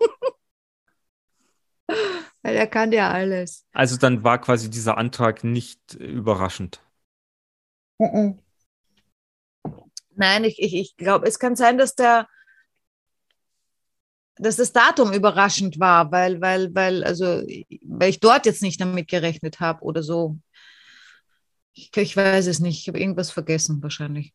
weil 2.42 2.56
er 2.56 2.66
kann 2.66 2.92
ja 2.92 3.10
alles. 3.10 3.66
Also 3.72 3.96
dann 3.96 4.24
war 4.24 4.40
quasi 4.40 4.70
dieser 4.70 4.98
Antrag 4.98 5.44
nicht 5.44 5.94
überraschend. 5.94 6.80
Nein, 10.14 10.44
ich, 10.44 10.60
ich, 10.60 10.74
ich 10.74 10.96
glaube, 10.96 11.26
es 11.26 11.38
kann 11.38 11.56
sein, 11.56 11.78
dass 11.78 11.94
der 11.94 12.26
dass 14.38 14.56
das 14.56 14.72
Datum 14.72 15.12
überraschend 15.12 15.78
war, 15.80 16.10
weil, 16.12 16.40
weil, 16.40 16.74
weil, 16.74 17.04
also, 17.04 17.42
weil 17.84 18.10
ich 18.10 18.20
dort 18.20 18.46
jetzt 18.46 18.62
nicht 18.62 18.80
damit 18.80 19.08
gerechnet 19.08 19.60
habe 19.60 19.82
oder 19.82 20.02
so. 20.02 20.38
Ich, 21.72 21.90
ich 21.96 22.16
weiß 22.16 22.46
es 22.46 22.60
nicht. 22.60 22.80
Ich 22.80 22.88
habe 22.88 23.00
irgendwas 23.00 23.30
vergessen, 23.30 23.82
wahrscheinlich. 23.82 24.32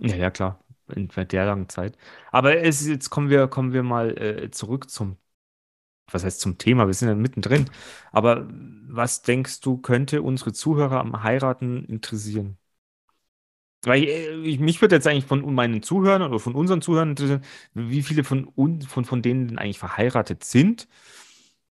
Ja, 0.00 0.16
ja, 0.16 0.30
klar. 0.30 0.62
In 0.94 1.08
der 1.08 1.44
langen 1.44 1.68
Zeit. 1.68 1.96
Aber 2.30 2.56
es, 2.56 2.86
jetzt 2.86 3.10
kommen 3.10 3.28
wir, 3.28 3.48
kommen 3.48 3.72
wir 3.72 3.82
mal 3.82 4.16
äh, 4.16 4.50
zurück 4.50 4.88
zum, 4.90 5.18
was 6.10 6.24
heißt 6.24 6.40
zum 6.40 6.58
Thema? 6.58 6.86
Wir 6.86 6.94
sind 6.94 7.08
ja 7.08 7.14
mittendrin. 7.14 7.66
Aber 8.12 8.48
was 8.88 9.22
denkst 9.22 9.60
du, 9.60 9.78
könnte 9.78 10.22
unsere 10.22 10.52
Zuhörer 10.52 11.00
am 11.00 11.22
Heiraten 11.22 11.84
interessieren? 11.84 12.58
Weil 13.84 14.04
äh, 14.04 14.34
ich, 14.40 14.58
mich 14.58 14.80
würde 14.80 14.96
jetzt 14.96 15.06
eigentlich 15.06 15.26
von 15.26 15.54
meinen 15.54 15.82
Zuhörern 15.82 16.22
oder 16.22 16.38
von 16.38 16.54
unseren 16.54 16.82
Zuhörern 16.82 17.10
interessieren, 17.10 17.42
wie 17.74 18.02
viele 18.02 18.24
von 18.24 18.44
uns, 18.44 18.86
von, 18.86 19.04
von 19.04 19.22
denen 19.22 19.48
denn 19.48 19.58
eigentlich 19.58 19.78
verheiratet 19.78 20.44
sind. 20.44 20.88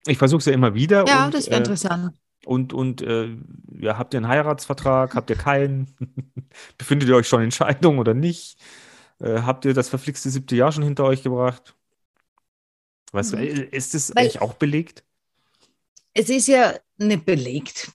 Ich 0.07 0.19
versuche 0.19 0.39
es 0.39 0.47
ja 0.47 0.53
immer 0.53 0.75
wieder. 0.75 1.07
Ja, 1.07 1.27
und, 1.27 1.35
das 1.35 1.47
wäre 1.47 1.57
äh, 1.57 1.59
interessant. 1.59 2.15
Und, 2.47 2.73
und 2.73 3.03
äh, 3.03 3.37
ja, 3.79 3.99
habt 3.99 4.15
ihr 4.15 4.19
einen 4.19 4.29
Heiratsvertrag? 4.29 5.15
Habt 5.15 5.29
ihr 5.29 5.37
keinen? 5.37 5.95
Befindet 6.79 7.09
ihr 7.09 7.17
euch 7.17 7.29
schon 7.29 7.43
in 7.43 7.51
Scheidung 7.51 7.99
oder 7.99 8.15
nicht? 8.15 8.59
Äh, 9.19 9.43
habt 9.43 9.67
ihr 9.67 9.75
das 9.75 9.91
verflixte 9.91 10.31
siebte 10.31 10.57
Jahr 10.57 10.73
schon 10.73 10.85
hinter 10.85 11.05
euch 11.05 11.23
gebracht? 11.23 11.77
Was, 13.13 13.33
Mhm. 13.33 13.39
äh, 13.39 13.61
ist 13.73 13.95
das 13.95 14.11
Weil- 14.15 14.25
eigentlich 14.25 14.41
auch 14.41 14.55
belegt? 14.55 15.05
Es 16.15 16.29
ist 16.29 16.49
ja 16.49 16.75
nicht 16.99 17.25
belegt. 17.25 17.93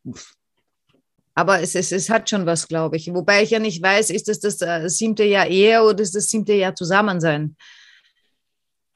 Aber 1.34 1.60
es, 1.62 1.75
es, 1.75 1.91
es 1.91 2.10
hat 2.10 2.30
schon 2.30 2.45
was, 2.45 2.67
glaube 2.67 2.95
ich. 2.95 3.13
Wobei 3.13 3.43
ich 3.43 3.49
ja 3.49 3.60
nicht 3.60 3.82
weiß, 3.84 4.10
ist 4.10 4.30
das 4.30 4.39
das 4.39 4.62
äh, 4.62 4.88
siebte 4.89 5.25
Jahr 5.25 5.47
Ehe 5.47 5.84
oder 5.84 5.99
ist 6.01 6.15
das 6.15 6.30
siebte 6.30 6.54
Jahr 6.54 6.75
Zusammensein? 6.75 7.58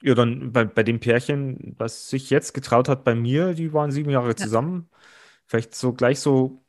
Ja, 0.02 0.16
dann 0.16 0.54
bei, 0.54 0.64
bei 0.64 0.84
dem 0.84 1.02
Pärchen, 1.02 1.76
was 1.78 2.10
sich 2.10 2.30
jetzt 2.30 2.54
getraut 2.54 2.88
hat 2.88 3.04
bei 3.04 3.14
mir, 3.14 3.54
die 3.54 3.74
waren 3.74 3.92
sieben 3.92 4.10
Jahre 4.10 4.36
zusammen. 4.36 4.90
Vielleicht 5.46 5.76
so 5.76 5.92
gleich 5.92 6.22
so, 6.22 6.64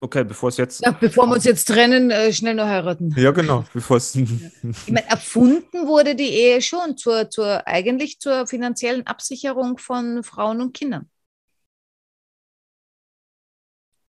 okay, 0.00 0.24
bevor 0.24 0.48
es 0.48 0.56
jetzt. 0.56 0.84
Ja, 0.84 0.92
bevor 0.92 1.26
wir 1.26 1.34
uns 1.34 1.44
jetzt 1.44 1.66
trennen, 1.66 2.10
äh, 2.10 2.32
schnell 2.32 2.54
noch 2.54 2.66
heiraten. 2.66 3.14
Ja, 3.16 3.30
genau, 3.30 3.64
bevor 3.72 3.98
es. 3.98 4.14
Ich 4.14 4.28
meine, 4.88 5.08
erfunden 5.08 5.86
wurde 5.86 6.14
die 6.14 6.30
Ehe 6.30 6.62
schon 6.62 6.96
zur, 6.96 7.30
zur, 7.30 7.66
eigentlich 7.66 8.18
zur 8.20 8.46
finanziellen 8.46 9.06
Absicherung 9.06 9.78
von 9.78 10.22
Frauen 10.22 10.60
und 10.60 10.74
Kindern. 10.74 11.08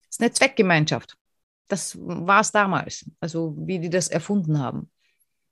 Das 0.02 0.16
ist 0.16 0.22
eine 0.22 0.32
Zweckgemeinschaft. 0.32 1.16
Das 1.68 1.98
war 2.00 2.42
es 2.42 2.52
damals, 2.52 3.06
also 3.20 3.56
wie 3.58 3.80
die 3.80 3.90
das 3.90 4.08
erfunden 4.08 4.60
haben. 4.60 4.90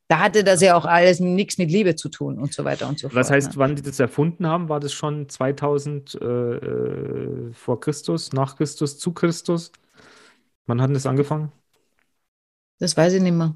Da 0.07 0.19
hatte 0.19 0.43
das 0.43 0.61
ja 0.61 0.75
auch 0.75 0.85
alles 0.85 1.19
nichts 1.19 1.57
mit 1.57 1.69
Liebe 1.69 1.95
zu 1.95 2.07
tun 2.07 2.39
und 2.39 2.53
so 2.53 2.63
weiter 2.63 2.87
und 2.87 2.97
so 2.97 3.09
fort. 3.09 3.15
Was 3.15 3.29
heißt, 3.29 3.51
ne? 3.51 3.57
wann 3.57 3.75
die 3.75 3.81
das 3.81 3.99
erfunden 3.99 4.47
haben? 4.47 4.69
War 4.69 4.79
das 4.79 4.93
schon 4.93 5.27
2000 5.27 6.15
äh, 6.15 6.25
äh, 6.25 7.53
vor 7.53 7.81
Christus, 7.81 8.31
nach 8.31 8.55
Christus, 8.55 8.97
zu 8.97 9.11
Christus? 9.11 9.71
Wann 10.67 10.81
hat 10.81 10.89
denn 10.89 10.93
das 10.93 11.05
angefangen? 11.07 11.51
Das 12.79 12.95
weiß 12.97 13.13
ich 13.13 13.21
nicht 13.21 13.33
mehr. 13.33 13.55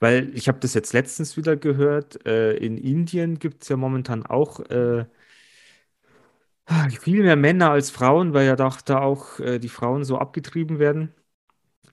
Weil 0.00 0.34
ich 0.36 0.48
habe 0.48 0.60
das 0.60 0.74
jetzt 0.74 0.92
letztens 0.92 1.36
wieder 1.36 1.56
gehört, 1.56 2.24
äh, 2.26 2.54
in 2.56 2.76
Indien 2.78 3.38
gibt 3.38 3.62
es 3.62 3.68
ja 3.68 3.76
momentan 3.76 4.24
auch 4.26 4.60
äh, 4.70 5.06
viel 7.00 7.22
mehr 7.22 7.36
Männer 7.36 7.70
als 7.70 7.90
Frauen, 7.90 8.34
weil 8.34 8.46
ja 8.46 8.56
doch 8.56 8.80
da 8.80 9.00
auch 9.00 9.38
äh, 9.40 9.58
die 9.58 9.68
Frauen 9.68 10.04
so 10.04 10.18
abgetrieben 10.18 10.78
werden 10.78 11.14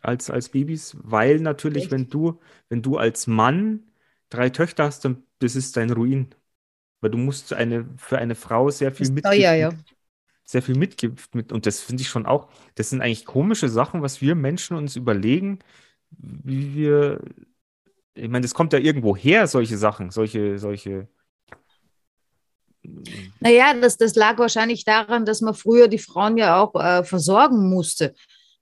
als, 0.01 0.29
als 0.29 0.49
Babys, 0.49 0.97
weil 1.01 1.39
natürlich, 1.39 1.85
Echt? 1.85 1.91
wenn 1.91 2.09
du, 2.09 2.39
wenn 2.69 2.81
du 2.83 2.97
als 2.97 3.27
Mann 3.27 3.83
drei 4.29 4.49
Töchter 4.49 4.85
hast, 4.85 5.05
dann 5.05 5.23
das 5.39 5.55
ist 5.55 5.77
dein 5.77 5.91
Ruin. 5.91 6.35
Weil 7.01 7.11
du 7.11 7.17
musst 7.19 7.53
eine, 7.53 7.87
für 7.97 8.17
eine 8.19 8.35
Frau 8.35 8.69
sehr 8.71 8.93
viel 8.93 9.09
Mitgift 9.09 9.49
teuer, 9.49 9.53
ja. 9.55 9.71
Sehr 10.45 10.61
viel 10.61 10.75
Mitgift 10.77 11.35
mit. 11.35 11.51
Und 11.51 11.65
das 11.65 11.81
finde 11.81 12.01
ich 12.01 12.09
schon 12.09 12.25
auch, 12.25 12.47
das 12.75 12.89
sind 12.91 13.01
eigentlich 13.01 13.25
komische 13.25 13.67
Sachen, 13.67 14.01
was 14.01 14.21
wir 14.21 14.35
Menschen 14.35 14.77
uns 14.77 14.95
überlegen, 14.95 15.59
wie 16.11 16.75
wir, 16.75 17.19
ich 18.13 18.29
meine, 18.29 18.43
das 18.43 18.53
kommt 18.53 18.71
ja 18.71 18.79
irgendwo 18.79 19.15
her, 19.15 19.47
solche 19.47 19.77
Sachen, 19.77 20.11
solche, 20.11 20.59
solche. 20.59 21.07
Naja, 23.39 23.73
das, 23.73 23.97
das 23.97 24.15
lag 24.15 24.37
wahrscheinlich 24.37 24.85
daran, 24.85 25.25
dass 25.25 25.41
man 25.41 25.55
früher 25.55 25.87
die 25.87 25.97
Frauen 25.97 26.37
ja 26.37 26.61
auch 26.61 26.75
äh, 26.75 27.03
versorgen 27.03 27.67
musste, 27.69 28.13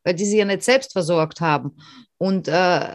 weil 0.04 0.14
die 0.14 0.26
sie 0.26 0.38
ja 0.38 0.46
nicht 0.46 0.64
selbst 0.64 0.94
versorgt 0.94 1.42
haben. 1.42 1.76
Und 2.18 2.48
äh, 2.48 2.88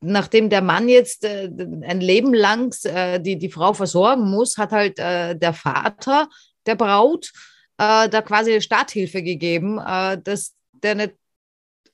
nachdem 0.00 0.48
der 0.48 0.62
Mann 0.62 0.88
jetzt 0.88 1.24
äh, 1.24 1.50
ein 1.82 2.00
Leben 2.00 2.32
lang 2.32 2.72
äh, 2.84 3.18
die, 3.20 3.36
die 3.36 3.50
Frau 3.50 3.72
versorgen 3.72 4.30
muss, 4.30 4.58
hat 4.58 4.70
halt 4.70 5.00
äh, 5.00 5.36
der 5.36 5.52
Vater 5.52 6.28
der 6.66 6.76
Braut 6.76 7.32
äh, 7.78 8.08
da 8.08 8.22
quasi 8.22 8.60
Starthilfe 8.60 9.22
gegeben, 9.22 9.78
äh, 9.78 10.20
dass 10.22 10.54
der 10.72 10.94
nicht, 10.94 11.14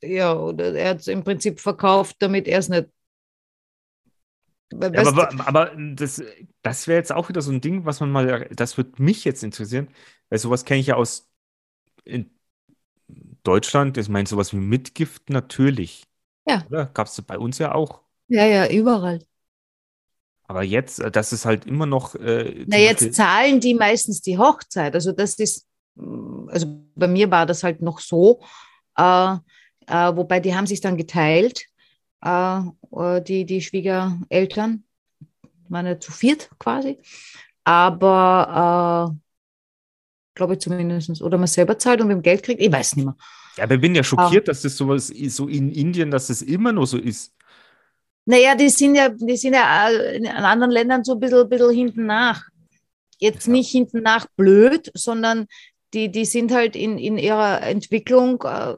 ja, 0.00 0.34
oder 0.34 0.74
er 0.74 0.90
hat 0.90 1.00
es 1.00 1.08
im 1.08 1.24
Prinzip 1.24 1.60
verkauft, 1.60 2.16
damit 2.20 2.48
er 2.48 2.58
es 2.58 2.68
nicht. 2.68 2.88
Ja, 4.72 4.88
aber, 4.88 5.30
aber, 5.30 5.46
aber 5.46 5.76
das, 5.94 6.22
das 6.62 6.88
wäre 6.88 6.98
jetzt 6.98 7.12
auch 7.12 7.28
wieder 7.28 7.42
so 7.42 7.52
ein 7.52 7.60
Ding, 7.60 7.84
was 7.84 8.00
man 8.00 8.10
mal, 8.10 8.48
das 8.54 8.76
würde 8.78 9.02
mich 9.02 9.24
jetzt 9.24 9.42
interessieren, 9.42 9.88
weil 10.30 10.38
sowas 10.38 10.64
kenne 10.64 10.80
ich 10.80 10.86
ja 10.86 10.96
aus 10.96 11.28
in 12.04 12.30
Deutschland, 13.42 13.98
ich 13.98 14.08
meine, 14.08 14.26
sowas 14.26 14.52
wie 14.52 14.58
Mitgift 14.58 15.28
natürlich. 15.30 16.04
Ja. 16.46 16.64
Gab 16.94 17.06
es 17.06 17.20
bei 17.22 17.38
uns 17.38 17.58
ja 17.58 17.74
auch. 17.74 18.00
ja, 18.28 18.46
ja, 18.46 18.70
überall. 18.70 19.20
Aber 20.44 20.62
jetzt, 20.62 21.00
äh, 21.00 21.10
das 21.10 21.32
ist 21.32 21.44
halt 21.44 21.66
immer 21.66 21.86
noch. 21.86 22.14
Äh, 22.14 22.64
Na, 22.66 22.78
jetzt 22.78 23.14
zahlen 23.14 23.60
die 23.60 23.74
meistens 23.74 24.20
die 24.20 24.38
Hochzeit. 24.38 24.94
Also 24.94 25.12
das 25.12 25.34
ist, 25.34 25.66
also 25.96 26.66
bei 26.94 27.06
mir 27.08 27.30
war 27.30 27.46
das 27.46 27.62
halt 27.62 27.82
noch 27.82 28.00
so, 28.00 28.40
äh, 28.96 29.34
äh, 29.86 30.16
wobei 30.16 30.40
die 30.40 30.54
haben 30.54 30.66
sich 30.66 30.80
dann 30.80 30.96
geteilt, 30.96 31.66
äh, 32.24 32.58
äh, 32.92 33.20
die, 33.22 33.44
die 33.44 33.60
Schwiegereltern, 33.60 34.84
meine 35.68 35.98
zu 35.98 36.12
viert 36.12 36.50
quasi, 36.58 36.98
aber 37.64 39.12
äh, 39.12 39.18
glaube 40.34 40.54
ich 40.54 40.60
zumindest, 40.60 41.22
oder 41.22 41.38
man 41.38 41.46
selber 41.46 41.78
zahlt 41.78 42.00
und 42.00 42.08
mit 42.08 42.16
dem 42.16 42.22
Geld 42.22 42.42
kriegt, 42.42 42.60
ich 42.60 42.72
weiß 42.72 42.96
nicht 42.96 43.04
mehr. 43.04 43.16
Ja, 43.56 43.64
aber 43.64 43.74
ich 43.74 43.80
bin 43.80 43.94
ja 43.94 44.02
schockiert, 44.02 44.48
dass 44.48 44.62
das 44.62 44.76
sowas 44.76 45.10
ist, 45.10 45.36
so 45.36 45.46
in 45.46 45.70
Indien, 45.70 46.10
dass 46.10 46.28
das 46.28 46.40
immer 46.42 46.72
nur 46.72 46.86
so 46.86 46.96
ist. 46.96 47.34
Naja, 48.24 48.54
die 48.54 48.68
sind 48.68 48.94
ja, 48.94 49.08
die 49.08 49.36
sind 49.36 49.54
ja 49.54 49.90
äh, 49.90 50.16
in 50.16 50.26
anderen 50.26 50.70
Ländern 50.70 51.04
so 51.04 51.14
ein 51.14 51.20
bisschen, 51.20 51.48
bisschen 51.48 51.70
hinten 51.70 52.06
nach. 52.06 52.44
Jetzt 53.18 53.46
Ja. 53.46 53.52
nicht 53.52 53.70
hinten 53.70 54.02
nach 54.02 54.26
blöd, 54.36 54.90
sondern 54.94 55.46
die, 55.94 56.10
die 56.10 56.24
sind 56.24 56.52
halt 56.52 56.76
in, 56.76 56.98
in 56.98 57.18
ihrer 57.18 57.62
Entwicklung 57.62 58.42
äh, 58.42 58.76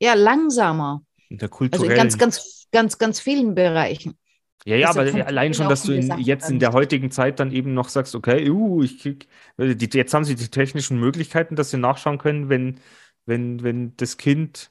ja 0.00 0.14
langsamer. 0.14 1.04
In 1.28 1.38
der 1.38 1.48
Also 1.70 1.86
kulturellen. 1.88 1.92
in 1.92 1.96
ganz, 1.96 2.18
ganz, 2.18 2.68
ganz, 2.72 2.98
ganz 2.98 3.20
vielen 3.20 3.54
Bereichen. 3.54 4.18
ja, 4.64 4.76
ja, 4.76 4.92
deshalb 4.94 5.14
aber 5.14 5.26
allein 5.26 5.54
schon, 5.54 5.68
dass 5.68 5.84
du 5.84 5.92
in, 5.92 6.18
jetzt 6.18 6.48
in 6.48 6.60
der 6.60 6.72
heutigen 6.72 7.10
Zeit 7.10 7.40
dann 7.40 7.50
eben 7.52 7.74
noch 7.74 7.88
sagst, 7.88 8.14
okay, 8.14 8.48
uh, 8.50 8.82
ich 8.82 8.98
krieg, 9.00 9.26
weil 9.56 9.74
die, 9.74 9.88
jetzt 9.96 10.14
haben 10.14 10.24
sie 10.24 10.36
die 10.36 10.48
technischen 10.48 11.00
Möglichkeiten, 11.00 11.56
dass 11.56 11.70
sie 11.70 11.78
nachschauen 11.78 12.18
können, 12.18 12.48
wenn, 12.48 12.80
wenn, 13.26 13.62
wenn 13.64 13.96
das 13.96 14.16
Kind 14.18 14.70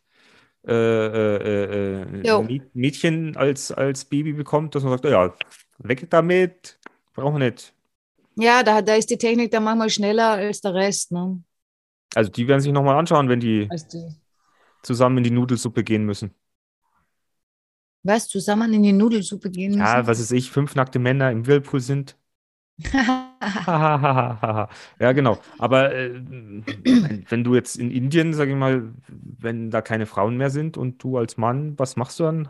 äh, 0.67 0.73
äh, 0.73 2.03
äh, 2.03 2.35
Mäd- 2.37 2.69
Mädchen 2.73 3.37
als, 3.37 3.71
als 3.71 4.05
Baby 4.05 4.33
bekommt, 4.33 4.75
dass 4.75 4.83
man 4.83 4.93
sagt, 4.93 5.05
ja, 5.05 5.35
weg 5.79 6.09
damit, 6.11 6.79
brauchen 7.13 7.39
wir 7.41 7.51
nicht. 7.51 7.73
Ja, 8.35 8.63
da, 8.63 8.81
da 8.81 8.95
ist 8.95 9.09
die 9.09 9.17
Technik 9.17 9.51
dann 9.51 9.63
manchmal 9.63 9.89
schneller 9.89 10.31
als 10.31 10.61
der 10.61 10.73
Rest. 10.73 11.11
Ne? 11.11 11.41
Also 12.15 12.31
die 12.31 12.47
werden 12.47 12.61
sich 12.61 12.71
nochmal 12.71 12.97
anschauen, 12.97 13.29
wenn 13.29 13.39
die 13.39 13.71
Als 13.71 13.87
die 13.87 14.05
zusammen 14.83 15.17
in 15.19 15.23
die 15.23 15.31
Nudelsuppe 15.31 15.83
gehen 15.83 16.05
müssen. 16.05 16.35
was, 18.03 18.27
zusammen 18.27 18.73
in 18.75 18.83
die 18.83 18.93
Nudelsuppe 18.93 19.49
gehen 19.49 19.75
Ja, 19.77 20.05
müssen? 20.05 20.07
was 20.07 20.19
weiß 20.19 20.31
ich, 20.31 20.49
fünf 20.51 20.75
nackte 20.75 20.99
Männer 20.99 21.29
im 21.31 21.45
Whirlpool 21.47 21.79
sind. 21.81 22.17
ja, 24.99 25.11
genau. 25.13 25.41
Aber 25.57 25.93
äh, 25.93 26.21
wenn 27.29 27.43
du 27.43 27.55
jetzt 27.55 27.75
in 27.77 27.91
Indien, 27.91 28.33
sag 28.33 28.49
ich 28.49 28.55
mal, 28.55 28.93
wenn 29.07 29.69
da 29.71 29.81
keine 29.81 30.05
Frauen 30.05 30.37
mehr 30.37 30.49
sind 30.49 30.77
und 30.77 31.03
du 31.03 31.17
als 31.17 31.37
Mann, 31.37 31.77
was 31.79 31.95
machst 31.95 32.19
du 32.19 32.23
dann? 32.23 32.49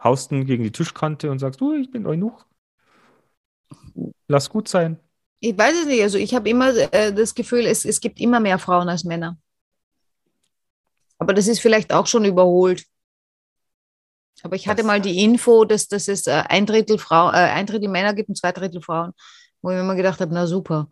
Haust 0.00 0.30
ihn 0.30 0.46
gegen 0.46 0.62
die 0.62 0.70
Tischkante 0.70 1.32
und 1.32 1.40
sagst, 1.40 1.60
du, 1.60 1.74
ich 1.74 1.90
bin 1.90 2.06
Eunuch. 2.06 2.46
Lass 4.28 4.50
gut 4.50 4.68
sein. 4.68 4.98
Ich 5.46 5.58
weiß 5.58 5.74
es 5.82 5.86
nicht. 5.86 6.02
Also 6.02 6.16
ich 6.16 6.34
habe 6.34 6.48
immer 6.48 6.74
äh, 6.92 7.12
das 7.12 7.34
Gefühl, 7.34 7.66
es, 7.66 7.84
es 7.84 8.00
gibt 8.00 8.18
immer 8.18 8.40
mehr 8.40 8.58
Frauen 8.58 8.88
als 8.88 9.04
Männer. 9.04 9.36
Aber 11.18 11.34
das 11.34 11.46
ist 11.48 11.60
vielleicht 11.60 11.92
auch 11.92 12.06
schon 12.06 12.24
überholt. 12.24 12.84
Aber 14.42 14.56
ich 14.56 14.66
hatte 14.68 14.78
Das- 14.78 14.86
mal 14.86 15.00
die 15.00 15.22
Info, 15.22 15.64
dass, 15.66 15.86
dass 15.88 16.08
es 16.08 16.26
äh, 16.26 16.42
ein 16.48 16.64
Drittel 16.66 16.98
Frau, 16.98 17.28
äh, 17.28 17.34
ein 17.34 17.66
Drittel 17.66 17.88
Männer 17.88 18.14
gibt 18.14 18.30
und 18.30 18.36
zwei 18.36 18.52
Drittel 18.52 18.80
Frauen. 18.80 19.12
Wo 19.60 19.70
ich 19.70 19.74
mir 19.76 19.82
immer 19.82 19.94
gedacht 19.96 20.20
habe, 20.20 20.32
na 20.32 20.46
super. 20.46 20.88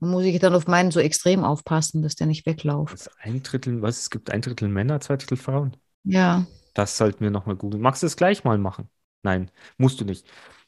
Dann 0.00 0.10
muss 0.10 0.24
ich 0.24 0.38
dann 0.38 0.54
auf 0.54 0.66
meinen 0.66 0.90
so 0.92 1.00
extrem 1.00 1.44
aufpassen, 1.44 2.02
dass 2.02 2.14
der 2.14 2.26
nicht 2.28 2.46
ist 2.46 3.10
ein 3.20 3.42
Drittel, 3.42 3.82
was? 3.82 3.98
Es 4.00 4.10
gibt 4.10 4.30
ein 4.30 4.40
Drittel 4.40 4.68
Männer, 4.68 5.00
zwei 5.00 5.16
Drittel 5.16 5.36
Frauen. 5.36 5.76
Ja. 6.04 6.46
Das 6.74 6.96
sollten 6.96 7.24
wir 7.24 7.30
nochmal 7.30 7.56
googeln. 7.56 7.82
Magst 7.82 8.02
du 8.02 8.06
es 8.06 8.16
gleich 8.16 8.44
mal 8.44 8.58
machen? 8.58 8.88
Nein, 9.22 9.50
musst 9.78 10.00
du 10.00 10.04
nicht. 10.04 10.26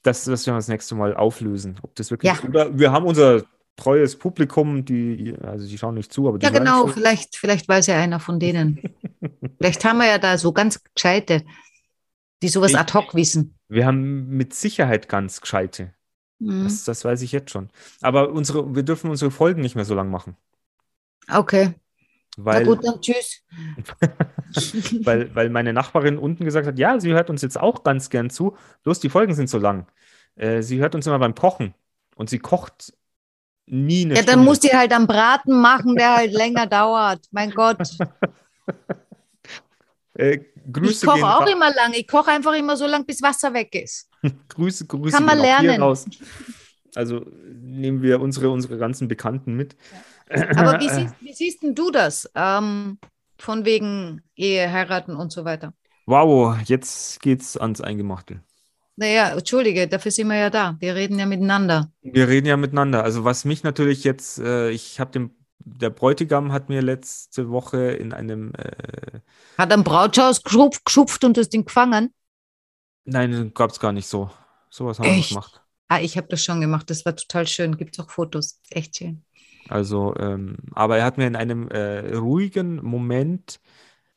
Das, 0.08 0.24
das 0.24 0.46
werden 0.46 0.54
wir 0.56 0.58
das 0.58 0.68
nächste 0.68 0.94
Mal 0.94 1.14
auflösen. 1.14 1.76
Ob 1.82 1.94
das 1.94 2.10
wirklich. 2.10 2.32
Ja. 2.32 2.38
Oder 2.48 2.78
wir 2.78 2.92
haben 2.92 3.06
unser 3.06 3.44
treues 3.76 4.16
Publikum, 4.18 4.84
die, 4.84 5.34
also 5.42 5.66
die 5.66 5.78
schauen 5.78 5.94
nicht 5.94 6.12
zu, 6.12 6.28
aber 6.28 6.38
Ja, 6.40 6.50
genau. 6.50 6.86
zu. 6.86 6.94
Vielleicht, 6.94 7.36
vielleicht 7.36 7.68
weiß 7.68 7.86
ja 7.86 7.96
einer 7.96 8.18
von 8.20 8.40
denen. 8.40 8.82
vielleicht 9.58 9.84
haben 9.84 9.98
wir 9.98 10.06
ja 10.08 10.18
da 10.18 10.36
so 10.38 10.52
ganz 10.52 10.82
gescheite, 10.94 11.44
die 12.42 12.48
sowas 12.48 12.72
Ich- 12.72 12.78
ad 12.78 12.92
hoc 12.94 13.14
wissen. 13.14 13.54
Wir 13.68 13.86
haben 13.86 14.28
mit 14.28 14.54
Sicherheit 14.54 15.08
ganz 15.08 15.40
gescheite. 15.40 15.92
Mhm. 16.38 16.64
Das, 16.64 16.84
das 16.84 17.04
weiß 17.04 17.22
ich 17.22 17.32
jetzt 17.32 17.50
schon. 17.50 17.68
Aber 18.00 18.30
unsere, 18.30 18.74
wir 18.74 18.82
dürfen 18.82 19.10
unsere 19.10 19.30
Folgen 19.30 19.60
nicht 19.60 19.74
mehr 19.74 19.84
so 19.84 19.94
lang 19.94 20.10
machen. 20.10 20.36
Okay. 21.30 21.74
Weil, 22.40 22.62
Na 22.64 22.72
gut, 22.72 22.84
dann 22.86 23.00
tschüss. 23.00 23.42
weil, 25.04 25.34
weil 25.34 25.50
meine 25.50 25.72
Nachbarin 25.72 26.18
unten 26.18 26.44
gesagt 26.44 26.68
hat, 26.68 26.78
ja, 26.78 27.00
sie 27.00 27.12
hört 27.12 27.30
uns 27.30 27.42
jetzt 27.42 27.58
auch 27.58 27.82
ganz 27.82 28.10
gern 28.10 28.30
zu, 28.30 28.56
bloß 28.84 29.00
die 29.00 29.08
Folgen 29.08 29.34
sind 29.34 29.50
so 29.50 29.58
lang. 29.58 29.88
Äh, 30.36 30.62
sie 30.62 30.78
hört 30.78 30.94
uns 30.94 31.06
immer 31.08 31.18
beim 31.18 31.34
Kochen 31.34 31.74
und 32.14 32.30
sie 32.30 32.38
kocht 32.38 32.92
nie 33.66 34.04
eine 34.04 34.14
Ja, 34.14 34.20
dann 34.22 34.34
Stunde. 34.34 34.44
musst 34.44 34.62
du 34.64 34.68
halt 34.68 34.92
am 34.92 35.08
Braten 35.08 35.60
machen, 35.60 35.96
der 35.96 36.14
halt 36.14 36.32
länger 36.32 36.66
dauert. 36.70 37.26
Mein 37.32 37.50
Gott. 37.50 37.78
Äh, 40.14 40.40
Ich 40.84 41.00
koche 41.00 41.24
auch 41.24 41.46
immer 41.46 41.72
lang. 41.72 41.92
Ich 41.94 42.08
koche 42.08 42.32
einfach 42.32 42.52
immer 42.54 42.76
so 42.76 42.86
lang, 42.86 43.06
bis 43.06 43.22
Wasser 43.22 43.54
weg 43.54 43.72
ist. 43.74 44.10
Grüße, 44.48 44.84
Grüße 44.86 45.16
Kann 45.16 45.24
man 45.24 45.38
lernen. 45.38 45.80
Also 46.94 47.24
nehmen 47.52 48.02
wir 48.02 48.20
unsere, 48.20 48.50
unsere 48.50 48.78
ganzen 48.78 49.06
Bekannten 49.06 49.54
mit. 49.54 49.76
Aber 50.54 50.78
wie 50.78 50.88
siehst, 50.88 51.14
wie 51.20 51.32
siehst 51.32 51.62
denn 51.62 51.74
du 51.74 51.90
das? 51.90 52.30
Ähm, 52.34 52.98
von 53.38 53.64
wegen 53.64 54.22
Ehe, 54.36 54.70
heiraten 54.72 55.16
und 55.16 55.32
so 55.32 55.44
weiter. 55.44 55.74
Wow, 56.06 56.56
jetzt 56.64 57.20
geht's 57.20 57.56
ans 57.56 57.80
Eingemachte. 57.80 58.42
Naja, 58.96 59.30
entschuldige, 59.30 59.88
dafür 59.88 60.10
sind 60.10 60.28
wir 60.28 60.36
ja 60.36 60.50
da. 60.50 60.76
Wir 60.80 60.94
reden 60.94 61.18
ja 61.18 61.26
miteinander. 61.26 61.90
Wir 62.02 62.28
reden 62.28 62.46
ja 62.46 62.56
miteinander. 62.56 63.04
Also 63.04 63.24
was 63.24 63.44
mich 63.44 63.62
natürlich 63.62 64.04
jetzt, 64.04 64.38
äh, 64.38 64.70
ich 64.70 65.00
habe 65.00 65.10
dem, 65.12 65.30
der 65.58 65.90
Bräutigam 65.90 66.52
hat 66.52 66.68
mir 66.68 66.82
letzte 66.82 67.50
Woche 67.50 67.92
in 67.92 68.12
einem, 68.12 68.52
äh, 68.54 69.20
Hat 69.58 69.72
ein 69.72 69.84
Brautschauß 69.84 70.42
geschupft, 70.42 70.84
geschupft 70.86 71.22
und 71.24 71.36
das 71.36 71.50
Ding 71.50 71.66
gefangen? 71.66 72.14
nein, 73.04 73.52
gab 73.54 73.70
es 73.70 73.80
gar 73.80 73.92
nicht 73.92 74.06
so. 74.06 74.30
Sowas 74.70 74.98
haben 75.00 75.14
wir 75.16 75.18
Echt? 75.18 75.28
gemacht. 75.28 75.62
Ah, 75.88 76.00
ich 76.00 76.16
habe 76.16 76.28
das 76.28 76.44
schon 76.44 76.60
gemacht. 76.60 76.90
Das 76.90 77.04
war 77.06 77.16
total 77.16 77.46
schön. 77.46 77.76
Gibt 77.76 77.98
es 77.98 78.04
auch 78.04 78.10
Fotos. 78.10 78.60
Echt 78.70 78.96
schön. 78.98 79.24
Also, 79.68 80.14
ähm, 80.18 80.56
aber 80.72 80.98
er 80.98 81.04
hat 81.04 81.18
mir 81.18 81.26
in 81.26 81.36
einem 81.36 81.68
äh, 81.68 82.14
ruhigen 82.16 82.76
Moment 82.84 83.60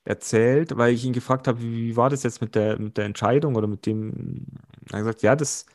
erzählt, 0.05 0.77
weil 0.77 0.93
ich 0.93 1.05
ihn 1.05 1.13
gefragt 1.13 1.47
habe, 1.47 1.61
wie, 1.61 1.89
wie 1.89 1.97
war 1.97 2.09
das 2.09 2.23
jetzt 2.23 2.41
mit 2.41 2.55
der, 2.55 2.79
mit 2.79 2.97
der 2.97 3.05
Entscheidung 3.05 3.55
oder 3.55 3.67
mit 3.67 3.85
dem, 3.85 4.47
er 4.91 4.99
hat 4.99 4.99
gesagt, 5.01 5.23
ja, 5.23 5.35
das 5.35 5.65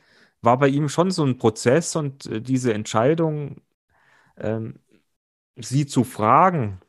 war 0.43 0.59
bei 0.59 0.68
ihm 0.68 0.89
schon 0.89 1.11
so 1.12 1.24
ein 1.24 1.39
Prozess 1.39 1.97
und 1.97 2.27
äh, 2.27 2.41
diese 2.43 2.74
Entscheidung, 2.74 3.62
ähm, 4.39 4.81
sie 5.57 5.87
zu 5.87 6.05
fragen 6.05 6.81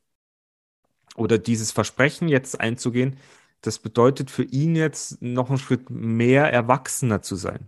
oder 1.16 1.38
dieses 1.38 1.72
Versprechen 1.72 2.28
jetzt 2.30 2.60
einzugehen, 2.60 3.18
das 3.62 3.80
bedeutet 3.80 4.30
für 4.32 4.44
ihn 4.44 4.76
jetzt 4.76 5.22
noch 5.22 5.50
einen 5.50 5.58
Schritt 5.60 5.90
mehr 5.90 6.52
erwachsener 6.54 7.22
zu 7.22 7.36
sein. 7.36 7.68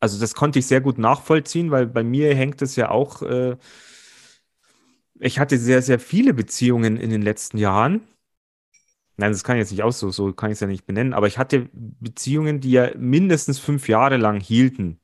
Also 0.00 0.20
das 0.20 0.34
konnte 0.34 0.58
ich 0.58 0.66
sehr 0.66 0.80
gut 0.80 0.98
nachvollziehen, 0.98 1.70
weil 1.70 1.86
bei 1.86 2.02
mir 2.02 2.34
hängt 2.34 2.60
es 2.62 2.76
ja 2.76 2.90
auch, 2.90 3.22
äh, 3.22 3.56
ich 5.20 5.38
hatte 5.38 5.58
sehr, 5.58 5.82
sehr 5.82 5.98
viele 5.98 6.34
Beziehungen 6.34 6.96
in 6.96 7.10
den 7.10 7.22
letzten 7.22 7.58
Jahren. 7.58 8.02
Nein, 9.16 9.30
das 9.32 9.44
kann 9.44 9.56
ich 9.56 9.60
jetzt 9.60 9.70
nicht 9.70 9.82
aus, 9.84 10.00
so, 10.00 10.10
so 10.10 10.32
kann 10.32 10.50
ich 10.50 10.54
es 10.56 10.60
ja 10.60 10.66
nicht 10.66 10.86
benennen, 10.86 11.14
aber 11.14 11.28
ich 11.28 11.38
hatte 11.38 11.68
Beziehungen, 11.72 12.60
die 12.60 12.72
ja 12.72 12.90
mindestens 12.96 13.60
fünf 13.60 13.88
Jahre 13.88 14.16
lang 14.16 14.40
hielten. 14.40 15.00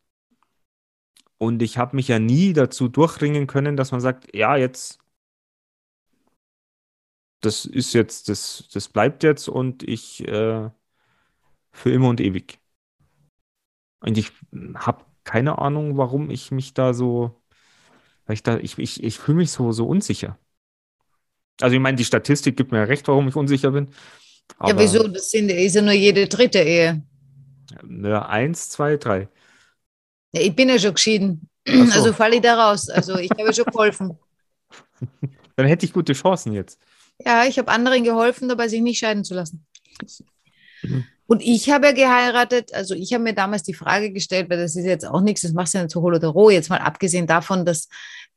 Und 1.38 1.62
ich 1.62 1.78
habe 1.78 1.96
mich 1.96 2.08
ja 2.08 2.18
nie 2.18 2.52
dazu 2.52 2.88
durchringen 2.88 3.46
können, 3.46 3.76
dass 3.76 3.92
man 3.92 4.00
sagt, 4.00 4.34
ja, 4.34 4.56
jetzt, 4.56 4.98
das 7.40 7.64
ist 7.64 7.94
jetzt, 7.94 8.28
das, 8.28 8.68
das 8.72 8.88
bleibt 8.88 9.22
jetzt 9.22 9.48
und 9.48 9.82
ich 9.82 10.26
äh, 10.28 10.70
für 11.72 11.90
immer 11.92 12.08
und 12.08 12.20
ewig. 12.20 12.58
Und 14.00 14.18
ich 14.18 14.32
habe 14.74 15.04
keine 15.24 15.58
Ahnung, 15.58 15.96
warum 15.96 16.30
ich 16.30 16.50
mich 16.50 16.74
da 16.74 16.94
so, 16.94 17.42
weil 18.26 18.34
ich 18.34 18.42
da, 18.42 18.58
ich, 18.58 18.78
ich, 18.78 19.02
ich 19.02 19.18
fühle 19.18 19.38
mich 19.38 19.52
so, 19.52 19.72
so 19.72 19.86
unsicher. 19.86 20.38
Also 21.60 21.74
ich 21.74 21.80
meine, 21.80 21.96
die 21.96 22.04
Statistik 22.04 22.56
gibt 22.56 22.72
mir 22.72 22.78
ja 22.78 22.84
recht, 22.84 23.06
warum 23.08 23.28
ich 23.28 23.36
unsicher 23.36 23.70
bin. 23.70 23.88
ja, 24.66 24.78
wieso? 24.78 25.06
Das 25.08 25.30
sind, 25.30 25.50
ist 25.50 25.74
ja 25.74 25.82
nur 25.82 25.92
jede 25.92 26.26
dritte 26.26 26.60
Ehe. 26.60 27.02
Ja, 28.02 28.26
eins, 28.26 28.70
zwei, 28.70 28.96
drei. 28.96 29.28
Ja, 30.32 30.40
ich 30.40 30.54
bin 30.56 30.68
ja 30.68 30.78
schon 30.78 30.94
geschieden. 30.94 31.48
So. 31.66 31.92
Also 31.92 32.12
falle 32.12 32.36
ich 32.36 32.42
da 32.42 32.70
raus. 32.70 32.88
Also 32.88 33.16
ich 33.16 33.30
habe 33.30 33.44
ja 33.44 33.52
schon 33.52 33.66
geholfen. 33.66 34.18
Dann 35.56 35.66
hätte 35.66 35.84
ich 35.84 35.92
gute 35.92 36.14
Chancen 36.14 36.52
jetzt. 36.52 36.80
Ja, 37.18 37.44
ich 37.44 37.58
habe 37.58 37.70
anderen 37.70 38.02
geholfen, 38.02 38.48
dabei 38.48 38.68
sich 38.68 38.80
nicht 38.80 38.98
scheiden 38.98 39.24
zu 39.24 39.34
lassen. 39.34 39.66
Mhm. 40.82 41.04
Und 41.30 41.42
ich 41.42 41.70
habe 41.70 41.86
ja 41.86 41.92
geheiratet, 41.92 42.74
also 42.74 42.92
ich 42.92 43.12
habe 43.12 43.22
mir 43.22 43.34
damals 43.34 43.62
die 43.62 43.72
Frage 43.72 44.10
gestellt, 44.10 44.50
weil 44.50 44.58
das 44.58 44.74
ist 44.74 44.84
jetzt 44.84 45.06
auch 45.06 45.20
nichts, 45.20 45.42
das 45.42 45.52
machst 45.52 45.74
du 45.74 45.78
ja 45.78 45.84
nicht 45.84 45.92
so 45.92 46.02
hol 46.02 46.16
oder 46.16 46.26
roh, 46.26 46.50
jetzt 46.50 46.70
mal 46.70 46.80
abgesehen 46.80 47.28
davon, 47.28 47.64
dass 47.64 47.88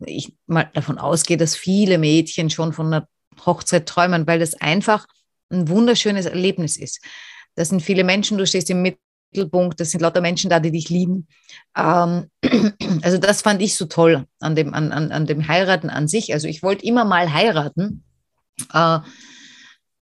ich 0.06 0.36
mal 0.46 0.70
davon 0.76 1.00
ausgehe, 1.00 1.36
dass 1.36 1.56
viele 1.56 1.98
Mädchen 1.98 2.52
schon 2.52 2.72
von 2.72 2.94
einer 2.94 3.08
Hochzeit 3.48 3.88
träumen, 3.88 4.28
weil 4.28 4.38
das 4.38 4.54
einfach 4.62 5.08
ein 5.50 5.70
wunderschönes 5.70 6.28
Erlebnis 6.28 6.78
ist. 6.78 7.02
Das 7.56 7.70
sind 7.70 7.82
viele 7.82 8.04
Menschen, 8.04 8.38
du 8.38 8.46
stehst 8.46 8.70
im 8.70 8.84
Mittelpunkt, 8.84 9.80
das 9.80 9.90
sind 9.90 10.02
lauter 10.02 10.22
Menschen 10.22 10.52
da, 10.52 10.60
die 10.60 10.70
dich 10.70 10.90
lieben. 10.90 11.28
Ähm, 11.76 12.30
also 13.02 13.18
das 13.18 13.42
fand 13.42 13.64
ich 13.64 13.76
so 13.76 13.86
toll 13.86 14.28
an 14.40 14.54
dem, 14.56 14.76
an, 14.76 14.92
an, 14.92 15.12
an 15.12 15.26
dem 15.26 15.48
Heiraten 15.48 15.90
an 15.90 16.08
sich. 16.08 16.32
Also 16.32 16.48
ich 16.48 16.62
wollte 16.62 16.86
immer 16.86 17.06
mal 17.06 17.34
heiraten. 17.34 18.04
Äh, 18.72 19.00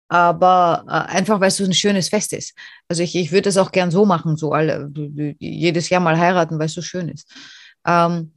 aber 0.09 0.85
äh, 0.89 1.17
einfach, 1.17 1.41
weil 1.41 1.49
es 1.49 1.57
so 1.57 1.65
ein 1.65 1.75
schönes 1.75 2.09
Fest 2.09 2.33
ist. 2.33 2.55
Also 2.89 3.03
ich, 3.03 3.15
ich 3.15 3.31
würde 3.33 3.51
es 3.51 3.59
auch 3.59 3.73
gern 3.73 3.91
so 3.91 4.05
machen, 4.07 4.37
so 4.37 4.53
alle, 4.53 4.91
jedes 5.39 5.89
Jahr 5.91 6.01
mal 6.01 6.19
heiraten, 6.19 6.59
weil 6.59 6.67
es 6.67 6.75
so 6.75 6.83
schön 6.83 7.09
ist. 7.09 7.31
Ähm, 7.87 8.33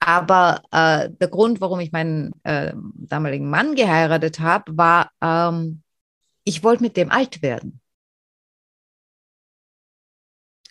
aber 0.00 0.62
äh, 0.70 1.08
der 1.10 1.28
Grund, 1.28 1.60
warum 1.62 1.80
ich 1.80 1.90
meinen 1.90 2.32
äh, 2.44 2.74
damaligen 2.74 3.48
Mann 3.48 3.74
geheiratet 3.74 4.40
habe, 4.40 4.76
war, 4.76 5.10
ähm, 5.22 5.82
ich 6.44 6.62
wollte 6.62 6.82
mit 6.82 6.96
dem 6.98 7.10
alt 7.10 7.40
werden. 7.40 7.80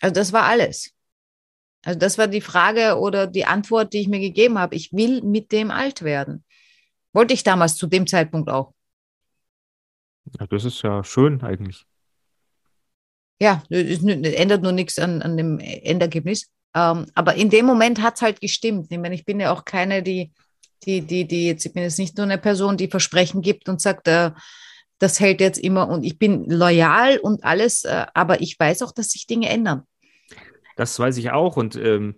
Also 0.00 0.14
das 0.14 0.32
war 0.32 0.44
alles. 0.44 0.92
Also 1.84 1.98
das 1.98 2.16
war 2.16 2.28
die 2.28 2.40
Frage 2.40 2.98
oder 2.98 3.26
die 3.26 3.44
Antwort, 3.44 3.92
die 3.92 4.00
ich 4.00 4.08
mir 4.08 4.20
gegeben 4.20 4.58
habe. 4.58 4.76
Ich 4.76 4.92
will 4.92 5.22
mit 5.22 5.50
dem 5.50 5.70
alt 5.70 6.02
werden. 6.02 6.44
Wollte 7.12 7.34
ich 7.34 7.42
damals 7.42 7.76
zu 7.76 7.86
dem 7.86 8.06
Zeitpunkt 8.06 8.48
auch. 8.48 8.72
Ja, 10.38 10.46
das 10.46 10.64
ist 10.64 10.82
ja 10.82 11.04
schön 11.04 11.42
eigentlich. 11.42 11.84
Ja, 13.40 13.62
es 13.68 14.02
ändert 14.02 14.62
nur 14.62 14.72
nichts 14.72 14.98
an, 14.98 15.22
an 15.22 15.36
dem 15.36 15.58
Endergebnis. 15.58 16.50
Ähm, 16.74 17.06
aber 17.14 17.34
in 17.34 17.50
dem 17.50 17.66
Moment 17.66 18.02
hat 18.02 18.16
es 18.16 18.22
halt 18.22 18.40
gestimmt. 18.40 18.86
Ich 18.90 18.98
meine, 18.98 19.14
ich 19.14 19.24
bin 19.24 19.40
ja 19.40 19.52
auch 19.52 19.64
keine, 19.64 20.02
die, 20.02 20.32
die, 20.84 21.02
die, 21.02 21.26
die 21.26 21.46
jetzt, 21.46 21.66
ich 21.66 21.72
bin 21.72 21.82
jetzt 21.82 21.98
nicht 21.98 22.16
nur 22.16 22.24
eine 22.24 22.38
Person, 22.38 22.76
die 22.76 22.88
Versprechen 22.88 23.42
gibt 23.42 23.68
und 23.68 23.80
sagt, 23.80 24.08
äh, 24.08 24.32
das 24.98 25.20
hält 25.20 25.40
jetzt 25.40 25.58
immer 25.58 25.88
und 25.88 26.04
ich 26.04 26.18
bin 26.18 26.48
loyal 26.48 27.18
und 27.18 27.44
alles, 27.44 27.84
äh, 27.84 28.06
aber 28.14 28.40
ich 28.40 28.58
weiß 28.58 28.82
auch, 28.82 28.92
dass 28.92 29.10
sich 29.10 29.26
Dinge 29.26 29.48
ändern. 29.48 29.82
Das 30.76 30.98
weiß 30.98 31.16
ich 31.18 31.30
auch. 31.30 31.56
Und 31.56 31.76
ähm, 31.76 32.16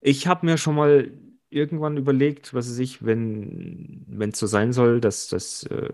ich 0.00 0.26
habe 0.26 0.46
mir 0.46 0.58
schon 0.58 0.74
mal 0.74 1.10
irgendwann 1.54 1.96
überlegt, 1.96 2.54
was 2.54 2.66
es 2.68 2.78
ich, 2.78 3.04
wenn 3.06 4.06
es 4.32 4.38
so 4.38 4.46
sein 4.46 4.72
soll, 4.72 5.00
dass, 5.00 5.28
dass 5.28 5.64
äh, 5.64 5.90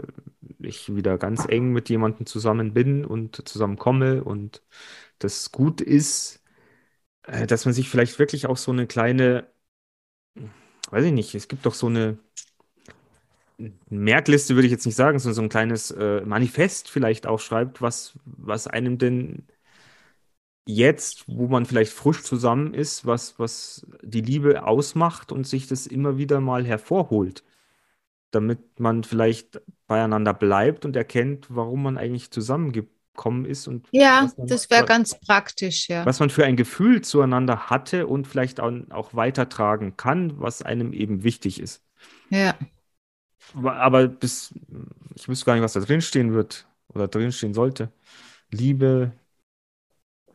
ich 0.61 0.95
wieder 0.95 1.19
ganz 1.19 1.47
eng 1.49 1.73
mit 1.73 1.89
jemandem 1.91 2.27
zusammen 2.27 2.75
bin 2.75 3.05
und 3.05 3.49
zusammenkomme 3.49 4.25
und 4.25 4.63
das 5.19 5.53
gut 5.53 5.81
ist, 5.81 6.43
äh, 7.25 7.47
dass 7.47 7.65
man 7.67 7.75
sich 7.75 7.89
vielleicht 7.91 8.19
wirklich 8.19 8.47
auch 8.47 8.57
so 8.59 8.73
eine 8.73 8.87
kleine, 8.87 9.49
weiß 10.91 11.05
ich 11.07 11.13
nicht, 11.13 11.35
es 11.35 11.49
gibt 11.49 11.67
doch 11.67 11.75
so 11.75 11.87
eine 11.87 12.19
Merkliste, 13.91 14.55
würde 14.55 14.67
ich 14.67 14.73
jetzt 14.73 14.87
nicht 14.87 14.95
sagen, 14.97 15.19
sondern 15.19 15.35
so 15.35 15.43
ein 15.43 15.49
kleines 15.49 15.91
äh, 15.91 16.23
Manifest 16.23 16.89
vielleicht 16.91 17.27
auch 17.27 17.41
schreibt, 17.41 17.83
was, 17.83 18.19
was 18.25 18.67
einem 18.67 18.97
denn 18.99 19.47
jetzt, 20.75 21.25
wo 21.27 21.49
man 21.49 21.67
vielleicht 21.67 21.93
frisch 21.93 22.23
zusammen 22.23 22.75
ist, 22.75 23.07
was, 23.07 23.39
was 23.39 23.87
die 24.03 24.21
Liebe 24.21 24.65
ausmacht 24.65 25.33
und 25.33 25.47
sich 25.47 25.67
das 25.67 25.87
immer 25.87 26.19
wieder 26.19 26.41
mal 26.41 26.65
hervorholt, 26.65 27.45
damit 28.31 28.81
man 28.81 29.05
vielleicht 29.05 29.61
beieinander 29.87 30.35
bleibt 30.35 30.85
und 30.85 30.97
erkennt, 30.97 31.47
warum 31.51 31.83
man 31.83 31.99
eigentlich 31.99 32.31
zusammengekommen 32.31 33.45
ist 33.45 33.69
und 33.69 33.89
Ja, 33.93 34.31
man, 34.37 34.47
das 34.47 34.71
wäre 34.71 34.85
ganz 34.85 35.19
praktisch, 35.21 35.89
ja. 35.89 36.07
was 36.07 36.21
man 36.21 36.31
für 36.31 36.45
ein 36.45 36.57
Gefühl 36.57 37.03
zueinander 37.03 37.71
hatte 37.71 38.07
und 38.07 38.27
vielleicht 38.27 38.61
auch, 38.61 38.73
auch 38.91 39.15
weitertragen 39.15 39.97
kann, 39.97 40.41
was 40.41 40.63
einem 40.63 40.93
eben 40.93 41.23
wichtig 41.25 41.61
ist. 41.61 41.83
Ja. 42.31 42.55
Aber 43.55 44.07
bis, 44.07 44.55
ich 45.17 45.29
wüsste 45.29 45.47
gar 45.47 45.55
nicht, 45.55 45.63
was 45.63 45.73
da 45.73 45.81
drin 45.81 46.01
stehen 46.01 46.33
wird 46.33 46.67
oder 46.89 47.09
drin 47.09 47.33
stehen 47.33 47.55
sollte. 47.55 47.91
Liebe, 48.51 49.13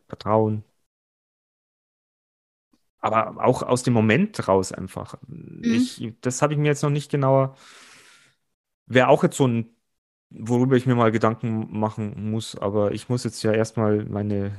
Vertrauen. 0.08 0.64
Aber 2.98 3.44
auch 3.44 3.62
aus 3.62 3.82
dem 3.82 3.94
Moment 3.94 4.48
raus 4.48 4.72
einfach. 4.72 5.16
Mhm. 5.26 5.62
Ich, 5.62 6.12
das 6.20 6.42
habe 6.42 6.54
ich 6.54 6.58
mir 6.58 6.68
jetzt 6.68 6.82
noch 6.82 6.90
nicht 6.90 7.10
genauer. 7.10 7.56
Wäre 8.86 9.08
auch 9.08 9.22
jetzt 9.22 9.36
so 9.36 9.46
ein, 9.46 9.76
worüber 10.30 10.76
ich 10.76 10.86
mir 10.86 10.94
mal 10.94 11.12
Gedanken 11.12 11.78
machen 11.78 12.30
muss, 12.30 12.56
aber 12.56 12.92
ich 12.92 13.08
muss 13.08 13.24
jetzt 13.24 13.42
ja 13.42 13.52
erstmal 13.52 14.04
meine 14.06 14.52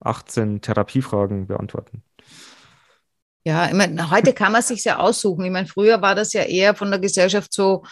18 0.00 0.60
Therapiefragen 0.60 1.46
beantworten. 1.46 2.02
Ja, 3.44 3.68
ich 3.68 3.74
meine, 3.74 4.10
heute 4.10 4.32
kann 4.32 4.52
man 4.52 4.62
sich 4.62 4.84
ja 4.84 4.98
aussuchen. 4.98 5.44
Ich 5.44 5.52
meine, 5.52 5.68
früher 5.68 6.02
war 6.02 6.14
das 6.14 6.32
ja 6.32 6.42
eher 6.42 6.74
von 6.74 6.90
der 6.90 6.98
Gesellschaft 6.98 7.52
so, 7.52 7.84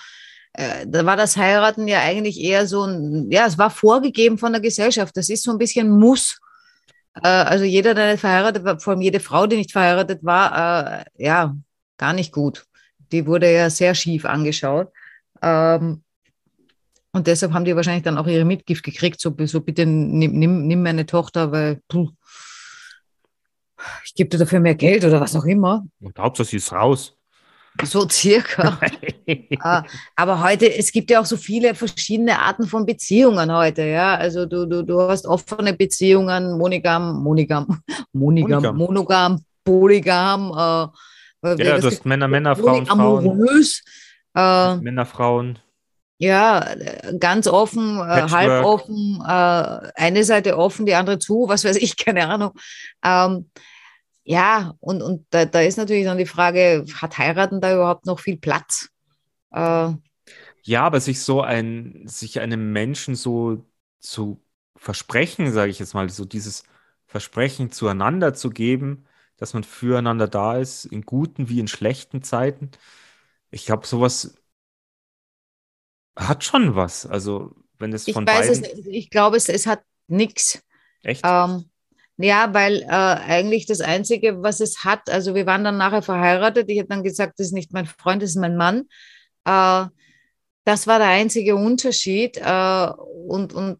äh, 0.52 0.84
da 0.86 1.06
war 1.06 1.16
das 1.16 1.36
Heiraten 1.36 1.86
ja 1.86 2.00
eigentlich 2.00 2.40
eher 2.40 2.66
so 2.66 2.82
ein, 2.82 3.30
ja, 3.30 3.46
es 3.46 3.56
war 3.56 3.70
vorgegeben 3.70 4.36
von 4.36 4.52
der 4.52 4.60
Gesellschaft. 4.60 5.16
Das 5.16 5.28
ist 5.28 5.44
so 5.44 5.52
ein 5.52 5.58
bisschen 5.58 5.88
Muss. 5.90 6.40
Äh, 7.22 7.28
also 7.28 7.64
jeder, 7.64 7.94
der 7.94 8.12
nicht 8.12 8.20
verheiratet 8.20 8.64
war, 8.64 8.78
vor 8.80 8.92
allem 8.92 9.02
jede 9.02 9.20
Frau, 9.20 9.46
die 9.46 9.56
nicht 9.56 9.72
verheiratet 9.72 10.24
war, 10.24 11.00
äh, 11.00 11.04
ja, 11.16 11.56
gar 11.96 12.12
nicht 12.12 12.32
gut. 12.32 12.66
Die 13.12 13.26
wurde 13.26 13.52
ja 13.52 13.70
sehr 13.70 13.94
schief 13.94 14.24
angeschaut. 14.24 14.92
Ähm, 15.42 16.02
und 17.12 17.28
deshalb 17.28 17.52
haben 17.52 17.64
die 17.64 17.76
wahrscheinlich 17.76 18.02
dann 18.02 18.18
auch 18.18 18.26
ihre 18.26 18.44
Mitgift 18.44 18.82
gekriegt, 18.82 19.20
so, 19.20 19.34
so 19.46 19.60
bitte 19.60 19.86
nimm, 19.86 20.32
nimm, 20.32 20.66
nimm 20.66 20.82
meine 20.82 21.06
Tochter, 21.06 21.52
weil 21.52 21.80
puh, 21.86 22.10
ich 24.04 24.14
gebe 24.14 24.30
dir 24.30 24.38
dafür 24.38 24.58
mehr 24.58 24.74
Geld 24.74 25.04
oder 25.04 25.20
was 25.20 25.36
auch 25.36 25.44
immer. 25.44 25.86
Und 26.00 26.18
Hauptsache, 26.18 26.48
sie 26.48 26.56
ist 26.56 26.72
raus. 26.72 27.16
So 27.82 28.08
circa. 28.08 28.78
Ah, 29.60 29.82
Aber 30.16 30.42
heute, 30.42 30.66
es 30.76 30.92
gibt 30.92 31.10
ja 31.10 31.18
auch 31.20 31.24
so 31.24 31.36
viele 31.38 31.74
verschiedene 31.74 32.38
Arten 32.38 32.66
von 32.66 32.84
Beziehungen 32.84 33.50
heute, 33.52 33.82
ja. 33.82 34.14
Also 34.16 34.44
du, 34.46 34.66
du, 34.66 34.82
du 34.84 35.00
hast 35.00 35.26
offene 35.26 35.72
Beziehungen, 35.72 36.58
monogam, 36.58 37.22
monogam, 37.22 37.80
monogam, 38.12 38.76
Monogam. 38.76 39.40
polygam. 39.64 40.50
Äh, 41.42 41.64
Ja, 41.64 41.78
du 41.78 41.86
hast 41.86 42.04
Männer, 42.04 42.28
Männer, 42.28 42.54
Frauen, 42.54 42.84
Frauen, 42.86 43.24
Polyamorös. 43.24 43.82
Äh, 44.36 44.76
Männer, 44.76 45.06
Frauen. 45.06 45.58
ja, 46.18 46.60
äh, 46.74 47.16
ganz 47.18 47.46
offen, 47.48 47.96
äh, 47.96 48.00
Patchwork. 48.00 48.30
halb 48.32 48.64
offen, 48.64 49.22
äh, 49.26 49.90
eine 49.96 50.22
Seite 50.24 50.58
offen, 50.58 50.84
die 50.86 50.94
andere 50.94 51.18
zu, 51.18 51.46
was 51.48 51.64
weiß 51.64 51.76
ich, 51.76 51.96
keine 52.04 52.28
Ahnung. 52.28 52.52
Ähm, 53.04 53.50
ja, 54.24 54.74
und, 54.80 55.02
und 55.02 55.26
da, 55.30 55.44
da 55.44 55.60
ist 55.60 55.76
natürlich 55.78 56.04
dann 56.04 56.18
die 56.18 56.26
Frage, 56.26 56.84
hat 56.94 57.18
Heiraten 57.18 57.60
da 57.60 57.74
überhaupt 57.74 58.06
noch 58.06 58.20
viel 58.20 58.38
Platz? 58.38 58.88
Äh, 59.52 59.92
Ja, 60.62 60.84
aber 60.84 61.00
sich 61.00 61.20
so 61.22 61.42
ein, 61.42 62.06
sich 62.06 62.40
einem 62.40 62.72
Menschen 62.72 63.14
so 63.14 63.66
zu 64.00 64.42
versprechen, 64.76 65.52
sage 65.52 65.70
ich 65.70 65.78
jetzt 65.78 65.94
mal, 65.94 66.08
so 66.10 66.24
dieses 66.24 66.64
Versprechen 67.06 67.70
zueinander 67.70 68.34
zu 68.34 68.50
geben, 68.50 69.06
dass 69.36 69.54
man 69.54 69.64
füreinander 69.64 70.28
da 70.28 70.56
ist, 70.58 70.84
in 70.86 71.02
guten 71.02 71.48
wie 71.48 71.60
in 71.60 71.68
schlechten 71.68 72.22
Zeiten. 72.22 72.70
Ich 73.50 73.66
glaube, 73.66 73.86
sowas 73.86 74.36
hat 76.16 76.44
schon 76.44 76.74
was. 76.76 77.06
Also, 77.06 77.54
wenn 77.78 77.92
es 77.92 78.06
ich 78.06 78.08
von 78.08 78.26
weiß 78.26 78.48
es 78.48 78.60
beiden. 78.60 78.60
nicht. 78.60 78.86
Ich 78.86 79.10
glaube, 79.10 79.36
es, 79.36 79.48
es 79.48 79.66
hat 79.66 79.82
nichts. 80.08 80.62
Echt? 81.02 81.24
Ähm, 81.24 81.70
ja, 82.16 82.54
weil 82.54 82.82
äh, 82.82 82.86
eigentlich 82.86 83.66
das 83.66 83.80
Einzige, 83.80 84.42
was 84.42 84.60
es 84.60 84.84
hat, 84.84 85.10
also 85.10 85.34
wir 85.34 85.46
waren 85.46 85.64
dann 85.64 85.76
nachher 85.76 86.02
verheiratet. 86.02 86.68
Ich 86.68 86.78
habe 86.78 86.88
dann 86.88 87.02
gesagt, 87.02 87.38
das 87.38 87.48
ist 87.48 87.52
nicht 87.52 87.72
mein 87.72 87.86
Freund, 87.86 88.22
das 88.22 88.30
ist 88.30 88.36
mein 88.36 88.56
Mann. 88.56 88.88
Äh, 89.44 89.86
das 90.64 90.86
war 90.86 90.98
der 90.98 91.08
einzige 91.08 91.56
Unterschied. 91.56 92.36
Äh, 92.38 92.88
und, 93.26 93.52
und 93.52 93.78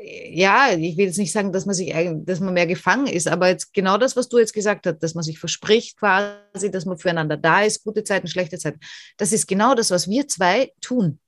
ja, 0.00 0.70
ich 0.72 0.96
will 0.96 1.06
jetzt 1.06 1.18
nicht 1.18 1.32
sagen, 1.32 1.52
dass 1.52 1.66
man 1.66 1.74
sich 1.74 1.92
dass 2.24 2.40
man 2.40 2.54
mehr 2.54 2.66
gefangen 2.66 3.08
ist, 3.08 3.26
aber 3.26 3.48
jetzt 3.48 3.72
genau 3.74 3.98
das, 3.98 4.14
was 4.14 4.28
du 4.28 4.38
jetzt 4.38 4.52
gesagt 4.52 4.86
hast, 4.86 4.98
dass 5.00 5.14
man 5.14 5.24
sich 5.24 5.38
verspricht 5.38 5.98
quasi, 5.98 6.70
dass 6.70 6.84
man 6.84 6.98
füreinander 6.98 7.36
da 7.36 7.62
ist, 7.62 7.82
gute 7.82 8.04
Zeiten, 8.04 8.28
schlechte 8.28 8.58
Zeiten. 8.58 8.78
Das 9.16 9.32
ist 9.32 9.48
genau 9.48 9.74
das, 9.74 9.90
was 9.90 10.08
wir 10.08 10.28
zwei 10.28 10.72
tun. 10.80 11.18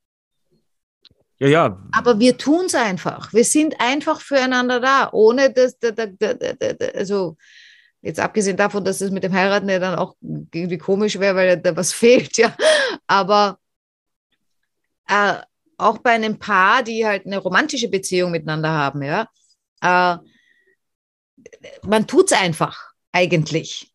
Ja, 1.41 1.47
ja. 1.47 1.77
Aber 1.91 2.19
wir 2.19 2.37
tun 2.37 2.65
es 2.67 2.75
einfach. 2.75 3.33
Wir 3.33 3.43
sind 3.43 3.81
einfach 3.81 4.21
füreinander 4.21 4.79
da, 4.79 5.09
ohne 5.11 5.51
dass, 5.51 5.75
da, 5.79 5.89
da, 5.89 6.05
da, 6.05 6.85
also 6.93 7.35
jetzt 8.03 8.19
abgesehen 8.19 8.57
davon, 8.57 8.85
dass 8.85 9.01
es 9.01 9.09
mit 9.09 9.23
dem 9.23 9.33
Heiraten 9.33 9.67
ja 9.67 9.79
dann 9.79 9.97
auch 9.97 10.15
irgendwie 10.21 10.77
komisch 10.77 11.17
wäre, 11.17 11.35
weil 11.35 11.57
da 11.57 11.75
was 11.75 11.93
fehlt, 11.93 12.37
ja. 12.37 12.55
Aber 13.07 13.57
äh, 15.07 15.37
auch 15.77 15.97
bei 15.97 16.11
einem 16.11 16.37
Paar, 16.37 16.83
die 16.83 17.07
halt 17.07 17.25
eine 17.25 17.39
romantische 17.39 17.89
Beziehung 17.89 18.29
miteinander 18.29 18.69
haben, 18.69 19.01
ja, 19.01 19.27
äh, 19.81 20.17
man 21.81 22.05
tut 22.05 22.31
es 22.31 22.37
einfach 22.37 22.91
eigentlich. 23.11 23.90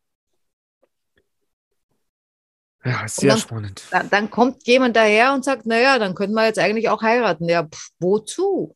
Ja, 2.87 3.07
sehr 3.07 3.29
dann- 3.29 3.39
spannend. 3.39 3.83
Dann, 3.91 4.09
dann 4.09 4.29
kommt 4.29 4.65
jemand 4.67 4.95
daher 4.95 5.33
und 5.33 5.43
sagt, 5.43 5.65
naja, 5.65 5.99
dann 5.99 6.15
könnten 6.15 6.35
wir 6.35 6.45
jetzt 6.45 6.59
eigentlich 6.59 6.89
auch 6.89 7.01
heiraten. 7.01 7.47
Ja, 7.49 7.63
pf, 7.63 7.89
wozu? 7.99 8.75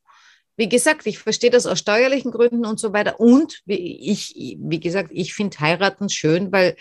Wie 0.57 0.70
gesagt, 0.70 1.07
ich 1.07 1.18
verstehe 1.18 1.49
das 1.49 1.66
aus 1.66 1.80
steuerlichen 1.80 2.32
Gründen 2.32 2.66
und 2.66 2.80
so 2.80 2.93
weiter. 2.93 3.20
Und 3.20 3.62
wie 3.66 4.12
ich, 4.12 4.36
wie 4.59 4.80
gesagt, 4.80 5.09
ich 5.14 5.34
finde 5.34 5.59
heiraten 5.59 6.09
schön, 6.09 6.51
weil 6.51 6.76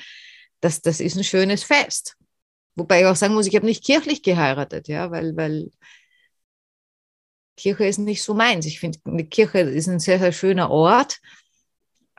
das, 0.60 0.82
das 0.82 1.00
ist 1.00 1.16
ein 1.16 1.24
schönes 1.24 1.62
Fest. 1.62 2.16
Wobei 2.76 3.00
ich 3.00 3.06
auch 3.06 3.16
sagen 3.16 3.34
muss, 3.34 3.46
ich 3.46 3.56
habe 3.56 3.66
nicht 3.66 3.84
kirchlich 3.84 4.22
geheiratet, 4.22 4.88
ja, 4.88 5.10
weil, 5.10 5.36
weil 5.36 5.70
Kirche 7.56 7.84
ist 7.86 7.98
nicht 7.98 8.22
so 8.22 8.34
meins. 8.34 8.66
Ich 8.66 8.80
finde, 8.80 8.98
die 9.04 9.28
Kirche 9.28 9.60
ist 9.60 9.88
ein 9.88 10.00
sehr, 10.00 10.18
sehr 10.18 10.32
schöner 10.32 10.70
Ort. 10.70 11.18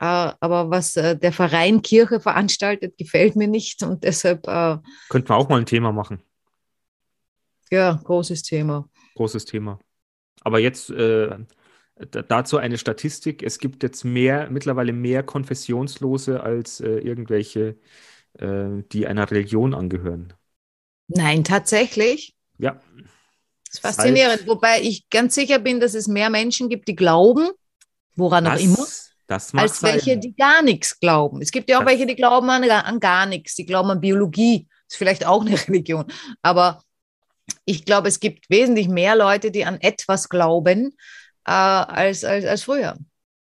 Äh, 0.02 0.32
Aber 0.40 0.70
was 0.70 0.96
äh, 0.96 1.16
der 1.16 1.32
Verein 1.32 1.82
Kirche 1.82 2.20
veranstaltet, 2.20 2.98
gefällt 2.98 3.36
mir 3.36 3.48
nicht. 3.48 3.82
Und 3.84 4.04
deshalb, 4.04 4.46
äh, 4.48 4.78
Könnten 5.08 5.28
wir 5.30 5.36
auch 5.36 5.48
mal 5.48 5.60
ein 5.60 5.66
Thema 5.66 5.92
machen. 5.92 6.22
ja, 7.70 8.00
großes 8.04 8.42
Thema. 8.42 8.88
Großes 9.14 9.44
Thema. 9.44 9.78
Aber 10.42 10.60
jetzt 10.60 10.90
äh, 10.90 11.38
da- 12.10 12.22
dazu 12.22 12.58
eine 12.58 12.78
Statistik. 12.78 13.42
Es 13.42 13.58
gibt 13.58 13.82
jetzt 13.82 14.04
mehr, 14.04 14.50
mittlerweile 14.50 14.92
mehr 14.92 15.22
Konfessionslose 15.22 16.42
als 16.42 16.80
äh, 16.80 16.88
irgendwelche, 16.98 17.78
äh, 18.38 18.84
die 18.92 19.06
einer 19.06 19.30
Religion 19.30 19.74
angehören. 19.74 20.34
Nein, 21.08 21.44
tatsächlich. 21.44 22.34
Ja, 22.58 22.80
Das 23.66 23.74
ist 23.74 23.80
faszinierend. 23.80 24.46
Wobei 24.46 24.80
ich 24.82 25.08
ganz 25.10 25.34
sicher 25.34 25.58
bin, 25.58 25.80
dass 25.80 25.94
es 25.94 26.06
mehr 26.08 26.30
Menschen 26.30 26.68
gibt, 26.68 26.88
die 26.88 26.94
glauben, 26.96 27.48
woran 28.16 28.46
auch 28.46 28.56
immer, 28.56 28.86
das, 29.26 29.54
als 29.54 29.82
welche, 29.82 30.10
sein. 30.12 30.20
die 30.20 30.34
gar 30.34 30.62
nichts 30.62 30.98
glauben. 31.00 31.40
Es 31.42 31.50
gibt 31.50 31.68
ja 31.70 31.78
auch 31.78 31.82
Das- 31.84 31.90
welche, 31.92 32.06
die 32.06 32.16
glauben 32.16 32.48
an, 32.50 32.68
an 32.68 33.00
gar 33.00 33.26
nichts. 33.26 33.54
Die 33.54 33.64
glauben 33.66 33.90
an 33.90 34.00
Biologie. 34.00 34.68
Ist 34.88 34.96
vielleicht 34.96 35.26
auch 35.26 35.44
eine 35.44 35.56
Religion. 35.68 36.04
Aber 36.42 36.82
ich 37.64 37.84
glaube, 37.84 38.08
es 38.08 38.20
gibt 38.20 38.50
wesentlich 38.50 38.88
mehr 38.88 39.16
Leute, 39.16 39.50
die 39.50 39.64
an 39.64 39.80
etwas 39.80 40.28
glauben, 40.28 40.96
äh, 41.46 41.50
als, 41.52 42.24
als, 42.24 42.44
als 42.44 42.62
früher. 42.64 42.96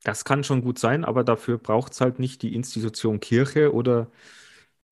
Das 0.03 0.25
kann 0.25 0.43
schon 0.43 0.61
gut 0.63 0.79
sein, 0.79 1.05
aber 1.05 1.23
dafür 1.23 1.57
braucht 1.57 1.93
es 1.93 2.01
halt 2.01 2.19
nicht 2.19 2.41
die 2.41 2.55
Institution 2.55 3.19
Kirche 3.19 3.73
oder 3.73 4.07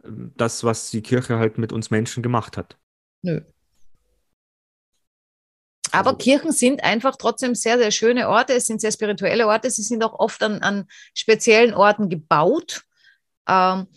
ähm, 0.03 0.33
das, 0.37 0.63
was 0.63 0.91
die 0.91 1.01
Kirche 1.01 1.39
halt 1.39 1.57
mit 1.57 1.73
uns 1.73 1.91
Menschen 1.91 2.23
gemacht 2.23 2.57
hat. 2.57 2.77
Nö. 3.21 3.41
Aber 5.91 6.11
Also- 6.11 6.17
Kirchen 6.17 6.51
sind 6.51 6.83
einfach 6.83 7.15
trotzdem 7.17 7.55
sehr, 7.55 7.77
sehr 7.77 7.91
schöne 7.91 8.29
Orte. 8.29 8.53
Es 8.53 8.67
sind 8.67 8.81
sehr 8.81 8.91
spirituelle 8.91 9.47
Orte. 9.47 9.69
Sie 9.71 9.83
sind 9.83 10.03
auch 10.03 10.19
oft 10.19 10.41
an, 10.43 10.61
an 10.61 10.85
speziellen 11.13 11.73
Orten 11.73 12.09
gebaut. 12.09 12.83
Ähm, 13.47 13.87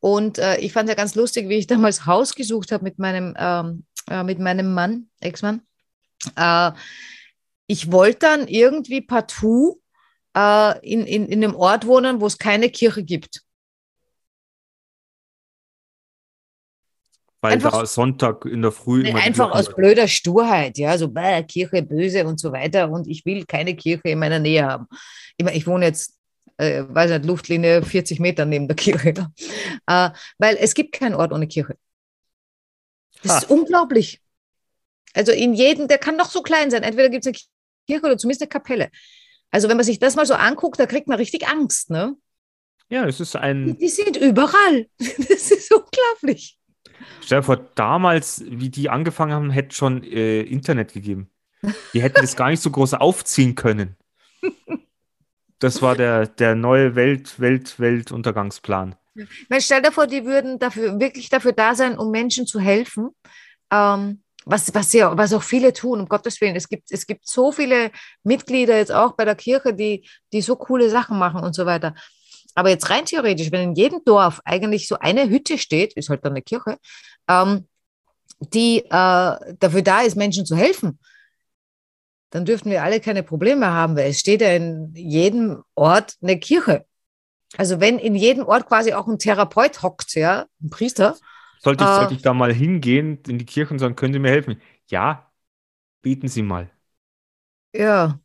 Und 0.00 0.38
äh, 0.38 0.58
ich 0.58 0.72
fand 0.72 0.88
ja 0.88 0.94
ganz 0.94 1.16
lustig, 1.16 1.48
wie 1.48 1.56
ich 1.58 1.66
damals 1.66 2.06
Haus 2.06 2.34
gesucht 2.36 2.70
habe 2.70 2.84
mit 2.84 3.00
meinem, 3.00 3.34
ähm, 3.36 3.84
äh, 4.08 4.22
mit 4.22 4.38
meinem 4.38 4.72
Mann, 4.72 5.08
Ex-Mann. 5.20 5.62
Äh, 6.36 6.70
ich 7.66 7.90
wollte 7.90 8.20
dann 8.20 8.46
irgendwie 8.46 9.00
partout 9.00 9.80
äh, 10.36 10.78
in, 10.88 11.04
in, 11.04 11.26
in 11.26 11.42
einem 11.42 11.56
Ort 11.56 11.84
wohnen, 11.86 12.20
wo 12.20 12.26
es 12.26 12.38
keine 12.38 12.70
Kirche 12.70 13.02
gibt. 13.02 13.42
Weil 17.40 17.52
Einfach- 17.52 17.72
da 17.72 17.86
Sonntag 17.86 18.44
in 18.46 18.62
der 18.62 18.72
Früh 18.72 19.02
Nee, 19.02 19.12
die 19.12 19.16
einfach 19.16 19.52
aus 19.52 19.72
blöder 19.72 20.08
Sturheit, 20.08 20.76
ja, 20.76 20.98
so 20.98 21.06
bäh, 21.08 21.42
Kirche 21.44 21.82
böse 21.82 22.26
und 22.26 22.40
so 22.40 22.50
weiter. 22.50 22.90
Und 22.90 23.06
ich 23.06 23.24
will 23.24 23.44
keine 23.46 23.76
Kirche 23.76 24.08
in 24.08 24.18
meiner 24.18 24.40
Nähe 24.40 24.66
haben. 24.66 24.88
Ich, 25.36 25.44
meine, 25.44 25.56
ich 25.56 25.66
wohne 25.66 25.84
jetzt, 25.86 26.18
äh, 26.56 26.82
weiß 26.88 27.10
nicht, 27.12 27.24
Luftlinie 27.26 27.82
40 27.82 28.18
Meter 28.18 28.44
neben 28.44 28.66
der 28.66 28.74
Kirche. 28.76 29.14
Äh, 29.86 30.10
weil 30.38 30.56
es 30.56 30.74
gibt 30.74 30.92
keinen 30.92 31.14
Ort 31.14 31.32
ohne 31.32 31.46
Kirche. 31.46 31.76
Das 33.22 33.32
Ah. 33.32 33.38
ist 33.38 33.50
unglaublich. 33.50 34.20
Also 35.14 35.30
in 35.32 35.54
jedem, 35.54 35.86
der 35.88 35.98
kann 35.98 36.18
doch 36.18 36.30
so 36.30 36.42
klein 36.42 36.70
sein. 36.72 36.82
Entweder 36.82 37.08
gibt 37.08 37.24
es 37.24 37.28
eine 37.28 37.36
Kirche 37.86 38.04
oder 38.06 38.18
zumindest 38.18 38.42
eine 38.42 38.48
Kapelle. 38.48 38.90
Also 39.52 39.68
wenn 39.68 39.76
man 39.76 39.86
sich 39.86 39.98
das 40.00 40.16
mal 40.16 40.26
so 40.26 40.34
anguckt, 40.34 40.78
da 40.80 40.86
kriegt 40.86 41.06
man 41.08 41.18
richtig 41.18 41.46
Angst. 41.48 41.90
Ne? 41.90 42.16
Ja, 42.90 43.06
es 43.06 43.20
ist 43.20 43.36
ein, 43.36 43.78
Die 43.78 43.88
sind 43.88 44.16
überall. 44.16 44.88
Das 44.98 45.50
ist 45.52 45.72
unglaublich. 45.72 46.58
Stell 47.24 47.40
dir 47.40 47.44
vor, 47.44 47.56
damals, 47.74 48.44
wie 48.46 48.70
die 48.70 48.90
angefangen 48.90 49.32
haben, 49.32 49.50
hätte 49.50 49.74
schon 49.74 50.02
äh, 50.02 50.42
Internet 50.42 50.92
gegeben. 50.92 51.30
Die 51.92 52.02
hätten 52.02 52.20
das 52.20 52.36
gar 52.36 52.50
nicht 52.50 52.62
so 52.62 52.70
groß 52.70 52.94
aufziehen 52.94 53.54
können. 53.54 53.96
Das 55.58 55.82
war 55.82 55.96
der, 55.96 56.26
der 56.26 56.54
neue 56.54 56.94
Welt, 56.94 57.40
Welt, 57.40 57.80
Weltuntergangsplan. 57.80 58.94
Man 59.48 59.60
stell 59.60 59.82
dir 59.82 59.90
vor, 59.90 60.06
die 60.06 60.24
würden 60.24 60.60
dafür, 60.60 61.00
wirklich 61.00 61.28
dafür 61.28 61.52
da 61.52 61.74
sein, 61.74 61.98
um 61.98 62.12
Menschen 62.12 62.46
zu 62.46 62.60
helfen. 62.60 63.10
Ähm, 63.72 64.22
was, 64.44 64.72
was, 64.74 64.92
ja, 64.94 65.14
was 65.16 65.34
auch 65.34 65.42
viele 65.42 65.74
tun, 65.74 66.00
um 66.00 66.08
Gottes 66.08 66.40
Willen. 66.40 66.56
Es 66.56 66.68
gibt, 66.68 66.90
es 66.90 67.06
gibt 67.06 67.28
so 67.28 67.52
viele 67.52 67.90
Mitglieder 68.22 68.78
jetzt 68.78 68.92
auch 68.92 69.12
bei 69.12 69.26
der 69.26 69.34
Kirche, 69.34 69.74
die, 69.74 70.08
die 70.32 70.40
so 70.40 70.56
coole 70.56 70.88
Sachen 70.88 71.18
machen 71.18 71.42
und 71.42 71.54
so 71.54 71.66
weiter. 71.66 71.94
Aber 72.58 72.70
jetzt 72.70 72.90
rein 72.90 73.04
theoretisch, 73.04 73.52
wenn 73.52 73.70
in 73.70 73.74
jedem 73.76 74.00
Dorf 74.04 74.40
eigentlich 74.44 74.88
so 74.88 74.98
eine 74.98 75.28
Hütte 75.30 75.58
steht, 75.58 75.92
ist 75.92 76.08
halt 76.08 76.24
dann 76.24 76.32
eine 76.32 76.42
Kirche, 76.42 76.76
ähm, 77.28 77.68
die 78.52 78.78
äh, 78.78 78.90
dafür 78.90 79.82
da 79.82 80.00
ist, 80.00 80.16
Menschen 80.16 80.44
zu 80.44 80.56
helfen, 80.56 80.98
dann 82.30 82.44
dürften 82.44 82.72
wir 82.72 82.82
alle 82.82 82.98
keine 82.98 83.22
Probleme 83.22 83.68
haben, 83.70 83.94
weil 83.96 84.10
es 84.10 84.18
steht 84.18 84.40
ja 84.40 84.48
in 84.56 84.92
jedem 84.96 85.62
Ort 85.76 86.16
eine 86.20 86.36
Kirche. 86.40 86.84
Also 87.56 87.78
wenn 87.78 88.00
in 88.00 88.16
jedem 88.16 88.44
Ort 88.44 88.66
quasi 88.66 88.92
auch 88.92 89.06
ein 89.06 89.20
Therapeut 89.20 89.80
hockt, 89.84 90.16
ja, 90.16 90.46
ein 90.60 90.70
Priester, 90.70 91.14
Sollte 91.60 91.84
ich, 91.84 91.90
Ah. 91.90 91.96
sollte 92.00 92.14
ich 92.14 92.22
da 92.22 92.34
mal 92.34 92.52
hingehen 92.52 93.20
in 93.28 93.38
die 93.38 93.46
Kirche 93.46 93.72
und 93.72 93.78
sagen, 93.78 93.94
können 93.94 94.12
Sie 94.14 94.18
mir 94.18 94.30
helfen? 94.32 94.60
Ja, 94.88 95.30
beten 96.02 96.26
Sie 96.26 96.42
mal. 96.42 96.68
ja. 97.72 98.18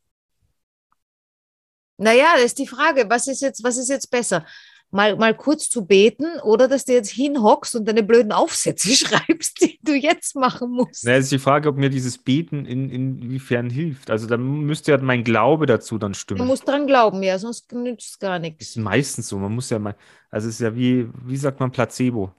Naja, 1.98 2.34
das 2.36 2.46
ist 2.46 2.60
die 2.60 2.68
Frage, 2.68 3.06
was 3.10 3.28
ist 3.28 3.42
jetzt, 3.42 3.64
was 3.64 3.78
ist 3.78 3.90
jetzt 3.90 4.10
besser? 4.10 4.46
Mal, 4.92 5.16
mal 5.16 5.36
kurz 5.36 5.70
zu 5.72 5.86
beten 5.88 6.26
oder 6.44 6.68
dass 6.68 6.86
du 6.86 6.94
jetzt 6.94 7.10
hinhockst 7.10 7.76
und 7.76 7.88
deine 7.88 8.04
blöden 8.04 8.32
Aufsätze 8.32 8.90
schreibst, 8.96 9.60
die 9.62 9.80
du 9.82 9.94
jetzt 9.94 10.36
machen 10.36 10.70
musst. 10.70 11.04
Na, 11.04 11.14
es 11.14 11.24
ist 11.26 11.32
die 11.32 11.40
Frage, 11.40 11.68
ob 11.70 11.78
mir 11.78 11.90
dieses 11.90 12.20
Beten 12.20 12.66
in, 12.66 12.92
inwiefern 12.92 13.72
hilft. 13.72 14.12
Also 14.12 14.28
da 14.28 14.38
müsste 14.38 14.92
ja 14.92 15.00
mein 15.00 15.24
Glaube 15.24 15.66
dazu 15.66 15.98
dann 15.98 16.12
Du 16.14 16.20
stimmen. 16.20 16.46
musst 16.46 16.68
dran 16.68 16.86
glauben, 16.86 17.24
ja, 17.24 17.40
sonst 17.40 17.72
nützt 17.72 18.12
es 18.12 18.20
gar 18.20 18.38
ist 18.38 18.42
nichts. 18.44 18.76
meistens 18.76 19.30
so. 19.30 19.40
Man 19.40 19.56
muss 19.56 19.72
ja 19.72 19.80
mal, 19.80 19.96
also 20.30 20.48
es 20.48 20.56
ist 20.56 20.62
ja 20.62 20.76
wie, 20.76 21.10
wie 21.26 21.38
sagt 21.38 21.60
man, 21.60 21.72
Placebo. 21.72 22.32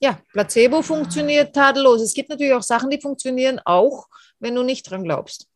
Ja, 0.00 0.18
Placebo 0.32 0.82
funktioniert 0.82 1.54
tadellos. 1.54 2.00
Es 2.00 2.14
gibt 2.14 2.30
natürlich 2.30 2.54
auch 2.54 2.62
Sachen, 2.62 2.90
die 2.90 3.00
funktionieren 3.00 3.60
auch, 3.64 4.08
wenn 4.40 4.54
du 4.56 4.62
nicht 4.64 4.90
dran 4.90 5.04
glaubst. 5.04 5.46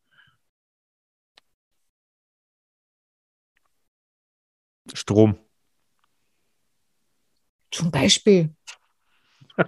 Strom. 4.95 5.37
Zum 7.71 7.91
Beispiel. 7.91 8.49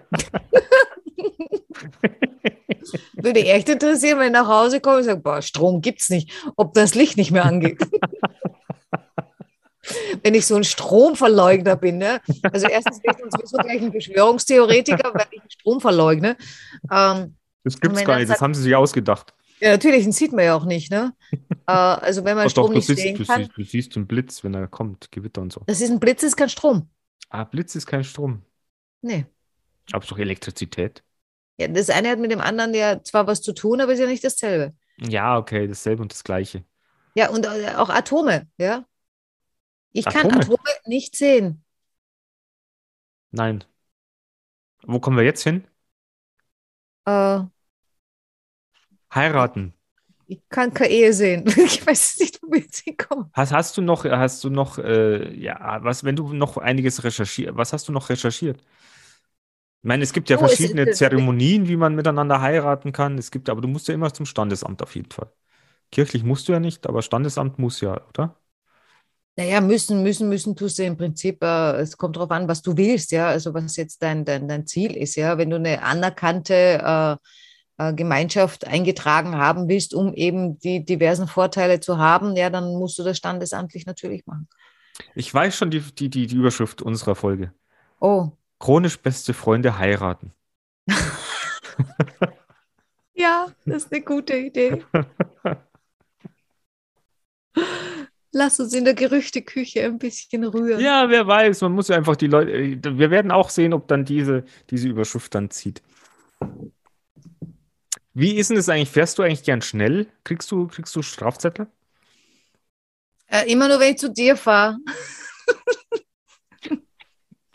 Würde 3.13 3.39
ich 3.39 3.49
echt 3.49 3.69
interessieren, 3.69 4.19
wenn 4.19 4.27
ich 4.27 4.33
nach 4.33 4.47
Hause 4.47 4.79
komme 4.79 4.97
und 4.97 5.03
sage, 5.03 5.19
boah, 5.19 5.41
Strom 5.41 5.81
gibt's 5.81 6.09
nicht, 6.09 6.31
ob 6.55 6.73
das 6.73 6.95
Licht 6.95 7.17
nicht 7.17 7.31
mehr 7.31 7.45
angeht. 7.45 7.81
wenn 10.23 10.33
ich 10.33 10.45
so 10.45 10.55
ein 10.55 10.63
Stromverleugner 10.63 11.75
bin, 11.75 11.97
ne? 11.97 12.21
Also 12.51 12.67
erstens 12.67 13.01
bin 13.01 13.11
ich 13.11 13.17
dann 13.17 13.31
sowieso 13.31 13.57
gleich 13.57 13.81
ein 13.81 13.91
Verschwörungstheoretiker, 13.91 15.13
weil 15.13 15.25
ich 15.31 15.41
Strom 15.49 15.81
verleugne. 15.81 16.37
Ähm, 16.91 17.35
Das 17.63 17.79
gibt's 17.79 17.99
wenn 17.99 18.05
gar 18.05 18.19
nicht, 18.19 18.29
das 18.29 18.41
haben 18.41 18.53
sie 18.53 18.63
sich 18.63 18.75
ausgedacht. 18.75 19.33
ja, 19.59 19.71
natürlich, 19.71 20.03
den 20.03 20.11
sieht 20.11 20.31
man 20.31 20.45
ja 20.45 20.55
auch 20.55 20.65
nicht, 20.65 20.91
ne? 20.91 21.13
Äh, 21.67 21.71
also 21.71 22.23
wenn 22.23 22.37
man 22.37 22.47
Doch, 22.47 22.53
doch, 22.53 22.63
Strom 22.63 22.71
du, 22.71 22.77
nicht 22.77 22.87
siehst, 22.87 23.01
sehen 23.01 23.17
du, 23.17 23.25
kann, 23.25 23.49
du 23.53 23.63
siehst 23.63 23.95
den 23.95 24.07
Blitz, 24.07 24.43
wenn 24.43 24.53
er 24.53 24.67
kommt, 24.67 25.11
Gewitter 25.11 25.41
und 25.41 25.51
so. 25.51 25.61
das 25.67 25.81
ist 25.81 25.91
ein 25.91 25.99
Blitz, 25.99 26.23
ist 26.23 26.37
kein 26.37 26.49
Strom. 26.49 26.89
Ah, 27.29 27.43
Blitz 27.43 27.75
ist 27.75 27.85
kein 27.85 28.03
Strom. 28.03 28.41
Nee. 29.01 29.25
Aber 29.91 29.99
es 29.99 30.05
ist 30.05 30.11
doch 30.11 30.19
Elektrizität. 30.19 31.03
Ja, 31.59 31.67
das 31.67 31.89
eine 31.89 32.09
hat 32.09 32.19
mit 32.19 32.31
dem 32.31 32.39
anderen 32.39 32.73
ja 32.73 33.03
zwar 33.03 33.27
was 33.27 33.41
zu 33.41 33.53
tun, 33.53 33.81
aber 33.81 33.93
ist 33.93 33.99
ja 33.99 34.05
nicht 34.07 34.23
dasselbe. 34.23 34.75
Ja, 34.97 35.37
okay, 35.37 35.67
dasselbe 35.67 36.01
und 36.01 36.11
das 36.11 36.23
Gleiche. 36.23 36.63
Ja, 37.15 37.29
und 37.29 37.45
äh, 37.45 37.73
auch 37.75 37.89
Atome, 37.89 38.47
ja. 38.57 38.85
Ich 39.91 40.05
kann 40.05 40.27
Atome? 40.27 40.43
Atome 40.43 40.69
nicht 40.85 41.15
sehen. 41.15 41.63
Nein. 43.31 43.63
Wo 44.83 44.99
kommen 44.99 45.17
wir 45.17 45.23
jetzt 45.23 45.43
hin? 45.43 45.67
Äh, 47.05 47.41
Heiraten. 49.13 49.73
Ich 50.27 50.41
kann 50.49 50.73
keine 50.73 50.91
Ehe 50.93 51.13
sehen. 51.13 51.45
Ich 51.57 51.85
weiß 51.85 52.17
nicht, 52.19 52.41
wo 52.41 52.51
wir 52.51 52.61
jetzt 52.61 52.79
hinkommen. 52.81 53.33
Hast, 53.33 53.51
hast 53.53 53.77
du 53.77 53.81
noch, 53.81 54.03
hast 54.05 54.43
du 54.43 54.49
noch, 54.49 54.79
äh, 54.79 55.31
ja, 55.39 55.79
was, 55.83 56.03
wenn 56.03 56.15
du 56.15 56.33
noch 56.33 56.57
einiges 56.57 57.03
recherchiert, 57.03 57.55
was 57.55 57.71
hast 57.73 57.87
du 57.87 57.91
noch 57.91 58.09
recherchiert? 58.09 58.61
Ich 59.83 59.87
meine, 59.87 60.03
es 60.03 60.11
gibt 60.13 60.29
ja 60.29 60.37
Oh, 60.37 60.37
verschiedene 60.37 60.89
es- 60.89 60.89
Zeremonien, 60.89 61.67
wie 61.67 61.77
man 61.77 61.95
miteinander 61.95 62.41
heiraten 62.41 62.91
kann. 62.91 63.17
Es 63.17 63.31
gibt, 63.31 63.49
aber 63.49 63.61
du 63.61 63.67
musst 63.67 63.87
ja 63.87 63.93
immer 63.93 64.13
zum 64.13 64.25
Standesamt 64.25 64.81
auf 64.81 64.95
jeden 64.95 65.11
Fall. 65.11 65.31
Kirchlich 65.91 66.23
musst 66.23 66.47
du 66.49 66.53
ja 66.53 66.59
nicht, 66.61 66.87
aber 66.87 67.01
Standesamt 67.03 67.59
muss 67.59 67.81
ja, 67.81 68.01
oder? 68.09 68.37
Naja, 69.39 69.61
müssen, 69.61 70.01
müssen, 70.01 70.29
müssen 70.29 70.55
tust 70.55 70.79
du 70.79 70.83
im 70.83 70.97
Prinzip, 70.97 71.43
äh, 71.43 71.73
es 71.81 71.95
kommt 71.95 72.15
darauf 72.15 72.31
an, 72.31 72.47
was 72.47 72.63
du 72.63 72.75
willst, 72.75 73.11
ja, 73.11 73.27
also 73.27 73.53
was 73.53 73.75
jetzt 73.75 74.01
dein, 74.01 74.25
dein, 74.25 74.47
dein 74.47 74.65
Ziel 74.65 74.97
ist, 74.97 75.15
ja. 75.15 75.37
Wenn 75.37 75.51
du 75.51 75.57
eine 75.57 75.83
anerkannte 75.83 76.53
äh, 76.55 77.11
äh, 77.13 77.17
Gemeinschaft 77.77 78.65
eingetragen 78.65 79.37
haben 79.37 79.67
willst, 79.67 79.93
um 79.93 80.13
eben 80.13 80.57
die 80.59 80.83
diversen 80.83 81.27
Vorteile 81.27 81.79
zu 81.79 81.97
haben, 81.97 82.35
ja, 82.35 82.49
dann 82.49 82.75
musst 82.75 82.97
du 82.97 83.03
das 83.03 83.17
standesamtlich 83.17 83.85
natürlich 83.85 84.25
machen. 84.25 84.47
Ich 85.13 85.31
weiß 85.31 85.55
schon 85.55 85.69
die, 85.69 85.81
die, 85.81 86.09
die, 86.09 86.25
die 86.25 86.35
Überschrift 86.35 86.81
unserer 86.81 87.15
Folge. 87.15 87.53
Oh, 87.99 88.31
Chronisch 88.59 88.97
beste 88.99 89.33
Freunde 89.33 89.77
heiraten. 89.77 90.33
ja, 93.13 93.47
das 93.65 93.83
ist 93.83 93.91
eine 93.91 94.01
gute 94.01 94.35
Idee. 94.35 94.83
Lass 98.31 98.59
uns 98.59 98.73
in 98.73 98.85
der 98.85 98.93
Gerüchteküche 98.93 99.83
ein 99.83 99.99
bisschen 99.99 100.43
rühren. 100.43 100.79
Ja, 100.79 101.09
wer 101.09 101.25
weiß, 101.27 101.61
man 101.61 101.71
muss 101.73 101.87
ja 101.87 101.95
einfach 101.95 102.15
die 102.15 102.27
Leute, 102.27 102.51
äh, 102.51 102.79
wir 102.83 103.09
werden 103.09 103.31
auch 103.31 103.49
sehen, 103.49 103.73
ob 103.73 103.87
dann 103.87 104.05
diese, 104.05 104.43
diese 104.69 104.89
Überschrift 104.89 105.33
dann 105.33 105.49
zieht. 105.49 105.81
Wie 108.19 108.35
ist 108.35 108.49
denn 108.49 108.57
das 108.57 108.67
eigentlich? 108.67 108.89
Fährst 108.89 109.19
du 109.19 109.21
eigentlich 109.21 109.43
gern 109.43 109.61
schnell? 109.61 110.07
Kriegst 110.23 110.49
du, 110.49 110.65
kriegst 110.65 110.95
du 110.95 111.03
Strafzettel? 111.03 111.67
Äh, 113.27 113.51
immer 113.51 113.67
nur, 113.67 113.79
wenn 113.79 113.91
ich 113.93 113.99
zu 113.99 114.11
dir 114.11 114.35
fahre. 114.35 114.77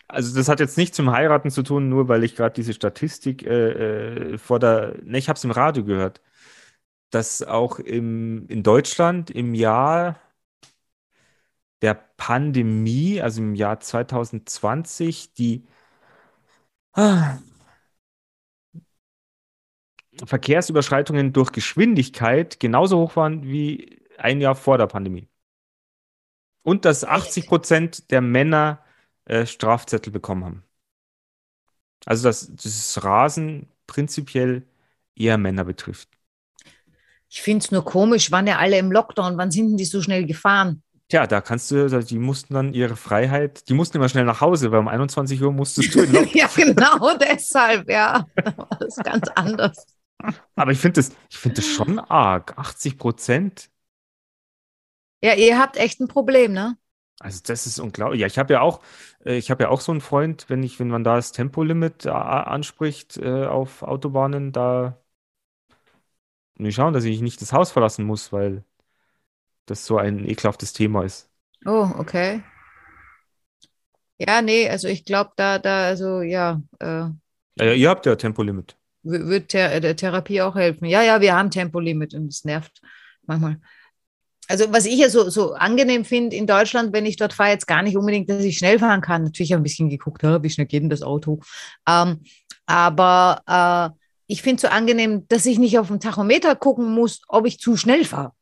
Also 0.09 0.37
das 0.37 0.51
hat 0.51 0.61
jetzt 0.61 0.77
nichts 0.77 0.97
zum 0.99 1.11
Heiraten 1.11 1.51
zu 1.51 1.63
tun, 1.63 1.89
nur 1.89 2.07
weil 2.07 2.23
ich 2.23 2.37
gerade 2.37 2.55
diese 2.55 2.75
Statistik 2.75 3.47
äh, 3.47 4.35
äh, 4.35 4.39
vor 4.39 4.59
der, 4.59 4.99
ne, 5.03 5.17
ich 5.17 5.31
habe 5.31 5.39
es 5.39 5.45
im 5.45 5.51
Radio 5.51 5.85
gehört, 5.85 6.21
dass 7.11 7.43
auch 7.43 7.79
im, 7.79 8.47
in 8.49 8.63
Deutschland 8.63 9.31
im 9.31 9.55
Jahr 9.55 10.21
der 11.81 11.95
Pandemie, 11.95 13.23
also 13.23 13.41
im 13.41 13.55
Jahr 13.55 13.81
2020, 13.81 15.33
die 15.33 15.65
ah, 16.95 17.39
Verkehrsüberschreitungen 20.25 21.33
durch 21.33 21.53
Geschwindigkeit 21.53 22.61
genauso 22.61 22.99
hoch 22.99 23.17
waren 23.17 23.45
wie 23.45 24.03
ein 24.19 24.41
Jahr 24.41 24.55
vor 24.55 24.79
der 24.79 24.87
Pandemie. 24.87 25.29
Und 26.63 26.85
dass 26.85 27.05
80 27.05 27.47
Prozent 27.47 28.11
der 28.11 28.21
Männer 28.21 28.85
äh, 29.25 29.47
Strafzettel 29.47 30.13
bekommen 30.13 30.45
haben. 30.45 30.65
Also 32.05 32.25
dass 32.25 32.55
dieses 32.55 33.03
Rasen 33.03 33.69
prinzipiell 33.87 34.67
eher 35.15 35.39
Männer 35.39 35.65
betrifft. 35.65 36.09
Ich 37.29 37.43
finde 37.43 37.65
es 37.65 37.71
nur 37.71 37.85
komisch, 37.85 38.31
waren 38.31 38.47
ja 38.47 38.59
alle 38.59 38.79
im 38.79 38.93
Lockdown, 38.93 39.39
wann 39.39 39.51
sind 39.51 39.71
denn 39.71 39.77
die 39.77 39.85
so 39.85 40.03
schnell 40.03 40.27
gefahren? 40.27 40.83
Tja, 41.09 41.27
da 41.27 41.41
kannst 41.41 41.71
du, 41.71 41.83
also 41.83 42.01
die 42.01 42.19
mussten 42.19 42.55
dann 42.55 42.75
ihre 42.75 42.97
Freiheit, 42.97 43.69
die 43.69 43.75
mussten 43.75 43.99
immer 43.99 44.09
schnell 44.09 44.25
nach 44.25 44.41
Hause, 44.41 44.71
weil 44.71 44.81
um 44.81 44.89
21 44.89 45.43
Uhr 45.43 45.53
musstest 45.53 45.95
du 45.95 46.05
ja, 46.35 46.49
genau 46.55 47.17
deshalb, 47.21 47.89
ja. 47.89 48.27
Das 48.79 48.99
ist 48.99 49.05
ganz 49.05 49.29
anders. 49.35 49.87
Aber 50.55 50.73
ich 50.73 50.79
finde 50.79 51.01
das, 51.01 51.13
ich 51.31 51.39
finde 51.39 51.57
das 51.57 51.67
schon 51.67 51.99
arg. 51.99 52.57
80 52.59 52.99
Prozent. 52.99 53.71
Ja, 55.23 55.35
ihr 55.35 55.59
habt 55.59 55.77
echt 55.79 56.01
ein 56.01 56.09
Problem, 56.09 56.53
ne? 56.53 56.77
Also 57.21 57.41
das 57.45 57.67
ist 57.67 57.79
unglaublich. 57.79 58.21
Ja, 58.21 58.27
ich 58.27 58.39
habe 58.39 58.55
ja 58.55 58.61
auch, 58.61 58.81
äh, 59.25 59.37
ich 59.37 59.51
habe 59.51 59.65
ja 59.65 59.69
auch 59.71 59.81
so 59.81 59.93
einen 59.93 60.01
Freund, 60.01 60.47
wenn 60.49 60.63
ich, 60.63 60.81
wenn 60.81 60.89
man 60.89 61.05
da 61.05 61.17
das 61.17 61.33
Tempolimit 61.33 62.07
äh, 62.07 62.11
anspricht 62.11 63.17
äh, 63.19 63.47
auf 63.47 63.83
Autobahnen, 63.83 64.53
da 64.53 64.99
muss 66.57 66.69
ich 66.71 66.75
schauen, 66.77 66.95
dass 66.95 67.05
ich 67.05 67.21
nicht 67.21 67.41
das 67.43 67.53
Haus 67.53 67.71
verlassen 67.73 68.05
muss, 68.07 68.33
weil 68.33 68.65
das 69.67 69.87
so 69.87 69.97
ein 69.99 70.25
ekelhaftes 70.29 70.73
Thema 70.73 71.03
ist. 71.05 71.29
Oh, 71.67 71.91
okay. 71.99 72.43
Ja, 74.19 74.41
nee, 74.43 74.69
also 74.69 74.89
ich 74.89 75.05
glaube, 75.05 75.33
da, 75.37 75.59
da, 75.59 75.87
also 75.87 76.23
ja, 76.23 76.63
äh, 76.79 77.09
ja, 77.57 77.73
ihr 77.73 77.89
habt 77.91 78.07
ja 78.07 78.17
Tempolimit. 78.17 78.77
Wird 79.03 79.49
Ther 79.49 79.81
der 79.81 79.97
Therapie 79.97 80.43
auch 80.43 80.55
helfen. 80.55 80.87
Ja, 80.87 81.03
ja, 81.03 81.21
wir 81.21 81.35
haben 81.35 81.51
Tempolimit 81.51 82.15
und 82.15 82.29
es 82.29 82.45
nervt 82.45 82.81
manchmal. 83.27 83.59
Also 84.49 84.73
was 84.73 84.87
ich 84.87 84.99
ja 84.99 85.09
so, 85.09 85.31
so 85.31 85.55
angenehm 85.55 86.05
finde 86.05 86.37
in 86.37 86.47
Deutschland, 86.47 86.93
wenn 86.93 87.07
ich 87.07 87.17
dort 87.17 87.33
fahre, 87.33 87.51
jetzt 87.51 87.67
gar 87.67 87.83
nicht 87.83 87.97
unbedingt, 87.97 88.29
dass 88.29 88.43
ich 88.45 88.59
schnell 88.59 88.79
fahren 88.79 89.01
kann. 89.01 89.25
Natürlich 89.25 89.53
habe 89.53 89.61
ich 89.61 89.63
ein 89.79 89.89
bisschen 89.89 89.91
geguckt, 89.91 90.23
wie 90.23 90.51
schnell 90.51 90.67
geht 90.67 90.83
denn 90.83 90.91
das 90.91 91.03
Auto. 91.03 91.41
Ähm, 91.89 92.21
aber 92.67 93.43
äh, 93.47 94.03
ich 94.27 94.43
finde 94.43 94.57
es 94.57 94.63
so 94.63 94.69
angenehm, 94.69 95.27
dass 95.29 95.47
ich 95.47 95.59
nicht 95.59 95.79
auf 95.79 95.89
dem 95.89 96.01
Tachometer 96.01 96.57
gucken 96.57 96.93
muss, 96.93 97.23
ob 97.29 97.47
ich 97.47 97.59
zu 97.59 97.77
schnell 97.77 98.05
fahre. 98.05 98.33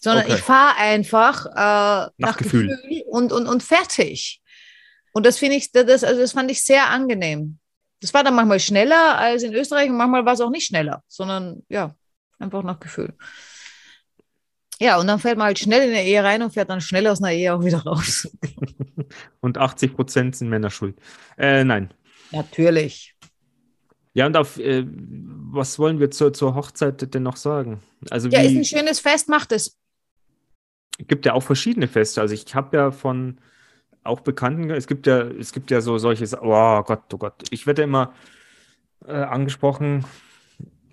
Sondern 0.00 0.24
Okay. 0.24 0.34
ich 0.34 0.40
fahre 0.40 0.76
einfach 0.76 1.46
äh, 1.46 2.10
nach, 2.18 2.36
Gefühl. 2.36 2.68
Gefühl, 2.68 3.02
und, 3.06 3.32
und, 3.32 3.46
und 3.46 3.62
fertig. 3.62 4.42
Und 5.12 5.24
das 5.24 5.38
finde 5.38 5.56
ich, 5.56 5.72
das, 5.72 6.04
also 6.04 6.20
das 6.20 6.32
fand 6.32 6.50
ich 6.50 6.64
sehr 6.64 6.90
angenehm. 6.90 7.58
Das 8.04 8.12
war 8.12 8.22
dann 8.22 8.34
manchmal 8.34 8.60
schneller 8.60 9.16
als 9.16 9.44
in 9.44 9.54
Österreich 9.54 9.88
und 9.88 9.96
manchmal 9.96 10.26
war 10.26 10.34
es 10.34 10.40
auch 10.42 10.50
nicht 10.50 10.66
schneller, 10.66 11.02
sondern 11.08 11.62
ja, 11.70 11.94
einfach 12.38 12.62
nach 12.62 12.78
Gefühl. 12.78 13.14
Ja, 14.78 14.98
und 14.98 15.06
dann 15.06 15.18
fällt 15.18 15.38
man 15.38 15.46
halt 15.46 15.58
schnell 15.58 15.88
in 15.88 15.94
eine 15.94 16.04
Ehe 16.04 16.22
rein 16.22 16.42
und 16.42 16.52
fährt 16.52 16.68
dann 16.68 16.82
schnell 16.82 17.06
aus 17.06 17.22
einer 17.22 17.32
Ehe 17.32 17.54
auch 17.54 17.64
wieder 17.64 17.82
raus. 17.82 18.28
Und 19.40 19.56
80 19.56 19.94
Prozent 19.94 20.36
sind 20.36 20.50
Männer 20.50 20.68
schuld. 20.68 21.00
Äh, 21.38 21.64
nein. 21.64 21.94
Natürlich. 22.30 23.14
Ja, 24.12 24.26
und 24.26 24.36
auf, 24.36 24.58
äh, 24.58 24.84
was 24.86 25.78
wollen 25.78 25.98
wir 25.98 26.10
zur, 26.10 26.34
zur 26.34 26.54
Hochzeit 26.54 27.14
denn 27.14 27.22
noch 27.22 27.36
sagen? 27.36 27.82
Also 28.10 28.28
Ja, 28.28 28.42
ist 28.42 28.54
ein 28.54 28.66
schönes 28.66 29.00
Fest, 29.00 29.30
macht 29.30 29.50
es. 29.50 29.78
gibt 30.98 31.24
ja 31.24 31.32
auch 31.32 31.42
verschiedene 31.42 31.88
Feste. 31.88 32.20
Also 32.20 32.34
ich 32.34 32.54
habe 32.54 32.76
ja 32.76 32.90
von 32.90 33.40
auch 34.04 34.20
Bekannten, 34.20 34.70
es 34.70 34.86
gibt 34.86 35.06
ja, 35.06 35.22
es 35.22 35.52
gibt 35.52 35.70
ja 35.70 35.80
so 35.80 35.98
solches, 35.98 36.36
oh 36.40 36.82
Gott, 36.82 37.12
oh 37.12 37.18
Gott. 37.18 37.42
Ich 37.50 37.66
werde 37.66 37.82
immer 37.82 38.14
äh, 39.06 39.12
angesprochen, 39.12 40.04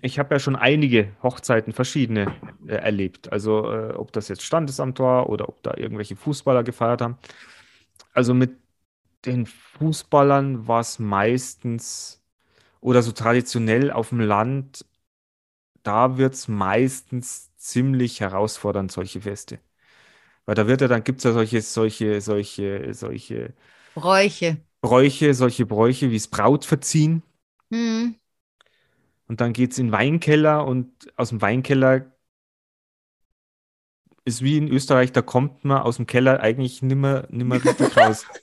ich 0.02 0.18
habe 0.18 0.34
ja 0.34 0.38
schon 0.40 0.56
einige 0.56 1.12
Hochzeiten, 1.22 1.72
verschiedene 1.72 2.34
äh, 2.66 2.74
erlebt. 2.74 3.32
Also 3.32 3.70
äh, 3.72 3.94
ob 3.94 4.12
das 4.12 4.28
jetzt 4.28 4.42
Standesamt 4.42 4.98
war 4.98 5.28
oder 5.28 5.48
ob 5.48 5.62
da 5.62 5.74
irgendwelche 5.76 6.16
Fußballer 6.16 6.64
gefeiert 6.64 7.00
haben. 7.02 7.18
Also 8.14 8.34
mit 8.34 8.52
den 9.26 9.46
Fußballern 9.46 10.66
war 10.68 10.80
es 10.80 10.98
meistens 10.98 12.22
oder 12.80 13.02
so 13.02 13.12
traditionell 13.12 13.92
auf 13.92 14.10
dem 14.10 14.20
Land, 14.20 14.84
da 15.84 16.18
wird 16.18 16.34
es 16.34 16.48
meistens 16.48 17.54
ziemlich 17.56 18.20
herausfordernd, 18.20 18.92
solche 18.92 19.20
Feste. 19.22 19.60
Weil 20.46 20.54
da 20.54 20.66
wird 20.66 20.80
ja, 20.80 20.88
dann 20.88 21.04
gibt 21.04 21.18
es 21.18 21.24
ja 21.24 21.32
solche, 21.32 21.60
solche, 21.62 22.20
solche, 22.20 22.94
solche 22.94 23.54
Bräuche. 23.94 24.58
Bräuche, 24.80 25.34
solche 25.34 25.66
Bräuche 25.66 26.10
wie 26.10 26.16
das 26.16 26.28
Brautverziehen. 26.28 27.22
Hm. 27.70 28.16
Und 29.28 29.40
dann 29.40 29.52
geht 29.52 29.72
es 29.72 29.78
in 29.78 29.86
den 29.86 29.92
Weinkeller 29.92 30.66
und 30.66 30.90
aus 31.16 31.30
dem 31.30 31.40
Weinkeller 31.40 32.12
ist 34.24 34.42
wie 34.42 34.56
in 34.56 34.68
Österreich, 34.68 35.12
da 35.12 35.22
kommt 35.22 35.64
man 35.64 35.82
aus 35.82 35.96
dem 35.96 36.06
Keller 36.06 36.40
eigentlich 36.40 36.82
nimmer, 36.82 37.24
nimmer 37.30 37.56
richtig 37.56 37.96
raus. 37.96 38.26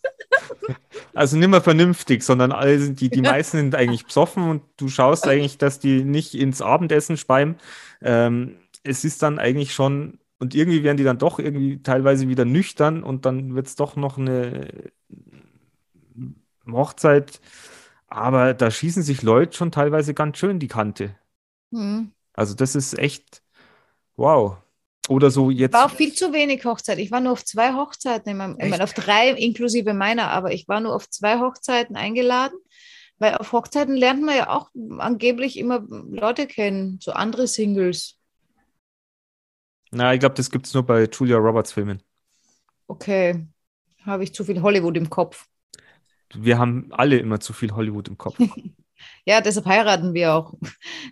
Also 1.13 1.37
nimmer 1.37 1.59
vernünftig, 1.59 2.23
sondern 2.23 2.51
alle 2.51 2.79
sind, 2.79 3.01
die, 3.01 3.09
die 3.09 3.21
meisten 3.21 3.57
sind 3.57 3.75
eigentlich 3.75 4.05
besoffen 4.05 4.43
und 4.49 4.61
du 4.77 4.87
schaust 4.87 5.27
eigentlich, 5.27 5.57
dass 5.57 5.79
die 5.79 6.03
nicht 6.03 6.33
ins 6.35 6.61
Abendessen 6.61 7.17
speimen. 7.17 7.57
Ähm, 8.01 8.55
es 8.83 9.03
ist 9.03 9.21
dann 9.21 9.39
eigentlich 9.39 9.73
schon, 9.73 10.19
und 10.39 10.55
irgendwie 10.55 10.83
werden 10.83 10.97
die 10.97 11.03
dann 11.03 11.17
doch 11.17 11.37
irgendwie 11.37 11.81
teilweise 11.83 12.27
wieder 12.27 12.45
nüchtern 12.45 13.03
und 13.03 13.25
dann 13.25 13.55
wird 13.55 13.67
es 13.67 13.75
doch 13.75 13.95
noch 13.95 14.17
eine 14.17 14.91
Hochzeit. 16.71 17.41
Aber 18.07 18.53
da 18.53 18.71
schießen 18.71 19.03
sich 19.03 19.21
Leute 19.21 19.55
schon 19.55 19.71
teilweise 19.71 20.13
ganz 20.13 20.37
schön 20.37 20.59
die 20.59 20.67
Kante. 20.67 21.15
Hm. 21.71 22.11
Also 22.33 22.55
das 22.55 22.75
ist 22.75 22.97
echt 22.97 23.43
wow. 24.15 24.57
Oder 25.09 25.31
so 25.31 25.49
jetzt. 25.49 25.73
War 25.73 25.85
auch 25.85 25.91
viel 25.91 26.13
zu 26.13 26.33
wenig 26.33 26.63
Hochzeit. 26.65 26.99
Ich 26.99 27.11
war 27.11 27.19
nur 27.19 27.33
auf 27.33 27.43
zwei 27.43 27.73
Hochzeiten, 27.73 28.31
in 28.31 28.37
meinem, 28.37 28.57
ich 28.59 28.69
meine, 28.69 28.83
auf 28.83 28.93
drei 28.93 29.31
inklusive 29.31 29.93
meiner, 29.93 30.29
aber 30.29 30.53
ich 30.53 30.67
war 30.67 30.79
nur 30.79 30.95
auf 30.95 31.09
zwei 31.09 31.39
Hochzeiten 31.39 31.95
eingeladen, 31.95 32.57
weil 33.17 33.35
auf 33.35 33.51
Hochzeiten 33.51 33.95
lernt 33.95 34.21
man 34.21 34.37
ja 34.37 34.49
auch 34.49 34.69
angeblich 34.99 35.57
immer 35.57 35.83
Leute 35.89 36.47
kennen, 36.47 36.99
so 37.01 37.11
andere 37.11 37.47
Singles. 37.47 38.18
Na, 39.91 40.13
ich 40.13 40.19
glaube, 40.19 40.35
das 40.35 40.49
gibt 40.51 40.65
es 40.67 40.73
nur 40.73 40.83
bei 40.85 41.05
Julia 41.05 41.37
Roberts 41.37 41.73
Filmen. 41.73 42.01
Okay, 42.87 43.47
habe 44.05 44.23
ich 44.23 44.33
zu 44.33 44.43
viel 44.45 44.61
Hollywood 44.61 44.97
im 44.97 45.09
Kopf. 45.09 45.47
Wir 46.33 46.57
haben 46.57 46.87
alle 46.91 47.19
immer 47.19 47.39
zu 47.39 47.53
viel 47.53 47.71
Hollywood 47.75 48.07
im 48.07 48.17
Kopf. 48.17 48.39
Ja, 49.25 49.41
deshalb 49.41 49.65
heiraten 49.65 50.13
wir 50.13 50.33
auch. 50.33 50.53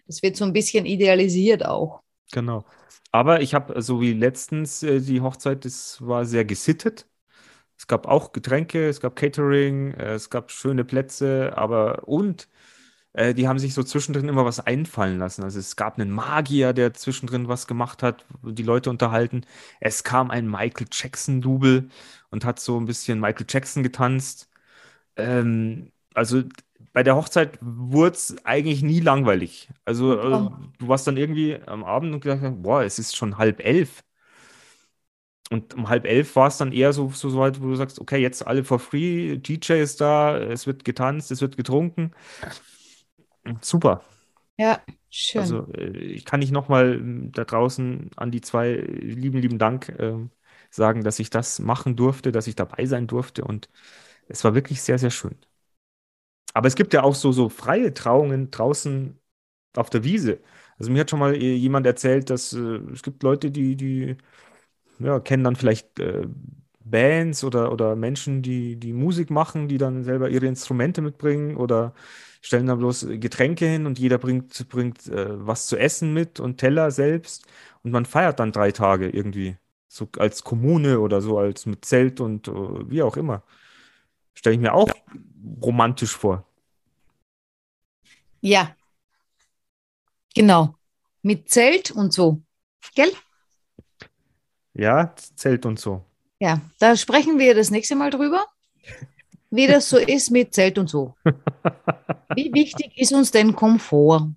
Das 0.08 0.22
wird 0.22 0.36
so 0.36 0.44
ein 0.46 0.54
bisschen 0.54 0.86
idealisiert 0.86 1.66
auch. 1.66 2.02
Genau. 2.32 2.66
Aber 3.12 3.42
ich 3.42 3.54
habe, 3.54 3.82
so 3.82 4.02
wie 4.02 4.14
letztens 4.14 4.84
äh, 4.84 5.00
die 5.00 5.22
Hochzeit, 5.22 5.66
das 5.66 6.06
war 6.06 6.26
sehr 6.26 6.46
gesittet. 6.46 7.08
Es 7.78 7.88
gab 7.88 8.08
auch 8.08 8.34
Getränke, 8.34 8.90
es 8.90 9.02
gab 9.02 9.16
Catering, 9.16 9.94
äh, 9.94 10.14
es 10.16 10.30
gab 10.30 10.52
schöne 10.52 10.86
Plätze, 10.86 11.54
aber 11.58 12.08
und 12.08 12.50
äh, 13.18 13.36
die 13.36 13.47
haben 13.49 13.59
sich 13.59 13.74
so 13.76 13.84
zwischendrin 13.84 14.30
immer 14.30 14.45
was 14.45 14.61
einfallen 14.61 15.20
lassen. 15.20 15.43
Also 15.43 15.59
es 15.59 15.76
gab 15.78 15.99
einen 15.99 16.11
Magier, 16.11 16.74
der 16.74 16.93
zwischendrin 16.95 17.49
was 17.49 17.68
gemacht 17.68 18.03
hat, 18.03 18.26
die 18.43 18.63
Leute 18.63 18.91
unterhalten. 18.91 19.45
Es 19.82 20.03
kam 20.05 20.32
ein 20.32 20.49
Michael 20.49 20.88
Jackson-Double 20.91 21.89
und 22.32 22.45
hat 22.45 22.59
so 22.61 22.80
ein 22.80 22.88
bisschen 22.88 23.20
Michael 23.22 23.47
Jackson 23.49 23.84
getanzt. 23.84 24.49
Ähm, 25.18 25.91
also 26.13 26.43
bei 26.93 27.03
der 27.03 27.15
Hochzeit 27.15 27.59
wurde 27.61 28.15
es 28.15 28.36
eigentlich 28.45 28.82
nie 28.84 28.99
langweilig. 29.01 29.70
Also 29.86 30.15
Oh. 30.32 30.51
du 30.80 30.88
warst 30.88 31.07
dann 31.07 31.18
irgendwie 31.18 31.57
am 31.68 31.84
Abend 31.84 32.13
und 32.13 32.22
gedacht, 32.24 32.41
boah, 32.63 32.84
es 32.84 32.99
ist 32.99 33.15
schon 33.15 33.38
halb 33.38 33.63
elf. 33.63 34.03
Und 35.49 35.74
um 35.76 35.88
halb 35.88 36.05
elf 36.05 36.36
war 36.36 36.47
es 36.49 36.57
dann 36.57 36.74
eher 36.74 36.91
so, 36.91 37.09
so, 37.09 37.30
so 37.30 37.39
weit, 37.39 37.61
wo 37.61 37.68
du 37.68 37.76
sagst, 37.76 37.99
okay, 38.01 38.18
jetzt 38.18 38.45
alle 38.45 38.65
for 38.65 38.80
free, 38.80 39.38
DJ 39.38 39.82
ist 39.82 40.01
da, 40.01 40.38
es 40.38 40.68
wird 40.68 40.84
getanzt, 40.84 41.32
es 41.32 41.39
wird 41.41 41.55
getrunken. 41.55 42.11
Super. 43.62 44.02
Ja, 44.58 44.82
schön. 45.10 45.43
Also 45.43 45.72
äh, 45.74 45.89
ich 45.98 46.26
kann 46.26 46.39
nicht 46.39 46.52
nochmal 46.52 47.00
da 47.32 47.43
draußen 47.45 48.10
an 48.16 48.32
die 48.32 48.41
zwei 48.41 48.72
lieben, 48.74 49.38
lieben 49.39 49.60
Dank 49.60 49.89
ähm, 50.00 50.32
sagen, 50.70 51.04
dass 51.04 51.20
ich 51.20 51.30
das 51.30 51.60
machen 51.60 51.95
durfte, 51.95 52.32
dass 52.32 52.48
ich 52.48 52.56
dabei 52.56 52.86
sein 52.86 53.08
durfte 53.08 53.43
und 53.43 53.70
es 54.28 54.43
war 54.43 54.56
wirklich 54.56 54.82
sehr, 54.82 55.00
sehr 55.00 55.12
schön. 55.12 55.38
Aber 56.54 56.68
es 56.68 56.76
gibt 56.76 56.93
ja 56.93 57.04
auch 57.04 57.16
so, 57.16 57.32
so 57.32 57.50
freie 57.50 57.93
Trauungen 57.93 58.50
draußen 58.52 59.20
auf 59.76 59.89
der 59.89 60.04
Wiese. 60.04 60.41
Also 60.78 60.91
mir 60.91 61.02
hat 61.02 61.10
schon 61.12 61.20
mal 61.20 61.36
äh, 61.36 61.56
jemand 61.56 61.86
erzählt, 61.88 62.30
dass 62.30 62.54
äh, 62.54 62.60
es 62.93 63.04
gibt 63.04 63.24
Leute, 63.24 63.52
die, 63.52 63.76
die 63.78 64.18
ja, 65.00 65.20
kennen 65.22 65.43
dann 65.45 65.56
vielleicht 65.58 66.00
äh, 66.00 66.28
Bands 66.86 67.43
oder, 67.43 67.72
oder 67.74 67.95
Menschen, 67.95 68.41
die, 68.43 68.78
die 68.78 68.93
Musik 68.93 69.32
machen, 69.32 69.68
die 69.70 69.78
dann 69.80 70.04
selber 70.04 70.30
ihre 70.30 70.48
Instrumente 70.48 71.02
mitbringen 71.02 71.58
oder 71.58 71.93
stellen 72.48 72.68
dann 72.68 72.80
bloß 72.80 73.08
Getränke 73.20 73.66
hin 73.68 73.86
und 73.86 74.00
jeder 74.00 74.18
bringt, 74.18 74.70
bringt 74.70 75.08
äh, 75.08 75.45
was 75.45 75.68
zu 75.68 75.76
essen 75.78 76.14
mit 76.14 76.39
und 76.39 76.58
Teller 76.58 76.91
selbst 76.91 77.45
und 77.84 77.91
man 77.91 78.06
feiert 78.06 78.39
dann 78.39 78.54
drei 78.54 78.72
Tage 78.72 79.10
irgendwie. 79.10 79.58
So 79.89 80.08
als 80.18 80.43
Kommune 80.43 81.00
oder 81.00 81.22
so, 81.22 81.38
als 81.38 81.66
mit 81.66 81.84
Zelt 81.84 82.20
und 82.22 82.48
äh, 82.48 82.52
wie 82.89 83.04
auch 83.04 83.18
immer. 83.18 83.43
Stelle 84.34 84.56
ich 84.56 84.62
mir 84.62 84.74
auch 84.74 84.89
romantisch 85.62 86.16
vor. 86.16 86.45
ja, 88.41 88.76
genau. 90.34 90.76
Mit 91.24 91.50
Zelt 91.50 91.91
und 91.91 92.14
so. 92.14 92.41
Gell? 92.95 93.12
Ja, 94.74 95.14
Zelt 95.36 95.66
und 95.66 95.80
so. 95.80 96.06
Ja, 96.39 96.62
da 96.80 96.95
sprechen 96.95 97.39
wir 97.39 97.56
das 97.56 97.72
nächste 97.72 97.95
Mal 97.95 98.12
drüber, 98.12 98.45
wie 99.50 99.68
das 99.68 99.89
so 99.89 99.98
ist 99.98 100.32
mit 100.32 100.54
Zelt 100.54 100.78
und 100.78 100.89
so. 100.89 101.16
Wie 102.36 102.52
wichtig 102.54 102.98
ist 102.98 103.14
uns 103.14 103.32
denn 103.32 103.56
Komfort? 103.56 104.30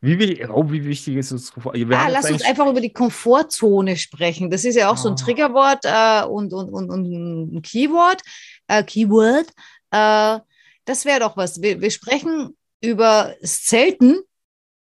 Wie, 0.00 0.18
wie, 0.18 0.44
oh, 0.48 0.68
wie 0.70 0.84
wichtig 0.84 1.16
ist 1.16 1.30
es? 1.30 1.52
Wir 1.56 1.98
Ah, 1.98 2.08
lass 2.08 2.30
uns 2.30 2.42
einfach 2.44 2.66
über 2.66 2.80
die 2.80 2.92
Komfortzone 2.92 3.96
sprechen. 3.96 4.50
Das 4.50 4.64
ist 4.64 4.74
ja 4.74 4.90
auch 4.90 4.96
so 4.96 5.08
ein 5.08 5.14
Ah. 5.14 5.16
Triggerwort 5.16 5.84
äh, 5.84 6.26
und, 6.26 6.52
und, 6.52 6.70
und, 6.70 6.90
und 6.90 7.56
ein 7.56 7.62
Keyword. 7.62 8.20
Äh, 8.66 8.82
Keyword. 8.82 9.46
Äh, 9.92 10.40
das 10.84 11.04
wäre 11.04 11.20
doch 11.20 11.36
was. 11.36 11.62
Wir, 11.62 11.80
wir 11.80 11.90
sprechen 11.92 12.56
über 12.80 13.34
das 13.40 13.62
Zelten 13.62 14.22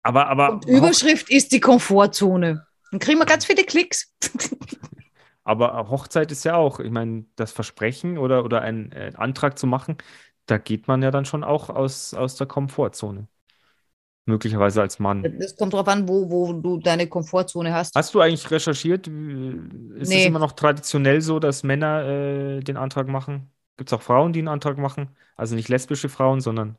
aber, 0.02 0.28
aber, 0.28 0.52
und 0.52 0.66
Überschrift 0.66 1.30
ist 1.30 1.52
die 1.52 1.60
Komfortzone. 1.60 2.66
Dann 2.90 3.00
kriegen 3.00 3.18
wir 3.18 3.26
ganz 3.26 3.44
viele 3.44 3.64
Klicks. 3.64 4.12
aber 5.44 5.88
Hochzeit 5.90 6.30
ist 6.32 6.44
ja 6.44 6.56
auch, 6.56 6.80
ich 6.80 6.90
meine, 6.90 7.24
das 7.36 7.52
Versprechen 7.52 8.18
oder, 8.18 8.44
oder 8.44 8.62
einen 8.62 8.92
äh, 8.92 9.12
Antrag 9.16 9.58
zu 9.58 9.66
machen, 9.66 9.96
da 10.46 10.58
geht 10.58 10.88
man 10.88 11.02
ja 11.02 11.10
dann 11.10 11.24
schon 11.24 11.44
auch 11.44 11.70
aus, 11.70 12.14
aus 12.14 12.36
der 12.36 12.46
Komfortzone. 12.46 13.28
Möglicherweise 14.26 14.80
als 14.80 14.98
Mann. 14.98 15.22
Das 15.40 15.56
kommt 15.56 15.72
darauf 15.72 15.88
an, 15.88 16.08
wo, 16.08 16.30
wo 16.30 16.52
du 16.52 16.78
deine 16.78 17.08
Komfortzone 17.08 17.72
hast. 17.72 17.94
Hast 17.96 18.14
du 18.14 18.20
eigentlich 18.20 18.50
recherchiert? 18.50 19.06
Ist 19.08 19.12
Nee. 20.08 20.20
es 20.20 20.26
immer 20.26 20.38
noch 20.38 20.52
traditionell 20.52 21.20
so, 21.20 21.40
dass 21.40 21.62
Männer 21.62 22.04
äh, 22.04 22.60
den 22.60 22.76
Antrag 22.76 23.08
machen? 23.08 23.50
Gibt 23.76 23.90
es 23.90 23.94
auch 23.94 24.02
Frauen, 24.02 24.32
die 24.32 24.40
einen 24.40 24.48
Antrag 24.48 24.78
machen? 24.78 25.16
Also 25.36 25.56
nicht 25.56 25.68
lesbische 25.68 26.08
Frauen, 26.08 26.40
sondern. 26.40 26.76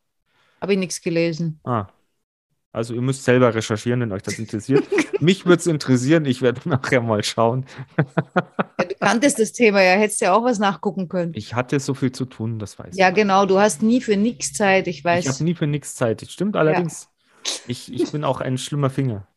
Habe 0.62 0.74
ich 0.74 0.80
nichts 0.80 1.02
gelesen. 1.02 1.60
Ah. 1.64 1.92
Also 2.74 2.94
ihr 2.94 3.02
müsst 3.02 3.26
selber 3.26 3.54
recherchieren, 3.54 4.00
wenn 4.00 4.12
euch 4.14 4.22
das 4.24 4.40
interessiert. 4.40 4.86
Mich 5.20 5.46
würde 5.46 5.60
es 5.60 5.68
interessieren, 5.68 6.24
ich 6.26 6.42
werde 6.42 6.68
nachher 6.70 7.02
mal 7.02 7.22
schauen. 7.24 7.66
Ja, 7.98 8.86
du 8.86 8.96
kanntest 9.00 9.40
das 9.40 9.52
Thema 9.52 9.82
ja, 9.82 9.92
hättest 9.94 10.22
ja 10.22 10.34
auch 10.34 10.44
was 10.46 10.58
nachgucken 10.58 11.10
können. 11.10 11.34
Ich 11.36 11.54
hatte 11.54 11.80
so 11.82 11.94
viel 11.94 12.12
zu 12.14 12.24
tun, 12.26 12.60
das 12.60 12.80
weiß 12.80 12.96
Ja, 12.98 13.10
ich. 13.10 13.16
genau, 13.16 13.46
du 13.46 13.60
hast 13.60 13.84
nie 13.84 14.00
für 14.02 14.16
nichts 14.16 14.54
Zeit, 14.54 14.88
ich 14.88 15.00
Ich 15.00 15.04
weiß. 15.06 15.28
habe 15.28 15.44
nie 15.44 15.54
für 15.54 15.68
nichts 15.68 15.96
Zeit. 15.96 16.22
Das 16.22 16.32
stimmt 16.32 16.56
allerdings. 16.56 17.10
Ich, 17.68 17.92
ich 17.94 18.10
bin 18.12 18.24
auch 18.24 18.40
ein 18.40 18.58
schlimmer 18.58 18.90
Finger. 18.90 19.28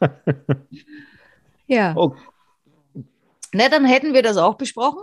ja. 1.66 1.94
Oh. 1.96 2.14
Na, 3.52 3.68
dann 3.68 3.84
hätten 3.84 4.14
wir 4.14 4.22
das 4.22 4.36
auch 4.36 4.56
besprochen. 4.56 5.02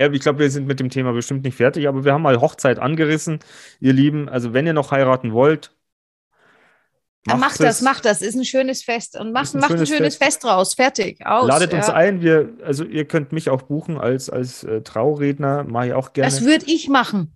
Ja, 0.00 0.12
ich 0.12 0.20
glaube, 0.20 0.40
wir 0.40 0.50
sind 0.50 0.66
mit 0.66 0.78
dem 0.78 0.90
Thema 0.90 1.12
bestimmt 1.12 1.44
nicht 1.44 1.56
fertig, 1.56 1.88
aber 1.88 2.04
wir 2.04 2.12
haben 2.12 2.22
mal 2.22 2.40
Hochzeit 2.40 2.78
angerissen, 2.78 3.38
ihr 3.80 3.92
Lieben. 3.94 4.28
Also 4.28 4.52
wenn 4.52 4.66
ihr 4.66 4.74
noch 4.74 4.90
heiraten 4.90 5.32
wollt, 5.32 5.72
Ja, 7.26 7.34
mach 7.36 7.48
macht 7.48 7.60
das, 7.60 7.76
es. 7.76 7.82
mach 7.82 8.00
das. 8.00 8.20
Ist 8.22 8.34
ein 8.36 8.44
schönes 8.44 8.82
Fest. 8.82 9.18
Und 9.18 9.32
mach, 9.32 9.42
Ist 9.44 9.54
ein 9.54 9.60
mach 9.60 9.70
ein 9.70 9.76
schönes 9.78 9.88
schönes 9.88 10.16
Fest. 10.16 10.42
Fest 10.42 10.44
draus. 10.44 10.74
Fertig. 10.74 11.24
Aus. 11.26 11.48
Ladet 11.48 11.72
uns 11.72 11.88
ja. 11.88 11.94
ein. 11.94 12.20
Wir, 12.20 12.52
also 12.62 12.84
ihr 12.84 13.06
könnt 13.06 13.32
mich 13.32 13.48
auch 13.50 13.62
buchen 13.62 13.98
als, 13.98 14.28
als 14.30 14.64
äh, 14.64 14.82
Trauredner. 14.82 15.64
Mache 15.64 15.88
ich 15.88 15.92
auch 15.94 16.12
gerne, 16.12 16.30
Das 16.30 16.44
würde 16.44 16.66
ich 16.66 16.88
machen. 16.88 17.32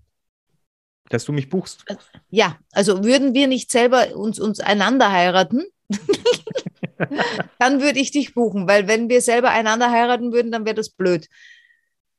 dass 1.08 1.24
du 1.24 1.32
mich 1.32 1.48
buchst. 1.48 1.84
Ja, 2.28 2.56
also 2.72 3.02
würden 3.04 3.34
wir 3.34 3.48
nicht 3.48 3.72
selber 3.72 4.14
uns, 4.14 4.38
uns 4.38 4.60
einander 4.60 5.10
heiraten, 5.10 5.64
dann 7.58 7.80
würde 7.80 7.98
ich 7.98 8.10
dich 8.12 8.34
buchen, 8.34 8.68
weil 8.68 8.86
wenn 8.86 9.08
wir 9.08 9.20
selber 9.22 9.50
einander 9.50 9.90
heiraten 9.90 10.32
würden, 10.32 10.52
dann 10.52 10.64
wäre 10.66 10.74
das 10.76 10.90
blöd. 10.90 11.26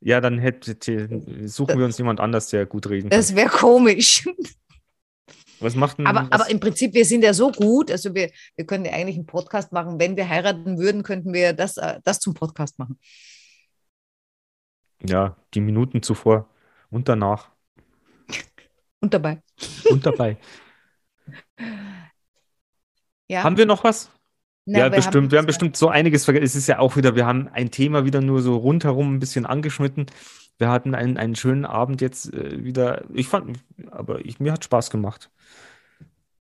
Ja, 0.02 0.20
dann 0.20 0.40
hätte, 0.40 0.78
suchen 1.48 1.78
wir 1.78 1.86
uns 1.86 1.98
jemand 1.98 2.20
anders, 2.20 2.50
der 2.50 2.66
gut 2.66 2.90
reden 2.90 3.10
kann. 3.10 3.20
Das 3.20 3.36
wäre 3.36 3.50
komisch. 3.50 4.28
Was 5.60 5.76
macht 5.76 6.00
denn 6.00 6.08
Aber, 6.08 6.24
was, 6.24 6.32
aber 6.32 6.50
im 6.50 6.60
Prinzip, 6.60 6.96
wir 6.96 7.06
sind 7.06 7.24
ja 7.24 7.36
so 7.36 7.52
gut, 7.52 7.92
also 7.92 8.16
wir, 8.16 8.32
wir 8.56 8.66
können 8.66 8.84
ja 8.84 8.94
eigentlich 8.94 9.16
einen 9.16 9.28
Podcast 9.28 9.72
machen. 9.72 10.00
Wenn 10.00 10.18
wir 10.18 10.28
heiraten 10.28 10.80
würden, 10.80 11.04
könnten 11.04 11.34
wir 11.34 11.54
das, 11.54 11.78
äh, 11.78 12.00
das 12.04 12.20
zum 12.20 12.34
Podcast 12.34 12.80
machen. 12.80 13.00
Ja, 15.04 15.38
die 15.54 15.62
Minuten 15.62 16.02
zuvor 16.02 16.50
und 16.90 17.08
danach 17.08 17.52
Und 19.02 19.14
dabei. 19.14 19.42
und 19.90 20.04
dabei. 20.06 20.38
Ja, 23.28 23.44
Haben 23.44 23.58
wir 23.58 23.66
noch 23.68 23.84
was? 23.84 24.10
Na, 24.66 24.80
ja, 24.80 24.90
bestimmt. 24.90 25.32
wir 25.32 25.40
haben 25.40 25.48
bestimmt 25.48 25.76
so 25.76 25.90
einiges 25.90 26.26
vergessen. 26.26 26.46
Es 26.46 26.56
ist 26.56 26.68
ja 26.68 26.80
auch 26.80 26.96
wieder, 26.96 27.16
wir 27.16 27.26
haben 27.26 27.48
ein 27.48 27.72
Thema 27.72 28.06
wieder 28.06 28.22
nur 28.22 28.42
so 28.42 28.56
rundherum 28.58 29.16
ein 29.16 29.20
bisschen 29.20 29.46
angeschnitten. 29.46 30.06
Wir 30.58 30.70
hatten 30.70 30.94
einen, 30.94 31.18
einen 31.18 31.36
schönen 31.36 31.66
Abend 31.66 32.02
jetzt 32.02 32.34
äh, 32.34 32.64
wieder. 32.64 33.04
Ich 33.14 33.28
fand, 33.28 33.58
aber 33.90 34.24
ich, 34.24 34.40
mir 34.40 34.54
hat 34.54 34.64
Spaß 34.64 34.92
gemacht. 34.92 35.32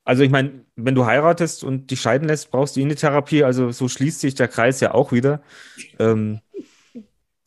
Also 0.03 0.23
ich 0.23 0.31
meine, 0.31 0.65
wenn 0.75 0.95
du 0.95 1.05
heiratest 1.05 1.63
und 1.63 1.89
dich 1.89 2.01
scheiden 2.01 2.27
lässt, 2.27 2.51
brauchst 2.51 2.75
du 2.75 2.81
eh 2.81 2.83
eine 2.83 2.95
Therapie. 2.95 3.43
Also 3.45 3.71
so 3.71 3.87
schließt 3.87 4.19
sich 4.19 4.35
der 4.35 4.49
Kreis 4.49 4.81
ja 4.81 4.93
auch 4.93 5.13
wieder. 5.13 5.41
Ähm, 5.99 6.41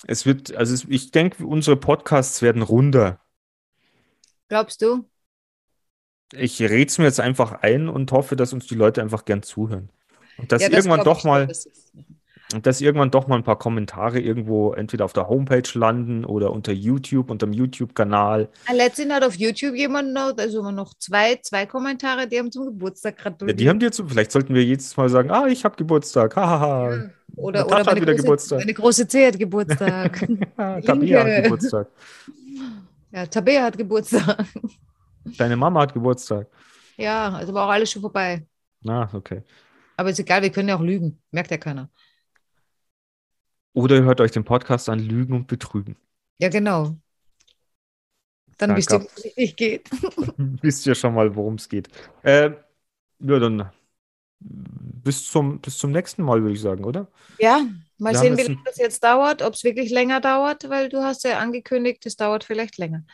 es 0.07 0.25
wird, 0.25 0.55
also 0.55 0.73
es, 0.73 0.85
ich 0.89 1.11
denke, 1.11 1.45
unsere 1.45 1.77
Podcasts 1.77 2.41
werden 2.41 2.63
runder. 2.63 3.21
Glaubst 4.49 4.81
du? 4.81 5.05
Ich 6.33 6.61
rede 6.61 6.87
es 6.87 6.99
mir 6.99 7.05
jetzt 7.05 7.21
einfach 7.21 7.63
ein 7.63 7.89
und 7.89 8.11
hoffe, 8.13 8.37
dass 8.37 8.53
uns 8.53 8.67
die 8.67 8.75
Leute 8.75 9.03
einfach 9.03 9.25
gern 9.25 9.43
zuhören. 9.43 9.91
Und 10.39 10.53
dass 10.53 10.63
Ja, 10.63 10.69
das 10.69 10.85
irgendwann 10.85 11.05
doch 11.05 11.25
mal. 11.25 11.49
Und 12.55 12.65
dass 12.65 12.81
irgendwann 12.81 13.11
doch 13.11 13.27
mal 13.27 13.35
ein 13.37 13.43
paar 13.43 13.59
Kommentare 13.59 14.21
irgendwo 14.21 14.73
entweder 14.73 15.05
auf 15.05 15.13
der 15.13 15.29
Homepage 15.29 15.69
landen 15.75 16.25
oder 16.25 16.53
unter 16.53 16.71
YouTube, 16.73 17.29
unterm 17.31 17.53
YouTube-Kanal. 17.53 18.49
Ah, 18.67 18.73
Letztens 18.73 19.13
hat 19.13 19.25
auf 19.25 19.35
YouTube 19.35 19.75
jemand 19.75 20.13
noch, 20.15 20.33
also 20.39 20.61
immer 20.61 20.71
noch 20.71 20.95
zwei, 20.95 21.37
zwei 21.43 21.67
Kommentare, 21.67 22.29
die 22.29 22.39
haben 22.39 22.53
zum 22.53 22.67
Geburtstag 22.67 23.17
Ja, 23.19 23.23
gratuliert. 23.25 23.59
die 23.59 23.69
haben 23.69 23.81
dir 23.81 23.91
zu, 23.91 24.07
vielleicht 24.07 24.31
sollten 24.31 24.55
wir 24.55 24.63
jedes 24.65 24.97
Mal 24.97 25.09
sagen, 25.09 25.31
ah, 25.33 25.47
ich 25.49 25.65
habe 25.65 25.75
Geburtstag, 25.77 26.37
hahaha. 26.37 26.95
Ja. 26.95 27.11
Oder, 27.35 27.61
Natascha 27.61 27.91
oder 27.91 27.91
hat 27.91 28.01
wieder 28.01 28.15
große, 28.15 28.23
Geburtstag. 28.23 28.59
meine 28.61 28.75
große 28.75 29.09
C 29.09 29.27
hat 29.27 29.39
Geburtstag. 29.39 30.29
Ah, 30.57 30.81
Tabea 30.87 31.25
hat. 31.25 31.43
Geburtstag. 31.45 31.89
ja, 33.11 33.27
Tabea 33.27 33.65
hat 33.65 33.77
Geburtstag. 33.77 34.45
Deine 35.25 35.57
Mama 35.57 35.81
hat 35.81 35.93
Geburtstag. 35.95 36.47
Ja, 36.97 37.31
also 37.33 37.53
war 37.53 37.67
auch 37.67 37.71
alles 37.73 37.91
schon 37.91 38.03
vorbei. 38.03 38.47
Na, 38.83 39.11
okay. 39.13 39.43
Aber 39.97 40.11
ist 40.11 40.19
egal, 40.19 40.43
wir 40.43 40.51
können 40.51 40.69
ja 40.69 40.77
auch 40.77 40.83
lügen. 40.83 41.23
Merkt 41.31 41.51
ja 41.51 41.57
keiner. 41.57 41.91
Oder 43.73 43.97
ihr 43.97 44.05
hört 44.05 44.21
euch 44.21 44.31
den 44.31 44.45
Podcast 44.45 44.89
an 44.89 44.99
Lügen 44.99 45.35
und 45.35 45.47
Betrügen. 45.47 45.97
Ja, 46.39 46.49
genau. 46.49 46.97
Dann 48.59 48.71
Da 48.71 48.77
wisst 48.77 48.91
ihr, 48.93 48.99
gab's- 49.01 49.17
wo 49.25 49.29
es 49.29 49.37
nicht 49.37 49.57
geht. 49.57 49.91
Wisst 50.39 50.87
ihr 50.87 50.95
schon 50.95 51.15
mal, 51.15 51.35
worum 51.37 51.55
es 51.57 51.69
geht. 51.69 51.89
Äh, 52.23 52.53
ja, 53.19 53.39
dann 53.39 53.71
bis 54.39 55.31
zum, 55.31 55.61
bis 55.61 55.79
zum 55.79 55.93
nächsten 55.93 56.23
Mal, 56.23 56.43
würde 56.43 56.55
ich 56.55 56.61
sagen, 56.61 56.85
oder? 56.85 57.09
Ja, 57.39 57.67
mal 57.99 58.13
Wir 58.13 58.19
sehen, 58.21 58.37
wie 58.37 58.43
lange 58.43 58.63
das 58.65 58.77
jetzt 58.79 59.03
dauert, 59.05 59.43
ob 59.43 59.55
es 59.55 59.65
wirklich 59.65 59.91
länger 59.91 60.21
dauert, 60.21 60.69
weil 60.69 60.89
du 60.89 61.03
hast 61.03 61.25
ja 61.25 61.39
angekündigt, 61.39 62.05
es 62.07 62.17
dauert 62.17 62.45
vielleicht 62.45 62.79
länger. 62.79 63.05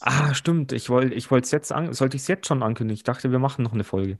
Ah, 0.00 0.34
stimmt. 0.34 0.72
Ich 0.72 0.88
wollte 0.88 1.14
ich 1.14 1.30
wollte 1.30 1.44
es 1.44 1.50
jetzt 1.50 1.72
an, 1.72 1.92
sollte 1.92 2.16
ich 2.16 2.22
es 2.22 2.28
jetzt 2.28 2.46
schon 2.46 2.62
ankündigen. 2.62 2.96
Ich 2.96 3.04
dachte, 3.04 3.30
wir 3.30 3.38
machen 3.38 3.62
noch 3.62 3.72
eine 3.72 3.84
Folge. 3.84 4.18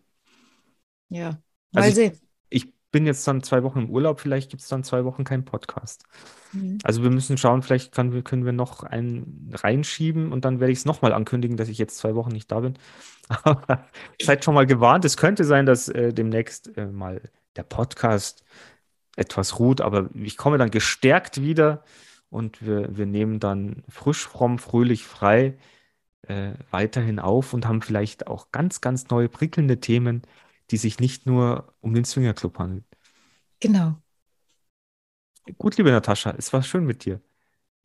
Ja, 1.09 1.41
mal 1.73 1.83
Also 1.83 2.01
ich- 2.01 2.11
sehen. 2.13 2.21
Ich 2.49 2.73
bin 2.93 3.07
jetzt 3.07 3.27
dann 3.29 3.43
zwei 3.45 3.63
Wochen 3.63 3.81
im 3.81 3.91
Urlaub, 3.91 4.19
vielleicht 4.19 4.51
gibt 4.51 4.63
es 4.63 4.69
dann 4.69 4.83
zwei 4.83 5.05
Wochen 5.05 5.23
keinen 5.23 5.45
Podcast. 5.45 6.05
Mhm. 6.53 6.79
Also 6.83 7.05
wir 7.05 7.11
müssen 7.11 7.39
schauen, 7.39 7.63
vielleicht 7.63 7.93
kann, 7.95 8.25
können 8.25 8.45
wir 8.45 8.53
noch 8.53 8.83
einen 8.83 9.53
reinschieben 9.55 10.33
und 10.33 10.45
dann 10.45 10.59
werde 10.59 10.73
ich 10.73 10.81
es 10.81 10.85
nochmal 10.87 11.13
ankündigen, 11.13 11.57
dass 11.57 11.69
ich 11.69 11.79
jetzt 11.79 11.99
zwei 11.99 12.17
Wochen 12.17 12.31
nicht 12.33 12.51
da 12.51 12.61
bin. 12.61 12.75
Aber 13.45 13.87
seid 14.21 14.45
schon 14.45 14.55
mal 14.55 14.67
gewarnt, 14.67 15.05
es 15.05 15.17
könnte 15.17 15.45
sein, 15.45 15.67
dass 15.67 15.89
äh, 15.89 16.13
demnächst 16.13 16.77
äh, 16.77 16.87
mal 16.87 17.23
der 17.55 17.63
Podcast 17.63 18.43
etwas 19.17 19.59
ruht, 19.59 19.81
aber 19.81 20.09
ich 20.15 20.37
komme 20.37 20.57
dann 20.57 20.71
gestärkt 20.71 21.43
wieder 21.43 21.85
und 22.31 22.65
wir, 22.65 22.97
wir 22.97 23.07
nehmen 23.07 23.39
dann 23.41 23.83
frisch, 23.89 24.27
fromm, 24.27 24.59
fröhlich, 24.59 25.05
frei 25.05 25.59
äh, 26.23 26.53
weiterhin 26.71 27.19
auf 27.19 27.53
und 27.53 27.67
haben 27.67 27.83
vielleicht 27.83 28.29
auch 28.29 28.53
ganz, 28.53 28.81
ganz 28.81 29.09
neue, 29.11 29.29
prickelnde 29.29 29.81
Themen, 29.81 30.23
die 30.71 30.77
sich 30.77 30.99
nicht 31.01 31.27
nur 31.27 31.75
um 31.81 31.95
den 31.95 32.05
Swingerclub 32.05 32.59
handeln. 32.59 32.85
Genau. 33.61 34.03
Gut, 35.59 35.77
liebe 35.77 35.91
Natascha, 35.91 36.35
es 36.39 36.53
war 36.53 36.63
schön 36.63 36.85
mit 36.85 37.05
dir. 37.05 37.21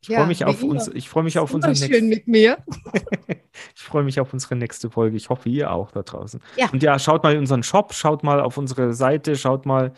Ich 0.00 0.10
Ja, 0.10 0.18
freue 0.18 0.26
mich 0.28 0.44
auf 0.44 0.62
uns, 0.62 0.88
ich 0.88 1.08
freue 1.08 1.24
mich 1.24 1.38
auf 1.38 1.54
unsere 1.54 1.74
nächste, 1.74 2.02
mit 2.02 2.28
mir. 2.28 2.58
ich 3.74 3.82
freue 3.82 4.04
mich 4.04 4.20
auf 4.20 4.32
unsere 4.32 4.56
nächste 4.56 4.90
Folge. 4.90 5.16
Ich 5.16 5.30
hoffe, 5.30 5.48
ihr 5.48 5.72
auch 5.72 5.90
da 5.92 6.02
draußen. 6.02 6.40
Ja. 6.56 6.70
Und 6.72 6.82
ja, 6.82 6.98
schaut 6.98 7.22
mal 7.22 7.32
in 7.34 7.40
unseren 7.40 7.62
Shop, 7.62 7.94
schaut 7.94 8.22
mal 8.24 8.40
auf 8.40 8.58
unsere 8.58 8.94
Seite, 8.94 9.36
schaut 9.36 9.66
mal, 9.66 9.92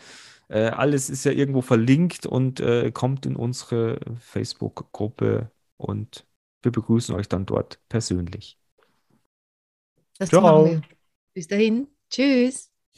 äh, 0.49 0.63
alles 0.69 1.09
ist 1.09 1.25
ja 1.25 1.31
irgendwo 1.31 1.61
verlinkt 1.61 2.25
und 2.25 2.59
äh, 2.59 2.91
kommt 2.91 3.25
in 3.25 3.35
unsere 3.35 3.99
Facebook-Gruppe 4.19 5.51
und 5.77 6.25
wir 6.63 6.71
begrüßen 6.71 7.15
euch 7.15 7.29
dann 7.29 7.45
dort 7.45 7.79
persönlich. 7.89 8.57
Das 10.17 10.29
Ciao. 10.29 10.81
Bis 11.33 11.47
dahin. 11.47 11.87
Tschüss. 12.09 12.69